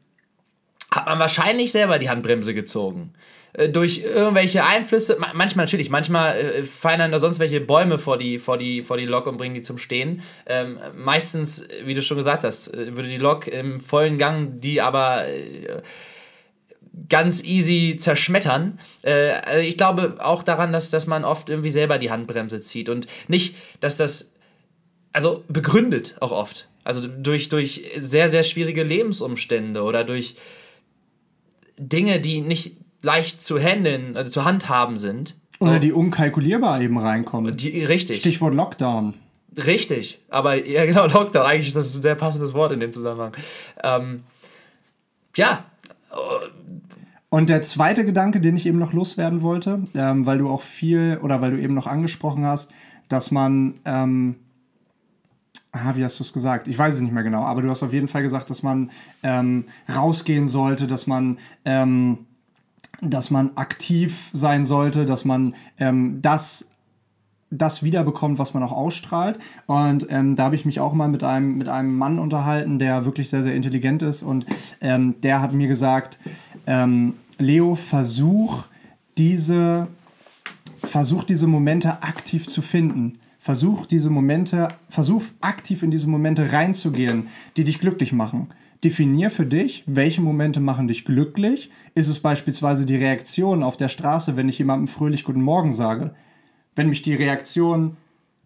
hat 0.90 1.06
man 1.06 1.18
wahrscheinlich 1.18 1.72
selber 1.72 1.98
die 1.98 2.10
Handbremse 2.10 2.52
gezogen. 2.54 3.14
Äh, 3.52 3.68
Durch 3.68 3.98
irgendwelche 3.98 4.64
Einflüsse, 4.64 5.16
ma- 5.18 5.32
manchmal 5.34 5.66
natürlich, 5.66 5.90
manchmal 5.90 6.38
äh, 6.38 6.62
fallen 6.64 6.98
dann 6.98 7.12
da 7.12 7.20
sonst 7.20 7.38
welche 7.38 7.60
Bäume 7.60 7.98
vor 7.98 8.18
die, 8.18 8.38
vor, 8.38 8.58
die, 8.58 8.82
vor 8.82 8.96
die 8.96 9.06
Lok 9.06 9.26
und 9.26 9.36
bringen 9.36 9.54
die 9.54 9.62
zum 9.62 9.78
Stehen. 9.78 10.22
Ähm, 10.46 10.78
meistens, 10.96 11.66
wie 11.84 11.94
du 11.94 12.02
schon 12.02 12.16
gesagt 12.16 12.44
hast, 12.44 12.74
äh, 12.74 12.96
würde 12.96 13.08
die 13.08 13.16
Lok 13.16 13.46
im 13.46 13.80
vollen 13.80 14.18
Gang 14.18 14.60
die 14.60 14.80
aber 14.80 15.26
äh, 15.26 15.82
ganz 17.08 17.44
easy 17.44 17.96
zerschmettern. 17.98 18.78
Äh, 19.02 19.30
also 19.30 19.60
ich 19.60 19.76
glaube 19.76 20.16
auch 20.18 20.42
daran, 20.42 20.72
dass, 20.72 20.90
dass 20.90 21.06
man 21.06 21.24
oft 21.24 21.48
irgendwie 21.48 21.70
selber 21.70 21.98
die 21.98 22.10
Handbremse 22.10 22.60
zieht 22.60 22.88
und 22.88 23.06
nicht, 23.28 23.54
dass 23.80 23.96
das 23.96 24.32
also 25.12 25.44
begründet 25.48 26.16
auch 26.20 26.32
oft. 26.32 26.68
Also 26.84 27.06
durch, 27.06 27.48
durch 27.48 27.82
sehr, 27.98 28.28
sehr 28.28 28.42
schwierige 28.42 28.82
Lebensumstände 28.82 29.82
oder 29.82 30.04
durch 30.04 30.36
Dinge, 31.78 32.20
die 32.20 32.40
nicht 32.40 32.76
leicht 33.08 33.40
zu 33.40 33.58
handeln, 33.58 34.18
also 34.18 34.30
zu 34.30 34.44
handhaben 34.44 34.98
sind. 34.98 35.34
Oder 35.60 35.78
die 35.78 35.92
unkalkulierbar 35.92 36.82
eben 36.82 36.98
reinkommen. 36.98 37.56
Die, 37.56 37.82
richtig. 37.82 38.18
Stichwort 38.18 38.54
Lockdown. 38.54 39.14
Richtig. 39.56 40.20
Aber 40.28 40.54
ja, 40.76 40.84
genau, 40.84 41.06
Lockdown. 41.06 41.46
Eigentlich 41.46 41.68
ist 41.68 41.76
das 41.76 41.94
ein 41.94 42.02
sehr 42.02 42.16
passendes 42.16 42.52
Wort 42.52 42.72
in 42.72 42.80
dem 42.80 42.92
Zusammenhang. 42.92 43.32
Ähm, 43.82 44.24
ja, 45.36 45.64
Und 47.30 47.48
der 47.48 47.62
zweite 47.62 48.04
Gedanke, 48.04 48.40
den 48.40 48.56
ich 48.56 48.66
eben 48.66 48.78
noch 48.78 48.92
loswerden 48.92 49.40
wollte, 49.40 49.84
ähm, 49.94 50.26
weil 50.26 50.38
du 50.38 50.50
auch 50.50 50.62
viel 50.62 51.18
oder 51.22 51.40
weil 51.40 51.52
du 51.52 51.58
eben 51.58 51.74
noch 51.74 51.86
angesprochen 51.86 52.44
hast, 52.44 52.72
dass 53.08 53.30
man, 53.30 53.74
ähm, 53.86 54.36
ah, 55.72 55.94
wie 55.94 56.04
hast 56.04 56.18
du 56.18 56.24
es 56.24 56.32
gesagt? 56.32 56.68
Ich 56.68 56.78
weiß 56.78 56.96
es 56.96 57.00
nicht 57.00 57.14
mehr 57.14 57.22
genau, 57.22 57.42
aber 57.42 57.62
du 57.62 57.70
hast 57.70 57.82
auf 57.82 57.92
jeden 57.92 58.08
Fall 58.08 58.22
gesagt, 58.22 58.50
dass 58.50 58.62
man 58.62 58.90
ähm, 59.22 59.64
rausgehen 59.94 60.46
sollte, 60.46 60.86
dass 60.86 61.06
man, 61.06 61.38
ähm, 61.64 62.26
dass 63.00 63.30
man 63.30 63.56
aktiv 63.56 64.30
sein 64.32 64.64
sollte, 64.64 65.04
dass 65.04 65.24
man 65.24 65.54
ähm, 65.78 66.20
das 66.22 66.68
das 67.50 67.82
wiederbekommt, 67.82 68.38
was 68.38 68.54
man 68.54 68.62
auch 68.62 68.72
ausstrahlt. 68.72 69.38
Und 69.66 70.06
ähm, 70.10 70.36
da 70.36 70.44
habe 70.44 70.54
ich 70.54 70.64
mich 70.64 70.80
auch 70.80 70.92
mal 70.92 71.08
mit 71.08 71.24
einem, 71.24 71.56
mit 71.56 71.68
einem 71.68 71.96
Mann 71.96 72.18
unterhalten, 72.18 72.78
der 72.78 73.04
wirklich 73.04 73.30
sehr, 73.30 73.42
sehr 73.42 73.54
intelligent 73.54 74.02
ist. 74.02 74.22
Und 74.22 74.44
ähm, 74.80 75.14
der 75.22 75.40
hat 75.40 75.52
mir 75.52 75.68
gesagt, 75.68 76.18
ähm, 76.66 77.14
Leo, 77.38 77.74
versuch 77.74 78.64
diese, 79.16 79.88
versuch 80.82 81.24
diese 81.24 81.46
Momente 81.46 82.02
aktiv 82.02 82.46
zu 82.46 82.60
finden. 82.60 83.18
Versuch 83.38 83.86
diese 83.86 84.10
Momente, 84.10 84.68
versuch 84.90 85.22
aktiv 85.40 85.82
in 85.82 85.90
diese 85.90 86.08
Momente 86.08 86.52
reinzugehen, 86.52 87.28
die 87.56 87.64
dich 87.64 87.78
glücklich 87.78 88.12
machen. 88.12 88.48
Definier 88.84 89.30
für 89.30 89.46
dich, 89.46 89.82
welche 89.86 90.20
Momente 90.20 90.60
machen 90.60 90.88
dich 90.88 91.04
glücklich. 91.04 91.70
Ist 91.94 92.08
es 92.08 92.20
beispielsweise 92.20 92.86
die 92.86 92.96
Reaktion 92.96 93.62
auf 93.62 93.76
der 93.76 93.88
Straße, 93.88 94.36
wenn 94.36 94.48
ich 94.48 94.58
jemandem 94.58 94.88
fröhlich 94.88 95.24
Guten 95.24 95.42
Morgen 95.42 95.72
sage? 95.72 96.14
wenn 96.78 96.88
mich 96.88 97.02
die 97.02 97.14
Reaktion 97.14 97.96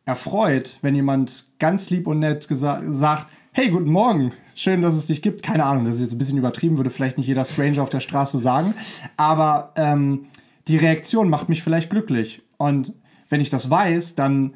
erfreut, 0.06 0.78
wenn 0.80 0.96
jemand 0.96 1.44
ganz 1.58 1.90
lieb 1.90 2.06
und 2.06 2.18
nett 2.18 2.48
sagt, 2.50 3.32
hey, 3.52 3.68
guten 3.68 3.90
Morgen, 3.90 4.32
schön, 4.54 4.80
dass 4.80 4.96
es 4.96 5.06
dich 5.06 5.20
gibt. 5.20 5.42
Keine 5.42 5.64
Ahnung, 5.64 5.84
das 5.84 5.96
ist 5.96 6.02
jetzt 6.02 6.12
ein 6.14 6.18
bisschen 6.18 6.38
übertrieben, 6.38 6.78
würde 6.78 6.88
vielleicht 6.88 7.18
nicht 7.18 7.26
jeder 7.26 7.44
Stranger 7.44 7.82
auf 7.82 7.90
der 7.90 8.00
Straße 8.00 8.38
sagen, 8.38 8.74
aber 9.18 9.72
ähm, 9.76 10.24
die 10.66 10.78
Reaktion 10.78 11.28
macht 11.28 11.50
mich 11.50 11.62
vielleicht 11.62 11.90
glücklich. 11.90 12.42
Und 12.56 12.94
wenn 13.28 13.42
ich 13.42 13.50
das 13.50 13.70
weiß, 13.70 14.14
dann 14.14 14.54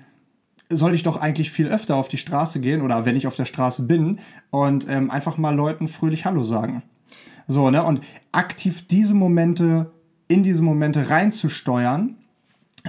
soll 0.69 0.95
ich 0.95 1.03
doch 1.03 1.17
eigentlich 1.17 1.51
viel 1.51 1.69
öfter 1.69 1.97
auf 1.97 2.09
die 2.09 2.19
Straße 2.19 2.61
gehen 2.61 2.83
oder 2.83 3.05
wenn 3.05 3.17
ich 3.17 3.27
auf 3.27 3.35
der 3.37 3.45
Straße 3.45 3.83
bin 3.85 4.19
und 4.51 4.89
ähm, 4.89 5.11
einfach 5.11 5.39
mal 5.39 5.55
Leuten 5.55 5.89
fröhlich 5.89 6.25
Hallo 6.25 6.43
sagen. 6.43 6.83
So, 7.47 7.71
ne? 7.71 7.85
Und 7.85 8.01
aktiv 8.33 8.87
diese 8.87 9.14
Momente, 9.14 9.93
in 10.29 10.43
diese 10.43 10.62
Momente 10.62 11.09
reinzusteuern 11.09 12.17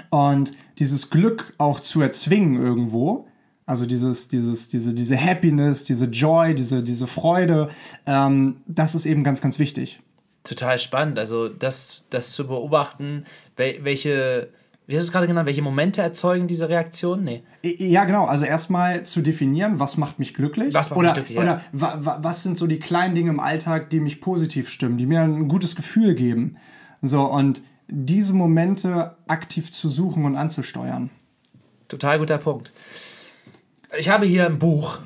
und 0.09 0.53
dieses 0.79 1.09
Glück 1.09 1.53
auch 1.57 1.79
zu 1.79 2.01
erzwingen 2.01 2.55
irgendwo. 2.55 3.27
Also 3.65 3.85
dieses, 3.85 4.27
dieses, 4.29 4.69
diese, 4.69 4.93
diese 4.93 5.17
Happiness, 5.19 5.83
diese 5.83 6.05
Joy, 6.05 6.55
diese, 6.55 6.81
diese 6.81 7.05
Freude, 7.05 7.67
ähm, 8.05 8.61
das 8.65 8.95
ist 8.95 9.05
eben 9.05 9.23
ganz, 9.23 9.41
ganz 9.41 9.59
wichtig. 9.59 9.99
total 10.43 10.77
spannend. 10.79 11.19
Also 11.19 11.49
das, 11.49 12.05
das 12.09 12.31
zu 12.31 12.47
beobachten, 12.47 13.25
wel, 13.57 13.83
welche, 13.83 14.49
wie 14.87 14.95
hast 14.95 15.03
du 15.03 15.07
es 15.07 15.11
gerade 15.11 15.27
genannt, 15.27 15.45
welche 15.45 15.61
Momente 15.61 16.01
erzeugen 16.01 16.47
diese 16.47 16.69
Reaktion? 16.69 17.21
Nee. 17.21 17.43
Ja, 17.61 18.05
genau. 18.05 18.25
Also 18.25 18.45
erstmal 18.45 19.03
zu 19.03 19.21
definieren, 19.21 19.81
was 19.81 19.97
macht 19.97 20.17
mich 20.17 20.33
glücklich? 20.33 20.73
Was 20.73 20.89
macht 20.89 20.99
oder, 20.99 21.09
mich 21.09 21.25
glücklich, 21.25 21.37
ja. 21.37 21.43
Oder 21.43 21.61
wa, 21.73 21.97
wa, 21.99 22.19
was 22.21 22.43
sind 22.43 22.57
so 22.57 22.67
die 22.67 22.79
kleinen 22.79 23.13
Dinge 23.13 23.29
im 23.29 23.41
Alltag, 23.41 23.89
die 23.89 23.99
mich 23.99 24.21
positiv 24.21 24.69
stimmen, 24.69 24.97
die 24.97 25.05
mir 25.05 25.21
ein 25.21 25.49
gutes 25.49 25.75
Gefühl 25.75 26.15
geben? 26.15 26.55
So, 27.01 27.21
und 27.21 27.61
diese 27.89 28.33
Momente 28.33 29.17
aktiv 29.27 29.71
zu 29.71 29.89
suchen 29.89 30.23
und 30.23 30.37
anzusteuern. 30.37 31.09
Total 31.89 32.17
guter 32.19 32.37
Punkt. 32.37 32.71
Ich 33.97 34.07
habe 34.07 34.25
hier 34.25 34.45
ein 34.45 34.57
Buch. 34.57 34.99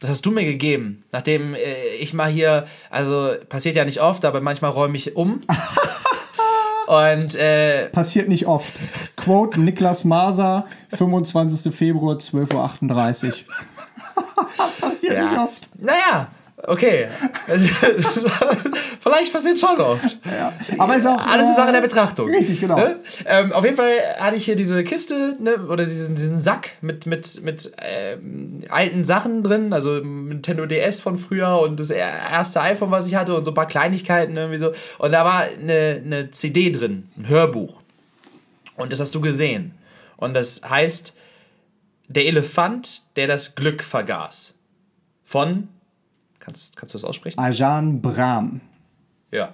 Das 0.00 0.10
hast 0.10 0.26
du 0.26 0.30
mir 0.30 0.44
gegeben, 0.44 1.02
nachdem 1.12 1.54
äh, 1.54 1.96
ich 1.98 2.14
mal 2.14 2.30
hier, 2.30 2.66
also 2.88 3.32
passiert 3.48 3.74
ja 3.74 3.84
nicht 3.84 4.00
oft, 4.00 4.24
aber 4.24 4.40
manchmal 4.40 4.70
räume 4.70 4.96
ich 4.96 5.16
um. 5.16 5.40
Und 6.88 7.34
äh, 7.36 7.88
Passiert 7.90 8.28
nicht 8.28 8.46
oft. 8.46 8.72
Quote 9.16 9.60
Niklas 9.60 10.04
Maser, 10.04 10.66
25. 10.96 11.74
Februar, 11.74 12.16
12.38 12.16 13.26
Uhr. 13.26 13.32
Passiert 14.80 15.14
Ja. 15.14 15.30
nicht 15.30 15.38
oft. 15.38 15.68
naja, 15.78 16.28
okay. 16.66 17.08
Vielleicht 19.00 19.32
passiert 19.32 19.58
schon 19.58 19.80
oft. 19.80 20.18
Aber 20.78 20.96
ist 20.96 21.06
auch. 21.06 21.26
Alles 21.26 21.50
ist 21.50 21.56
Sache 21.56 21.72
der 21.72 21.80
äh, 21.80 21.86
Betrachtung. 21.86 22.28
Richtig, 22.28 22.60
genau. 22.60 22.76
Ne? 22.76 22.96
Ähm, 23.24 23.52
auf 23.52 23.64
jeden 23.64 23.76
Fall 23.76 23.92
hatte 24.18 24.36
ich 24.36 24.44
hier 24.44 24.56
diese 24.56 24.82
Kiste 24.84 25.36
ne, 25.38 25.56
oder 25.68 25.84
diesen, 25.84 26.16
diesen 26.16 26.40
Sack 26.40 26.72
mit, 26.80 27.06
mit, 27.06 27.42
mit 27.42 27.72
ähm, 27.80 28.64
alten 28.68 29.04
Sachen 29.04 29.42
drin, 29.42 29.72
also 29.72 30.00
Nintendo 30.00 30.66
DS 30.66 31.00
von 31.00 31.16
früher 31.16 31.60
und 31.60 31.78
das 31.80 31.90
erste 31.90 32.60
iPhone, 32.60 32.90
was 32.90 33.06
ich 33.06 33.14
hatte 33.14 33.34
und 33.34 33.44
so 33.44 33.52
ein 33.52 33.54
paar 33.54 33.68
Kleinigkeiten 33.68 34.36
irgendwie 34.36 34.58
so. 34.58 34.72
Und 34.98 35.12
da 35.12 35.24
war 35.24 35.42
eine, 35.42 36.02
eine 36.04 36.30
CD 36.30 36.70
drin, 36.70 37.08
ein 37.16 37.28
Hörbuch. 37.28 37.76
Und 38.76 38.92
das 38.92 39.00
hast 39.00 39.14
du 39.14 39.20
gesehen. 39.20 39.74
Und 40.16 40.34
das 40.34 40.62
heißt 40.68 41.14
Der 42.08 42.26
Elefant, 42.26 43.02
der 43.16 43.26
das 43.26 43.54
Glück 43.54 43.82
vergaß. 43.82 44.54
Von. 45.24 45.68
Kannst, 46.48 46.76
kannst 46.78 46.94
du 46.94 46.98
das 46.98 47.04
aussprechen? 47.04 47.38
Ajan 47.38 48.00
Brahm. 48.00 48.62
Ja. 49.30 49.52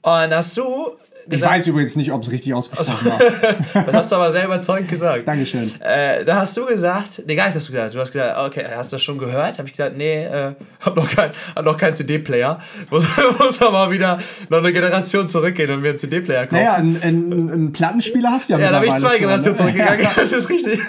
Und 0.00 0.34
hast 0.34 0.56
du. 0.56 0.92
Ich 1.26 1.30
gesagt- 1.32 1.52
weiß 1.52 1.66
übrigens 1.66 1.96
nicht, 1.96 2.12
ob 2.12 2.22
es 2.22 2.30
richtig 2.30 2.54
ausgesprochen 2.54 3.06
war. 3.10 3.18
Das 3.84 3.92
hast 3.94 4.12
du 4.12 4.16
aber 4.16 4.32
sehr 4.32 4.46
überzeugend 4.46 4.88
gesagt. 4.88 5.28
Dankeschön. 5.28 5.70
Äh, 5.82 6.24
da 6.24 6.36
hast 6.36 6.56
du 6.56 6.64
gesagt, 6.64 7.22
nee, 7.26 7.34
gar 7.34 7.46
nicht 7.46 7.56
hast 7.56 7.68
du 7.68 7.72
gesagt. 7.72 7.94
Du 7.94 8.00
hast 8.00 8.12
gesagt, 8.12 8.38
okay, 8.38 8.64
hast 8.74 8.92
du 8.92 8.96
das 8.96 9.02
schon 9.02 9.18
gehört? 9.18 9.58
Habe 9.58 9.68
ich 9.68 9.72
gesagt, 9.72 9.98
nee, 9.98 10.24
äh, 10.24 10.54
hab 10.80 10.96
noch 10.96 11.08
keinen 11.10 11.32
hab 11.54 11.78
keinen 11.78 11.94
CD-Player. 11.94 12.58
Muss, 12.90 13.06
muss 13.38 13.60
aber 13.60 13.90
wieder 13.90 14.18
noch 14.48 14.58
eine 14.58 14.72
Generation 14.72 15.28
zurückgehen 15.28 15.70
und 15.72 15.82
mir 15.82 15.90
einen 15.90 15.98
CD-Player 15.98 16.46
kaufen. 16.46 16.56
Naja, 16.56 16.74
einen 16.74 17.02
ein, 17.02 17.50
ein 17.50 17.72
Plattenspieler 17.72 18.30
hast 18.30 18.48
du 18.48 18.54
ja 18.54 18.60
ja, 18.60 18.70
da 18.70 18.80
bin 18.80 18.88
ich 18.88 18.96
zwei 18.96 19.12
mittlerweile 19.12 19.42
Generationen 19.42 19.76
ne? 19.76 19.84
zurückgegangen. 19.84 20.16
Das 20.16 20.32
ist 20.32 20.48
richtig. 20.48 20.80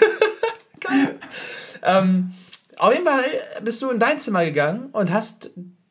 Geil. 0.80 1.14
Ähm, 1.82 2.32
auf 2.78 2.92
jeden 2.92 3.04
Fall 3.04 3.24
bist 3.62 3.82
du 3.82 3.90
in 3.90 3.98
dein 3.98 4.20
Zimmer 4.20 4.44
gegangen 4.44 4.90
und 4.92 5.12
hast 5.12 5.50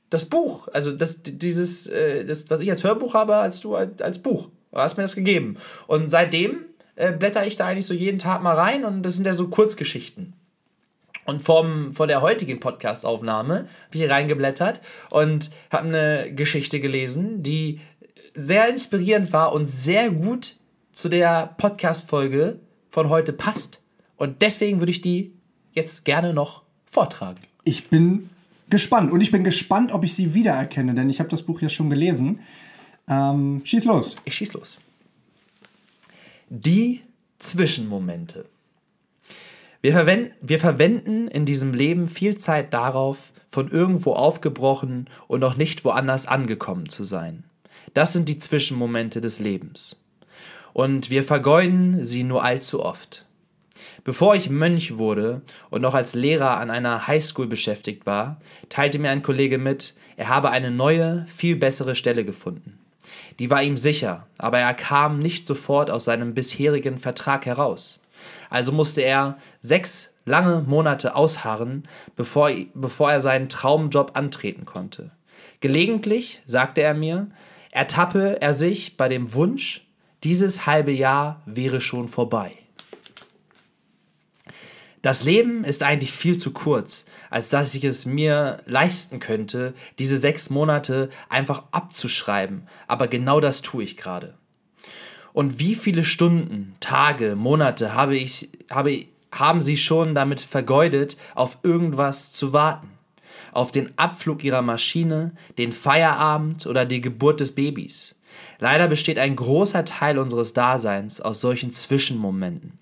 das 0.09 0.25
Buch, 0.25 0.67
also 0.71 0.91
das, 0.91 1.23
dieses, 1.23 1.87
äh, 1.87 2.25
das, 2.25 2.49
was 2.49 2.61
ich 2.61 2.69
als 2.69 2.83
Hörbuch 2.83 3.13
habe, 3.13 3.35
als 3.35 3.59
du 3.59 3.75
als, 3.75 4.01
als 4.01 4.21
Buch. 4.21 4.49
Du 4.71 4.77
hast 4.79 4.97
mir 4.97 5.03
das 5.03 5.15
gegeben. 5.15 5.57
Und 5.87 6.09
seitdem 6.11 6.65
äh, 6.95 7.11
blätter 7.11 7.45
ich 7.45 7.55
da 7.55 7.65
eigentlich 7.65 7.85
so 7.85 7.93
jeden 7.93 8.19
Tag 8.19 8.41
mal 8.43 8.55
rein 8.55 8.85
und 8.85 9.03
das 9.03 9.15
sind 9.15 9.25
ja 9.25 9.33
so 9.33 9.47
Kurzgeschichten. 9.47 10.33
Und 11.25 11.41
vom, 11.41 11.91
vor 11.91 12.05
der 12.05 12.21
heutigen 12.21 12.59
Podcast-Aufnahme 12.59 13.55
habe 13.55 13.67
ich 13.91 13.99
hier 13.99 14.11
reingeblättert 14.11 14.79
und 15.09 15.49
habe 15.71 15.87
eine 15.87 16.31
Geschichte 16.33 16.79
gelesen, 16.79 17.41
die 17.41 17.81
sehr 18.35 18.69
inspirierend 18.69 19.33
war 19.33 19.53
und 19.53 19.69
sehr 19.69 20.11
gut 20.11 20.55
zu 20.91 21.09
der 21.09 21.55
Podcast-Folge 21.57 22.59
von 22.91 23.09
heute 23.09 23.33
passt. 23.33 23.81
Und 24.17 24.41
deswegen 24.43 24.79
würde 24.79 24.91
ich 24.91 25.01
die 25.01 25.33
jetzt 25.71 26.05
gerne 26.05 26.33
noch 26.33 26.64
vortragen. 26.95 27.41
Ich 27.65 27.89
bin 27.89 28.29
gespannt. 28.69 29.11
Und 29.11 29.21
ich 29.21 29.31
bin 29.31 29.43
gespannt, 29.43 29.91
ob 29.91 30.03
ich 30.03 30.13
sie 30.13 30.33
wiedererkenne, 30.33 30.93
denn 30.93 31.09
ich 31.09 31.19
habe 31.19 31.29
das 31.29 31.41
Buch 31.41 31.61
ja 31.61 31.69
schon 31.69 31.89
gelesen. 31.89 32.39
Ähm, 33.07 33.61
schieß 33.63 33.85
los. 33.85 34.15
Ich 34.23 34.35
schieß 34.35 34.53
los. 34.53 34.79
Die 36.49 37.01
Zwischenmomente. 37.39 38.45
Wir, 39.81 39.91
verwenden, 39.91 40.31
wir 40.41 40.57
verwenden 40.57 41.27
in 41.27 41.45
diesem 41.45 41.73
Leben 41.73 42.07
viel 42.07 42.37
Zeit 42.37 42.73
darauf, 42.73 43.31
von 43.49 43.69
irgendwo 43.69 44.13
aufgebrochen 44.13 45.09
und 45.27 45.41
noch 45.41 45.57
nicht 45.57 45.85
woanders 45.85 46.27
angekommen 46.27 46.89
zu 46.89 47.03
sein. 47.03 47.43
Das 47.93 48.13
sind 48.13 48.29
die 48.29 48.39
Zwischenmomente 48.39 49.21
des 49.21 49.39
Lebens. 49.39 49.97
Und 50.73 51.09
wir 51.09 51.23
vergeuden 51.23 52.03
sie 52.03 52.23
nur 52.23 52.43
allzu 52.43 52.83
oft. 52.83 53.25
Bevor 54.05 54.35
ich 54.35 54.51
Mönch 54.51 54.99
wurde 54.99 55.41
und 55.71 55.81
noch 55.81 55.95
als 55.95 56.13
Lehrer 56.13 56.57
an 56.59 56.69
einer 56.69 57.07
Highschool 57.07 57.47
beschäftigt 57.47 58.05
war, 58.05 58.39
teilte 58.69 58.99
mir 58.99 59.09
ein 59.09 59.23
Kollege 59.23 59.57
mit, 59.57 59.95
er 60.15 60.29
habe 60.29 60.51
eine 60.51 60.69
neue, 60.69 61.25
viel 61.27 61.55
bessere 61.55 61.95
Stelle 61.95 62.23
gefunden. 62.23 62.77
Die 63.39 63.49
war 63.49 63.63
ihm 63.63 63.77
sicher, 63.77 64.27
aber 64.37 64.59
er 64.59 64.75
kam 64.75 65.17
nicht 65.17 65.47
sofort 65.47 65.89
aus 65.89 66.05
seinem 66.05 66.35
bisherigen 66.35 66.99
Vertrag 66.99 67.47
heraus. 67.47 67.99
Also 68.51 68.71
musste 68.71 69.01
er 69.01 69.39
sechs 69.59 70.13
lange 70.23 70.61
Monate 70.67 71.15
ausharren, 71.15 71.87
bevor, 72.15 72.51
bevor 72.75 73.11
er 73.11 73.21
seinen 73.21 73.49
Traumjob 73.49 74.11
antreten 74.13 74.65
konnte. 74.65 75.09
Gelegentlich, 75.61 76.43
sagte 76.45 76.81
er 76.81 76.93
mir, 76.93 77.31
ertappe 77.71 78.39
er 78.39 78.53
sich 78.53 78.97
bei 78.97 79.09
dem 79.09 79.33
Wunsch, 79.33 79.87
dieses 80.23 80.67
halbe 80.67 80.91
Jahr 80.91 81.41
wäre 81.47 81.81
schon 81.81 82.07
vorbei. 82.07 82.51
Das 85.05 85.23
Leben 85.23 85.63
ist 85.63 85.83
eigentlich 85.83 86.11
viel 86.11 86.39
zu 86.39 86.49
kurz, 86.49 87.05
als 87.29 87.49
dass 87.49 87.75
ich 87.75 87.83
es 87.83 88.07
mir 88.07 88.57
leisten 88.65 89.19
könnte, 89.19 89.75
diese 89.99 90.17
sechs 90.17 90.49
Monate 90.49 91.11
einfach 91.29 91.65
abzuschreiben, 91.69 92.67
aber 92.87 93.07
genau 93.07 93.39
das 93.39 93.61
tue 93.61 93.83
ich 93.83 93.97
gerade. 93.97 94.33
Und 95.31 95.59
wie 95.59 95.75
viele 95.75 96.03
Stunden, 96.05 96.73
Tage, 96.79 97.35
Monate 97.35 97.93
habe 97.93 98.17
ich, 98.17 98.49
habe, 98.71 99.05
haben 99.31 99.61
sie 99.61 99.77
schon 99.77 100.15
damit 100.15 100.39
vergeudet, 100.39 101.17
auf 101.35 101.59
irgendwas 101.61 102.31
zu 102.31 102.51
warten? 102.51 102.89
Auf 103.51 103.71
den 103.71 103.95
Abflug 103.99 104.43
ihrer 104.43 104.63
Maschine, 104.63 105.33
den 105.59 105.71
Feierabend 105.71 106.65
oder 106.65 106.83
die 106.83 107.01
Geburt 107.01 107.41
des 107.41 107.53
Babys. 107.53 108.15
Leider 108.57 108.87
besteht 108.87 109.19
ein 109.19 109.35
großer 109.35 109.85
Teil 109.85 110.17
unseres 110.17 110.53
Daseins 110.53 111.21
aus 111.21 111.41
solchen 111.41 111.71
Zwischenmomenten. 111.71 112.79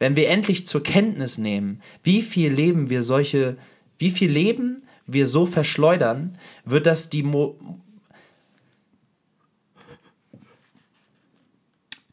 Wenn 0.00 0.16
wir 0.16 0.30
endlich 0.30 0.66
zur 0.66 0.82
Kenntnis 0.82 1.38
nehmen, 1.38 1.82
wie 2.02 2.22
viel 2.22 2.50
Leben 2.50 2.88
wir 2.88 3.02
solche, 3.02 3.58
wie 3.98 4.10
viel 4.10 4.30
Leben 4.32 4.82
wir 5.06 5.26
so 5.26 5.44
verschleudern, 5.44 6.38
wird 6.64 6.86
das 6.86 7.10
die 7.10 7.22
Mo 7.22 7.58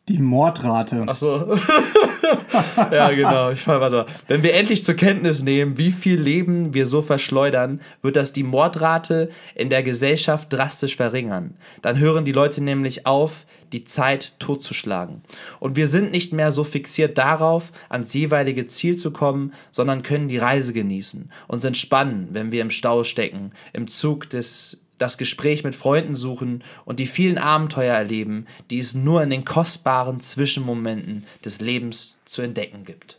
Die 0.09 0.19
Mordrate. 0.19 1.03
Ach 1.07 1.15
so. 1.15 1.57
ja, 2.91 3.09
genau. 3.11 3.51
Ich 3.51 3.61
fall 3.61 3.81
weiter. 3.81 4.05
Wenn 4.27 4.43
wir 4.43 4.53
endlich 4.53 4.83
zur 4.83 4.95
Kenntnis 4.95 5.43
nehmen, 5.43 5.77
wie 5.77 5.91
viel 5.91 6.19
Leben 6.19 6.73
wir 6.73 6.87
so 6.87 7.01
verschleudern, 7.01 7.81
wird 8.01 8.15
das 8.15 8.33
die 8.33 8.43
Mordrate 8.43 9.29
in 9.55 9.69
der 9.69 9.83
Gesellschaft 9.83 10.51
drastisch 10.51 10.95
verringern. 10.95 11.55
Dann 11.81 11.99
hören 11.99 12.25
die 12.25 12.31
Leute 12.31 12.63
nämlich 12.63 13.05
auf, 13.05 13.45
die 13.73 13.83
Zeit 13.83 14.33
totzuschlagen. 14.39 15.21
Und 15.59 15.75
wir 15.75 15.87
sind 15.87 16.11
nicht 16.11 16.33
mehr 16.33 16.51
so 16.51 16.63
fixiert 16.63 17.17
darauf, 17.17 17.71
ans 17.89 18.13
jeweilige 18.13 18.67
Ziel 18.67 18.95
zu 18.95 19.11
kommen, 19.11 19.53
sondern 19.71 20.03
können 20.03 20.29
die 20.29 20.37
Reise 20.37 20.73
genießen, 20.73 21.31
uns 21.47 21.65
entspannen, 21.65 22.29
wenn 22.31 22.51
wir 22.51 22.61
im 22.61 22.71
Stau 22.71 23.03
stecken, 23.03 23.51
im 23.73 23.87
Zug 23.87 24.29
des 24.29 24.86
das 24.97 25.17
Gespräch 25.17 25.63
mit 25.63 25.75
Freunden 25.75 26.15
suchen 26.15 26.63
und 26.85 26.99
die 26.99 27.07
vielen 27.07 27.37
Abenteuer 27.37 27.95
erleben, 27.95 28.45
die 28.69 28.79
es 28.79 28.93
nur 28.93 29.21
in 29.23 29.29
den 29.29 29.45
kostbaren 29.45 30.19
Zwischenmomenten 30.19 31.25
des 31.43 31.61
Lebens 31.61 32.17
zu 32.25 32.41
entdecken 32.41 32.83
gibt. 32.83 33.17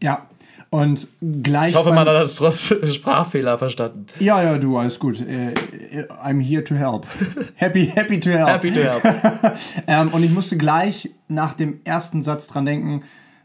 Ja, 0.00 0.28
und 0.70 1.08
gleich. 1.20 1.70
Ich 1.70 1.76
hoffe, 1.76 1.90
man 1.90 2.06
hat 2.06 2.14
das 2.14 2.34
trotz 2.34 2.74
Sprachfehler 2.94 3.58
verstanden. 3.58 4.06
Ja, 4.18 4.42
ja, 4.42 4.58
du, 4.58 4.76
alles 4.76 4.98
gut. 4.98 5.20
Äh, 5.20 5.54
I'm 6.22 6.40
here 6.40 6.64
to 6.64 6.74
help. 6.74 7.06
Happy, 7.54 7.86
happy 7.86 8.18
to 8.20 8.30
help. 8.30 8.48
Happy 8.48 8.70
to 8.70 8.80
help. 8.80 9.02
ähm, 9.86 10.12
und 10.12 10.22
ich 10.22 10.30
musste 10.30 10.56
gleich 10.56 11.10
nach 11.28 11.54
dem 11.54 11.80
ersten 11.84 12.20
Satz 12.20 12.48
dran 12.48 12.64
denken: 12.64 13.04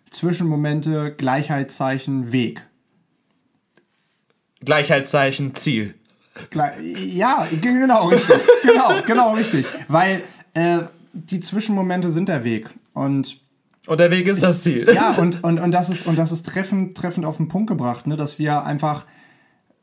Zwischenmomente, 0.09 1.13
Gleichheitszeichen, 1.15 2.31
Weg. 2.31 2.65
Gleichheitszeichen, 4.63 5.55
Ziel. 5.55 5.95
Ja, 6.97 7.47
genau, 7.61 8.07
richtig. 8.07 8.37
genau, 8.61 8.89
genau, 9.05 9.33
richtig. 9.33 9.65
Weil 9.87 10.23
äh, 10.53 10.79
die 11.13 11.39
Zwischenmomente 11.39 12.09
sind 12.09 12.29
der 12.29 12.43
Weg. 12.43 12.69
Und 12.93 13.39
und 13.87 13.99
der 13.99 14.11
Weg 14.11 14.27
ist 14.27 14.43
das 14.43 14.61
Ziel. 14.61 14.87
Ja, 14.93 15.11
und, 15.13 15.43
und, 15.43 15.59
und 15.59 15.71
das 15.71 15.89
ist, 15.89 16.05
und 16.05 16.15
das 16.15 16.31
ist 16.31 16.45
treffend, 16.45 16.95
treffend 16.95 17.25
auf 17.25 17.37
den 17.37 17.47
Punkt 17.47 17.67
gebracht, 17.67 18.05
ne? 18.05 18.15
dass 18.15 18.37
wir 18.37 18.63
einfach 18.63 19.05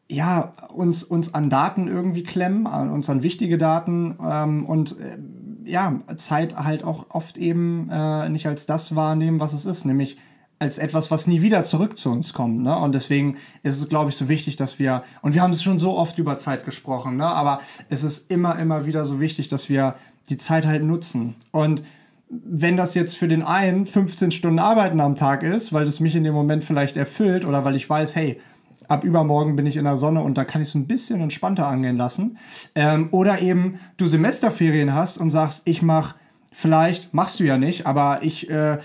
ja, 0.09 0.55
uns, 0.73 1.03
uns 1.03 1.35
an 1.35 1.51
Daten 1.51 1.89
irgendwie 1.89 2.23
klemmen, 2.23 2.67
an 2.67 2.91
uns 2.91 3.11
an 3.11 3.23
wichtige 3.23 3.59
Daten 3.59 4.17
ähm, 4.25 4.65
und 4.65 4.99
äh, 5.01 5.19
ja, 5.65 6.01
Zeit 6.17 6.57
halt 6.57 6.83
auch 6.85 7.07
oft 7.11 7.37
eben 7.37 7.91
äh, 7.91 8.29
nicht 8.31 8.47
als 8.47 8.65
das 8.65 8.95
wahrnehmen, 8.95 9.41
was 9.41 9.53
es 9.53 9.67
ist, 9.67 9.85
nämlich 9.85 10.17
als 10.59 10.79
etwas, 10.79 11.11
was 11.11 11.27
nie 11.27 11.43
wieder 11.43 11.63
zurück 11.63 11.97
zu 11.97 12.11
uns 12.11 12.33
kommt. 12.33 12.63
Ne? 12.63 12.77
Und 12.77 12.95
deswegen 12.95 13.37
ist 13.63 13.79
es, 13.79 13.89
glaube 13.89 14.11
ich, 14.11 14.17
so 14.17 14.29
wichtig, 14.29 14.57
dass 14.57 14.79
wir, 14.79 15.03
und 15.23 15.35
wir 15.35 15.43
haben 15.43 15.53
es 15.53 15.63
schon 15.63 15.79
so 15.79 15.97
oft 15.97 16.19
über 16.19 16.37
Zeit 16.37 16.65
gesprochen, 16.65 17.17
ne? 17.17 17.27
aber 17.27 17.61
es 17.89 18.03
ist 18.03 18.31
immer, 18.31 18.59
immer 18.59 18.87
wieder 18.87 19.05
so 19.05 19.21
wichtig, 19.21 19.49
dass 19.49 19.69
wir 19.69 19.95
die 20.29 20.37
Zeit 20.37 20.67
halt 20.67 20.83
nutzen. 20.83 21.37
Und 21.53 21.83
wenn 22.29 22.77
das 22.77 22.95
jetzt 22.95 23.17
für 23.17 23.29
den 23.29 23.43
einen 23.43 23.87
15 23.87 24.33
Stunden 24.33 24.59
Arbeiten 24.59 25.01
am 25.01 25.17
Tag 25.17 25.43
ist, 25.43 25.73
weil 25.73 25.85
das 25.85 26.01
mich 26.01 26.15
in 26.15 26.25
dem 26.25 26.35
Moment 26.35 26.65
vielleicht 26.65 26.97
erfüllt 26.97 27.45
oder 27.45 27.65
weil 27.65 27.75
ich 27.75 27.89
weiß, 27.89 28.15
hey, 28.17 28.39
ab 28.87 29.05
übermorgen 29.05 29.57
bin 29.57 29.67
ich 29.67 29.77
in 29.77 29.85
der 29.85 29.97
Sonne 29.97 30.23
und 30.23 30.37
da 30.37 30.45
kann 30.45 30.63
ich 30.63 30.69
es 30.69 30.75
ein 30.75 30.87
bisschen 30.87 31.21
entspannter 31.21 31.67
angehen 31.67 31.97
lassen. 31.97 32.39
Ähm, 32.75 33.09
oder 33.13 33.41
eben 33.41 33.81
du 33.97 34.07
Semesterferien 34.07 34.95
hast 34.95 35.19
und 35.19 35.31
sagst, 35.31 35.63
ich 35.65 35.83
mache, 35.83 36.17
vielleicht 36.53 37.15
machst 37.15 37.41
du 37.41 37.45
ja 37.45 37.57
nicht, 37.57 37.87
aber 37.87 38.21
ich 38.23 38.51
äh, 38.51 38.79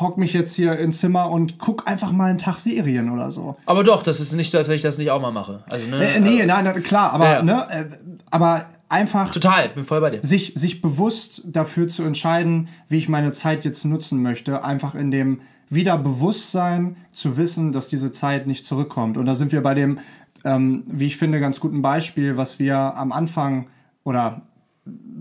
hock 0.00 0.16
mich 0.16 0.32
jetzt 0.32 0.54
hier 0.54 0.78
ins 0.78 0.98
Zimmer 0.98 1.30
und 1.30 1.58
guck 1.58 1.88
einfach 1.88 2.12
mal 2.12 2.30
einen 2.30 2.38
Tag 2.38 2.58
Serien 2.58 3.10
oder 3.10 3.30
so. 3.30 3.56
Aber 3.66 3.82
doch, 3.82 4.02
das 4.02 4.20
ist 4.20 4.32
nicht 4.34 4.50
so, 4.50 4.58
als 4.58 4.68
wenn 4.68 4.76
ich 4.76 4.82
das 4.82 4.98
nicht 4.98 5.10
auch 5.10 5.20
mal 5.20 5.32
mache. 5.32 5.64
Also, 5.70 5.90
ne, 5.90 6.04
äh, 6.04 6.20
nee, 6.20 6.44
nein, 6.46 6.64
nein, 6.64 6.82
klar, 6.82 7.12
aber, 7.12 7.30
ja. 7.30 7.42
ne, 7.42 7.66
äh, 7.70 7.84
aber 8.30 8.66
einfach. 8.88 9.32
Total, 9.32 9.68
bin 9.70 9.84
voll 9.84 10.00
bei 10.00 10.10
dir. 10.10 10.22
Sich, 10.22 10.52
sich 10.54 10.80
bewusst 10.80 11.42
dafür 11.44 11.88
zu 11.88 12.04
entscheiden, 12.04 12.68
wie 12.88 12.98
ich 12.98 13.08
meine 13.08 13.32
Zeit 13.32 13.64
jetzt 13.64 13.84
nutzen 13.84 14.22
möchte, 14.22 14.64
einfach 14.64 14.94
in 14.94 15.10
dem 15.10 15.40
wieder 15.70 15.98
Bewusstsein 15.98 16.96
zu 17.10 17.36
wissen, 17.36 17.72
dass 17.72 17.88
diese 17.88 18.10
Zeit 18.10 18.46
nicht 18.46 18.64
zurückkommt. 18.64 19.16
Und 19.16 19.26
da 19.26 19.34
sind 19.34 19.52
wir 19.52 19.62
bei 19.62 19.74
dem, 19.74 19.98
ähm, 20.44 20.84
wie 20.86 21.06
ich 21.06 21.16
finde, 21.16 21.40
ganz 21.40 21.60
guten 21.60 21.82
Beispiel, 21.82 22.36
was 22.36 22.58
wir 22.58 22.76
am 22.76 23.12
Anfang 23.12 23.68
oder 24.04 24.42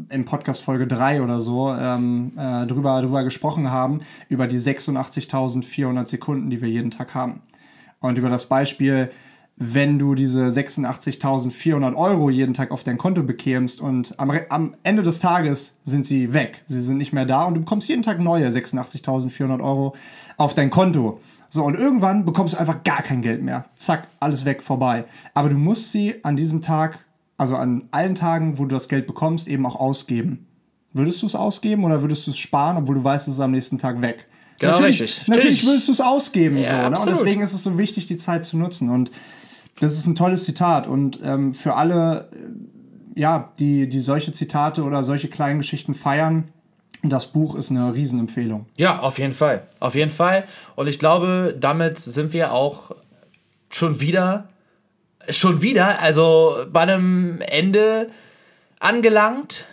in 0.10 0.26
Podcast 0.26 0.62
Folge 0.62 0.88
3 0.88 1.22
oder 1.22 1.40
so 1.40 1.74
ähm, 1.74 2.34
äh, 2.38 2.66
drüber, 2.66 3.02
drüber 3.02 3.24
gesprochen 3.24 3.72
haben, 3.72 4.00
über 4.30 4.48
die 4.48 4.58
86.400 4.58 6.08
Sekunden, 6.08 6.50
die 6.50 6.62
wir 6.62 6.70
jeden 6.70 6.92
Tag 6.92 7.14
haben. 7.14 7.42
Und 8.00 8.18
über 8.18 8.30
das 8.30 8.46
Beispiel, 8.46 9.10
wenn 9.60 9.98
du 9.98 10.14
diese 10.14 10.48
86.400 10.48 11.96
Euro 11.96 12.30
jeden 12.30 12.54
Tag 12.54 12.72
auf 12.72 12.84
dein 12.84 13.00
Konto 13.00 13.24
bekämst 13.24 13.82
und 13.82 14.18
am, 14.20 14.32
am 14.50 14.76
Ende 14.84 15.02
des 15.02 15.20
Tages 15.20 15.78
sind 15.84 16.06
sie 16.06 16.32
weg. 16.32 16.62
Sie 16.68 16.82
sind 16.82 16.98
nicht 16.98 17.12
mehr 17.12 17.26
da 17.26 17.46
und 17.46 17.56
du 17.56 17.62
bekommst 17.62 17.90
jeden 17.90 18.04
Tag 18.04 18.20
neue 18.20 18.48
86.400 18.48 19.64
Euro 19.64 19.96
auf 20.38 20.54
dein 20.54 20.70
Konto. 20.70 21.20
So, 21.50 21.64
und 21.64 21.76
irgendwann 21.76 22.24
bekommst 22.24 22.54
du 22.54 22.60
einfach 22.60 22.84
gar 22.84 23.02
kein 23.02 23.24
Geld 23.24 23.42
mehr. 23.42 23.66
Zack, 23.74 24.08
alles 24.20 24.46
weg, 24.46 24.62
vorbei. 24.62 25.06
Aber 25.34 25.50
du 25.50 25.58
musst 25.58 25.92
sie 25.92 26.24
an 26.24 26.36
diesem 26.36 26.62
Tag 26.62 27.00
also 27.38 27.56
an 27.56 27.88
allen 27.92 28.16
Tagen, 28.16 28.58
wo 28.58 28.64
du 28.64 28.76
das 28.76 28.90
Geld 28.90 29.08
bekommst, 29.08 29.48
eben 29.48 29.66
auch 29.66 29.76
ausgeben. 29.76 30.48
Würdest 30.94 31.22
du 31.22 31.28
es 31.28 31.36
ausgeben 31.36 31.84
oder 31.84 32.02
würdest 32.02 32.26
du 32.28 32.32
es 32.32 32.38
sparen, 32.38 32.78
obwohl 32.78 32.96
du 32.96 33.04
weißt, 33.04 33.28
es 33.28 33.36
ist 33.36 33.40
am 33.40 33.52
nächsten 33.52 33.78
Tag 33.78 34.02
weg? 34.02 34.28
Genau, 34.60 34.74
natürlich, 34.74 35.02
richtig. 35.02 35.28
Natürlich 35.28 35.66
würdest 35.66 35.88
du 35.88 35.92
es 35.92 36.02
ausgeben, 36.02 36.58
ja, 36.58 36.64
so, 36.64 36.90
ne? 36.90 37.00
Und 37.00 37.10
deswegen 37.20 37.42
ist 37.44 37.54
es 37.54 37.62
so 37.62 37.78
wichtig, 37.78 38.08
die 38.08 38.18
Zeit 38.18 38.44
zu 38.44 38.58
nutzen. 38.58 38.90
Und 38.90 39.12
das 39.80 39.94
ist 39.94 40.08
ein 40.08 40.16
tolles 40.16 40.46
Zitat. 40.46 40.88
Und 40.88 41.20
ähm, 41.24 41.54
für 41.54 41.76
alle, 41.76 42.30
äh, 42.34 43.20
ja, 43.20 43.54
die, 43.60 43.88
die 43.88 44.00
solche 44.00 44.32
Zitate 44.32 44.84
oder 44.84 45.04
solche 45.04 45.28
kleinen 45.28 45.60
Geschichten 45.60 45.94
feiern, 45.94 46.46
das 47.04 47.28
Buch 47.28 47.56
ist 47.56 47.70
eine 47.70 47.94
Riesenempfehlung. 47.94 48.66
Ja, 48.78 49.00
auf 49.00 49.20
jeden 49.20 49.34
Fall. 49.34 49.68
Auf 49.80 49.94
jeden 49.94 50.10
Fall. 50.10 50.46
Und 50.76 50.88
ich 50.88 50.98
glaube, 50.98 51.56
damit 51.60 52.00
sind 52.00 52.34
wir 52.34 52.54
auch 52.54 52.92
schon 53.70 54.00
wieder 54.00 54.50
schon 55.30 55.62
wieder, 55.62 56.02
also 56.02 56.66
bei 56.72 56.82
einem 56.82 57.42
Ende 57.42 58.10
angelangt 58.80 59.66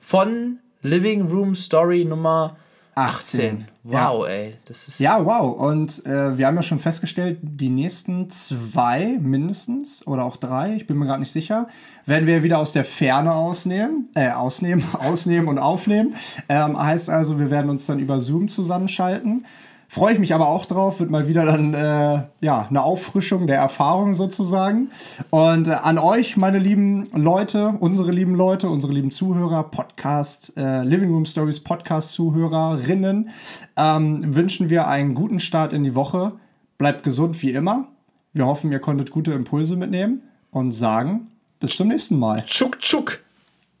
von 0.00 0.58
Living 0.82 1.26
Room 1.26 1.54
Story 1.54 2.04
Nummer 2.04 2.56
18. 2.94 3.66
18. 3.66 3.68
Wow, 3.82 4.26
ja. 4.26 4.32
ey. 4.32 4.56
Das 4.66 4.88
ist 4.88 5.00
ja, 5.00 5.24
wow. 5.24 5.56
Und 5.56 6.04
äh, 6.04 6.36
wir 6.36 6.46
haben 6.46 6.56
ja 6.56 6.62
schon 6.62 6.78
festgestellt, 6.78 7.38
die 7.42 7.70
nächsten 7.70 8.28
zwei 8.28 9.18
mindestens 9.20 10.06
oder 10.06 10.24
auch 10.24 10.36
drei, 10.36 10.74
ich 10.74 10.86
bin 10.86 10.98
mir 10.98 11.06
gerade 11.06 11.20
nicht 11.20 11.32
sicher, 11.32 11.66
werden 12.04 12.26
wir 12.26 12.42
wieder 12.42 12.58
aus 12.58 12.72
der 12.72 12.84
Ferne 12.84 13.32
ausnehmen, 13.32 14.10
äh, 14.14 14.30
ausnehmen, 14.30 14.84
ausnehmen 14.92 15.48
und 15.48 15.58
aufnehmen. 15.58 16.14
Ähm, 16.48 16.78
heißt 16.78 17.08
also, 17.08 17.38
wir 17.38 17.50
werden 17.50 17.70
uns 17.70 17.86
dann 17.86 18.00
über 18.00 18.20
Zoom 18.20 18.48
zusammenschalten. 18.48 19.46
Freue 19.92 20.12
ich 20.12 20.20
mich 20.20 20.32
aber 20.32 20.46
auch 20.46 20.66
drauf, 20.66 21.00
wird 21.00 21.10
mal 21.10 21.26
wieder 21.26 21.44
dann 21.44 21.74
äh, 21.74 22.22
ja 22.40 22.66
eine 22.70 22.84
Auffrischung 22.84 23.48
der 23.48 23.56
Erfahrung 23.56 24.12
sozusagen. 24.12 24.90
Und 25.30 25.66
äh, 25.66 25.72
an 25.72 25.98
euch, 25.98 26.36
meine 26.36 26.60
lieben 26.60 27.06
Leute, 27.12 27.74
unsere 27.80 28.12
lieben 28.12 28.36
Leute, 28.36 28.68
unsere 28.68 28.92
lieben 28.92 29.10
Zuhörer, 29.10 29.64
Podcast, 29.64 30.52
äh, 30.56 30.84
Living 30.84 31.10
Room 31.10 31.24
Stories 31.24 31.58
Podcast-Zuhörerinnen, 31.58 33.30
ähm, 33.76 34.36
wünschen 34.36 34.70
wir 34.70 34.86
einen 34.86 35.14
guten 35.14 35.40
Start 35.40 35.72
in 35.72 35.82
die 35.82 35.96
Woche. 35.96 36.34
Bleibt 36.78 37.02
gesund 37.02 37.42
wie 37.42 37.50
immer. 37.50 37.88
Wir 38.32 38.46
hoffen, 38.46 38.70
ihr 38.70 38.78
konntet 38.78 39.10
gute 39.10 39.32
Impulse 39.32 39.74
mitnehmen 39.74 40.22
und 40.52 40.70
sagen 40.70 41.32
bis 41.58 41.74
zum 41.74 41.88
nächsten 41.88 42.16
Mal. 42.16 42.44
Tschuk, 42.46 42.78
tschuk. 42.78 43.18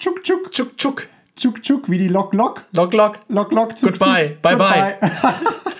Tschuk, 0.00 0.24
tschuk. 0.24 0.50
Tschuk, 0.50 0.76
tschuk. 0.76 1.08
Tschuk, 1.36 1.62
tschuk, 1.62 1.88
wie 1.88 1.98
die 1.98 2.08
Lok, 2.08 2.34
Lok. 2.34 2.64
Lok, 2.72 2.92
lok. 2.94 3.20
Lok, 3.28 3.52
Lok, 3.52 3.80
Goodbye. 3.80 4.36
Bye, 4.42 4.56
bye. 4.56 4.98
Goodbye. 5.00 5.70